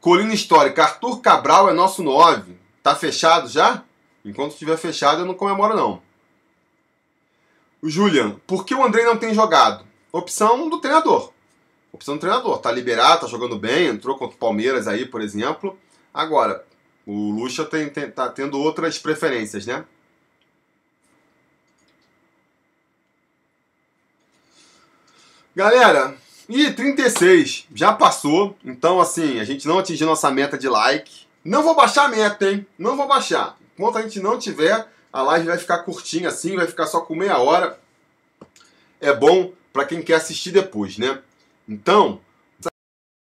Colina 0.00 0.32
Histórica, 0.32 0.82
Arthur 0.82 1.20
Cabral 1.20 1.68
é 1.68 1.72
nosso 1.72 2.02
9. 2.02 2.56
Tá 2.82 2.94
fechado 2.94 3.48
já? 3.48 3.82
Enquanto 4.24 4.52
estiver 4.52 4.76
fechado, 4.76 5.20
eu 5.20 5.26
não 5.26 5.34
comemoro 5.34 5.76
não. 5.76 6.05
Julian, 7.90 8.36
por 8.46 8.64
que 8.64 8.74
o 8.74 8.84
André 8.84 9.04
não 9.04 9.16
tem 9.16 9.34
jogado? 9.34 9.84
Opção 10.12 10.68
do 10.68 10.80
treinador. 10.80 11.32
Opção 11.92 12.14
do 12.16 12.20
treinador. 12.20 12.58
Tá 12.58 12.70
liberado, 12.72 13.22
tá 13.22 13.26
jogando 13.26 13.58
bem, 13.58 13.86
entrou 13.86 14.16
contra 14.16 14.36
o 14.36 14.38
Palmeiras 14.38 14.86
aí, 14.88 15.06
por 15.06 15.20
exemplo. 15.20 15.78
Agora, 16.12 16.64
o 17.06 17.30
Lucha 17.30 17.64
tem, 17.64 17.88
tem, 17.88 18.10
tá 18.10 18.28
tendo 18.28 18.58
outras 18.58 18.98
preferências, 18.98 19.66
né? 19.66 19.84
Galera, 25.54 26.14
e 26.48 26.70
36, 26.70 27.66
já 27.74 27.92
passou. 27.92 28.56
Então, 28.64 29.00
assim, 29.00 29.40
a 29.40 29.44
gente 29.44 29.66
não 29.66 29.78
atingiu 29.78 30.06
nossa 30.06 30.30
meta 30.30 30.58
de 30.58 30.68
like. 30.68 31.26
Não 31.44 31.62
vou 31.62 31.74
baixar 31.74 32.04
a 32.04 32.08
meta, 32.08 32.50
hein? 32.50 32.66
Não 32.78 32.96
vou 32.96 33.08
baixar. 33.08 33.56
Enquanto 33.74 33.98
a 33.98 34.02
gente 34.02 34.20
não 34.20 34.38
tiver, 34.38 34.86
a 35.16 35.22
live 35.22 35.46
vai 35.46 35.56
ficar 35.56 35.78
curtinha 35.78 36.28
assim, 36.28 36.56
vai 36.56 36.66
ficar 36.66 36.86
só 36.86 37.00
com 37.00 37.14
meia 37.14 37.38
hora. 37.38 37.80
É 39.00 39.14
bom 39.14 39.50
para 39.72 39.86
quem 39.86 40.02
quer 40.02 40.16
assistir 40.16 40.50
depois, 40.50 40.98
né? 40.98 41.22
Então, 41.66 42.20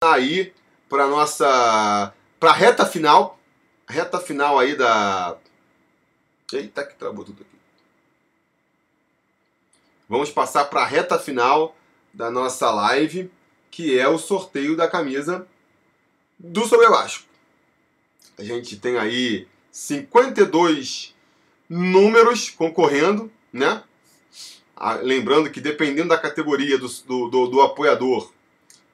aí 0.03 0.53
para 0.89 1.07
nossa 1.07 2.13
para 2.41 2.51
reta 2.51 2.85
final, 2.85 3.39
reta 3.89 4.19
final 4.19 4.59
aí 4.59 4.77
da 4.77 5.37
Eita 6.53 6.85
que 6.85 6.97
travou 6.97 7.25
tudo 7.25 7.43
aqui. 7.43 7.57
Vamos 10.09 10.33
passar 10.33 10.65
para 10.65 10.83
a 10.83 10.87
reta 10.87 11.17
final 11.17 11.77
da 12.13 12.29
nossa 12.29 12.73
live, 12.73 13.31
que 13.71 13.97
é 13.97 14.09
o 14.09 14.19
sorteio 14.19 14.77
da 14.77 14.89
camisa 14.89 15.47
do 16.37 16.67
Sobre 16.67 16.89
Vasco. 16.89 17.29
A 18.37 18.43
gente 18.43 18.77
tem 18.79 18.99
aí 18.99 19.47
52 19.71 21.14
números 21.69 22.51
concorrendo, 22.51 23.31
né? 23.53 23.83
Ah, 24.77 24.95
lembrando 24.95 25.51
que 25.51 25.61
dependendo 25.61 26.09
da 26.09 26.19
categoria 26.19 26.79
do, 26.79 26.89
do, 26.89 27.29
do, 27.29 27.47
do 27.47 27.61
apoiador, 27.61 28.33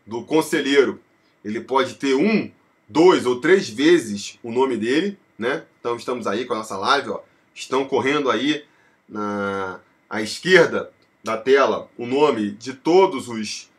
do 0.07 0.23
conselheiro, 0.23 1.01
ele 1.45 1.61
pode 1.61 1.95
ter 1.95 2.15
um, 2.15 2.51
dois 2.89 3.25
ou 3.27 3.41
três 3.41 3.69
vezes 3.69 4.39
o 4.43 4.51
nome 4.51 4.77
dele, 4.77 5.19
né? 5.39 5.65
Então 5.79 5.97
estamos 5.97 6.27
aí 6.27 6.45
com 6.45 6.55
a 6.55 6.59
nossa 6.59 6.77
live, 6.77 7.11
ó. 7.11 7.21
Estão 7.55 7.85
correndo 7.87 8.31
aí 8.31 8.65
na 9.09 9.81
à 10.11 10.21
esquerda 10.21 10.91
da 11.23 11.37
tela 11.37 11.89
o 11.97 12.05
nome 12.05 12.51
de 12.51 12.75
todos 12.75 13.29
os, 13.29 13.71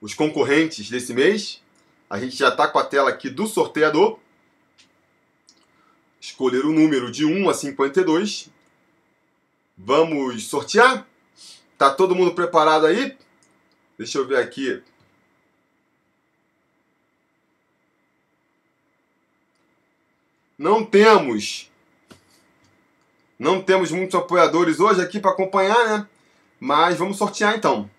os 0.00 0.14
concorrentes 0.14 0.88
desse 0.88 1.12
mês. 1.12 1.60
A 2.08 2.20
gente 2.20 2.36
já 2.36 2.48
está 2.48 2.68
com 2.68 2.78
a 2.78 2.84
tela 2.84 3.10
aqui 3.10 3.28
do 3.28 3.48
sorteador. 3.48 4.18
Escolher 6.22 6.64
o 6.64 6.72
número 6.72 7.10
de 7.10 7.24
1 7.24 7.50
a 7.50 7.52
52. 7.52 8.48
Vamos 9.76 10.46
sortear? 10.46 11.04
Tá 11.76 11.90
todo 11.90 12.14
mundo 12.14 12.32
preparado 12.32 12.86
aí? 12.86 13.18
Deixa 13.98 14.18
eu 14.18 14.26
ver 14.28 14.36
aqui. 14.36 14.80
Não 20.56 20.84
temos 20.84 21.68
não 23.36 23.60
temos 23.60 23.90
muitos 23.90 24.14
apoiadores 24.14 24.78
hoje 24.78 25.02
aqui 25.02 25.18
para 25.18 25.32
acompanhar, 25.32 25.88
né? 25.88 26.08
Mas 26.60 26.96
vamos 26.96 27.16
sortear 27.16 27.56
então. 27.56 27.90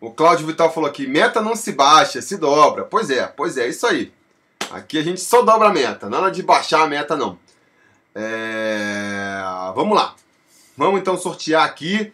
O 0.00 0.10
Cláudio 0.10 0.48
Vital 0.48 0.74
falou 0.74 0.90
aqui: 0.90 1.06
meta 1.06 1.40
não 1.40 1.54
se 1.54 1.70
baixa, 1.70 2.20
se 2.20 2.36
dobra. 2.36 2.84
Pois 2.84 3.08
é, 3.10 3.28
pois 3.28 3.56
é, 3.56 3.68
isso 3.68 3.86
aí. 3.86 4.17
Aqui 4.70 4.98
a 4.98 5.02
gente 5.02 5.20
só 5.20 5.42
dobra 5.42 5.68
a 5.68 5.72
meta, 5.72 6.08
nada 6.08 6.30
de 6.30 6.42
baixar 6.42 6.82
a 6.82 6.86
meta 6.86 7.16
não. 7.16 7.38
É... 8.14 9.40
Vamos 9.74 9.96
lá. 9.96 10.14
Vamos 10.76 11.00
então 11.00 11.16
sortear 11.16 11.64
aqui. 11.64 12.12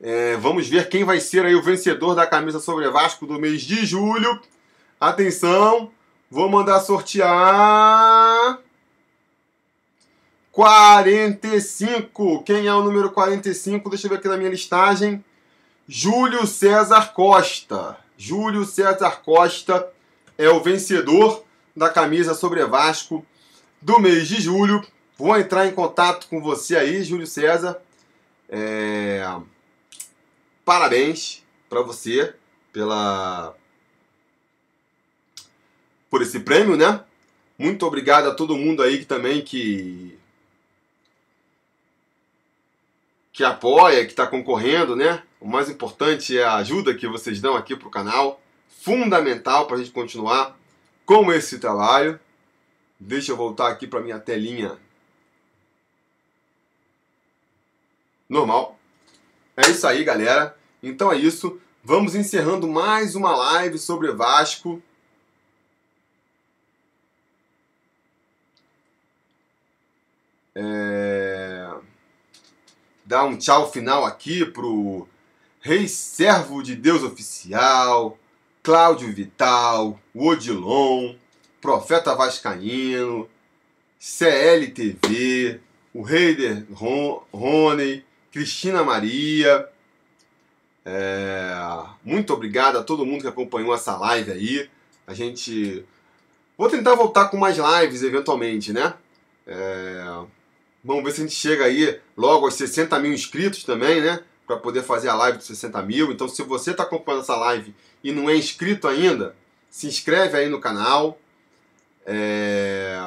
É... 0.00 0.36
Vamos 0.36 0.68
ver 0.68 0.88
quem 0.88 1.04
vai 1.04 1.20
ser 1.20 1.44
aí 1.44 1.54
o 1.54 1.62
vencedor 1.62 2.14
da 2.14 2.26
camisa 2.26 2.60
sobre 2.60 2.88
Vasco 2.88 3.26
do 3.26 3.38
mês 3.38 3.62
de 3.62 3.84
julho. 3.84 4.40
Atenção, 4.98 5.90
vou 6.30 6.48
mandar 6.48 6.80
sortear. 6.80 8.58
45. 10.52 12.42
Quem 12.42 12.66
é 12.66 12.74
o 12.74 12.82
número 12.82 13.10
45? 13.10 13.88
Deixa 13.90 14.06
eu 14.06 14.10
ver 14.10 14.16
aqui 14.16 14.28
na 14.28 14.36
minha 14.36 14.50
listagem. 14.50 15.24
Júlio 15.86 16.46
César 16.46 17.12
Costa. 17.12 17.96
Júlio 18.16 18.64
César 18.64 19.22
Costa 19.24 19.90
é 20.36 20.48
o 20.48 20.60
vencedor 20.60 21.44
da 21.74 21.88
camisa 21.88 22.34
sobre 22.34 22.64
Vasco 22.64 23.24
do 23.80 23.98
mês 23.98 24.28
de 24.28 24.40
julho. 24.40 24.84
Vou 25.16 25.36
entrar 25.36 25.66
em 25.66 25.72
contato 25.72 26.28
com 26.28 26.40
você 26.40 26.76
aí, 26.76 27.02
Júlio 27.02 27.26
César. 27.26 27.80
É... 28.48 29.24
Parabéns 30.64 31.42
para 31.68 31.82
você 31.82 32.34
pela 32.72 33.54
por 36.08 36.22
esse 36.22 36.40
prêmio, 36.40 36.76
né? 36.76 37.04
Muito 37.56 37.86
obrigado 37.86 38.28
a 38.28 38.34
todo 38.34 38.56
mundo 38.56 38.82
aí 38.82 38.98
que 38.98 39.04
também 39.04 39.42
que 39.42 40.18
que 43.32 43.44
apoia, 43.44 44.04
que 44.04 44.10
está 44.10 44.26
concorrendo, 44.26 44.96
né? 44.96 45.22
O 45.40 45.48
mais 45.48 45.70
importante 45.70 46.36
é 46.36 46.44
a 46.44 46.56
ajuda 46.56 46.94
que 46.94 47.06
vocês 47.06 47.40
dão 47.40 47.56
aqui 47.56 47.76
para 47.76 47.88
o 47.88 47.90
canal, 47.90 48.40
fundamental 48.68 49.66
para 49.66 49.76
a 49.76 49.78
gente 49.78 49.92
continuar 49.92 50.58
com 51.10 51.32
esse 51.32 51.58
trabalho. 51.58 52.20
Deixa 53.00 53.32
eu 53.32 53.36
voltar 53.36 53.68
aqui 53.68 53.84
para 53.84 53.98
minha 53.98 54.20
telinha 54.20 54.78
normal. 58.28 58.78
É 59.56 59.68
isso 59.68 59.88
aí, 59.88 60.04
galera. 60.04 60.56
Então 60.80 61.10
é 61.10 61.16
isso. 61.16 61.60
Vamos 61.82 62.14
encerrando 62.14 62.68
mais 62.68 63.16
uma 63.16 63.34
live 63.34 63.76
sobre 63.76 64.12
Vasco. 64.12 64.80
É 70.54 71.74
dar 73.04 73.24
um 73.24 73.36
tchau 73.36 73.72
final 73.72 74.04
aqui 74.04 74.44
pro 74.44 75.08
Rei 75.60 75.88
Servo 75.88 76.62
de 76.62 76.76
Deus 76.76 77.02
Oficial, 77.02 78.16
Cláudio 78.62 79.12
Vital, 79.12 79.98
Odilon, 80.14 81.14
Profeta 81.60 82.14
Vascaíno, 82.14 83.28
CLTV, 83.98 85.60
o 85.94 86.02
Reider 86.02 86.66
Rony, 87.32 88.04
Cristina 88.32 88.82
Maria. 88.82 89.68
É, 90.84 91.52
muito 92.04 92.32
obrigado 92.32 92.78
a 92.78 92.82
todo 92.82 93.06
mundo 93.06 93.22
que 93.22 93.28
acompanhou 93.28 93.74
essa 93.74 93.96
live 93.96 94.32
aí. 94.32 94.70
A 95.06 95.14
gente. 95.14 95.84
Vou 96.56 96.68
tentar 96.68 96.94
voltar 96.94 97.28
com 97.28 97.36
mais 97.36 97.56
lives 97.56 98.02
eventualmente, 98.02 98.72
né? 98.72 98.94
É, 99.46 100.24
Vamos 100.82 101.04
ver 101.04 101.12
se 101.12 101.20
a 101.20 101.24
gente 101.24 101.36
chega 101.36 101.64
aí 101.66 102.00
logo 102.16 102.46
aos 102.46 102.54
60 102.54 102.98
mil 103.00 103.12
inscritos 103.12 103.64
também, 103.64 104.00
né? 104.00 104.20
Para 104.46 104.56
poder 104.56 104.82
fazer 104.82 105.08
a 105.08 105.14
live 105.14 105.38
dos 105.38 105.46
60 105.46 105.82
mil. 105.82 106.10
Então, 106.10 106.26
se 106.26 106.42
você 106.42 106.70
está 106.70 106.84
acompanhando 106.84 107.22
essa 107.22 107.36
live 107.36 107.74
e 108.02 108.12
não 108.12 108.28
é 108.28 108.36
inscrito 108.36 108.88
ainda, 108.88 109.34
se 109.68 109.86
inscreve 109.86 110.36
aí 110.36 110.48
no 110.48 110.60
canal. 110.60 111.18
É... 112.06 112.98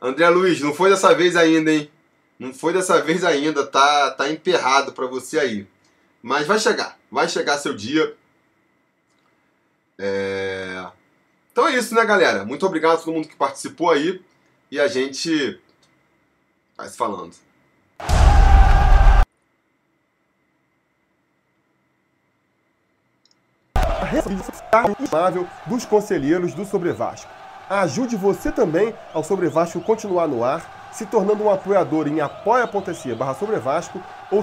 André 0.00 0.28
Luiz, 0.28 0.60
não 0.60 0.74
foi 0.74 0.90
dessa 0.90 1.14
vez 1.14 1.36
ainda, 1.36 1.72
hein? 1.72 1.90
Não 2.38 2.52
foi 2.52 2.72
dessa 2.72 3.00
vez 3.00 3.24
ainda, 3.24 3.66
tá, 3.66 4.10
tá 4.10 4.28
emperrado 4.28 4.92
para 4.92 5.06
você 5.06 5.38
aí. 5.38 5.66
Mas 6.20 6.46
vai 6.46 6.58
chegar, 6.58 6.98
vai 7.10 7.28
chegar 7.28 7.58
seu 7.58 7.74
dia. 7.74 8.14
É... 9.98 10.86
Então 11.52 11.68
é 11.68 11.76
isso, 11.76 11.94
né, 11.94 12.04
galera? 12.04 12.44
Muito 12.44 12.66
obrigado 12.66 12.94
a 12.94 12.96
todo 12.98 13.12
mundo 13.12 13.28
que 13.28 13.36
participou 13.36 13.90
aí. 13.90 14.20
E 14.70 14.80
a 14.80 14.88
gente 14.88 15.60
vai 16.76 16.88
se 16.88 16.96
falando. 16.96 17.34
Responsabilidade 24.12 25.46
dos 25.66 25.86
conselheiros 25.86 26.52
do 26.52 26.64
Sobre 26.66 26.92
Vasco. 26.92 27.30
Ajude 27.68 28.14
você 28.16 28.52
também 28.52 28.94
ao 29.14 29.24
Sobre 29.24 29.48
Vasco 29.48 29.80
continuar 29.80 30.28
no 30.28 30.44
ar, 30.44 30.90
se 30.92 31.06
tornando 31.06 31.42
um 31.42 31.50
apoiador 31.50 32.06
em 32.06 32.20
apoia.se 32.20 33.14
barra 33.14 33.32
Sobre 33.32 33.56
Vasco 33.56 34.00
ou 34.30 34.40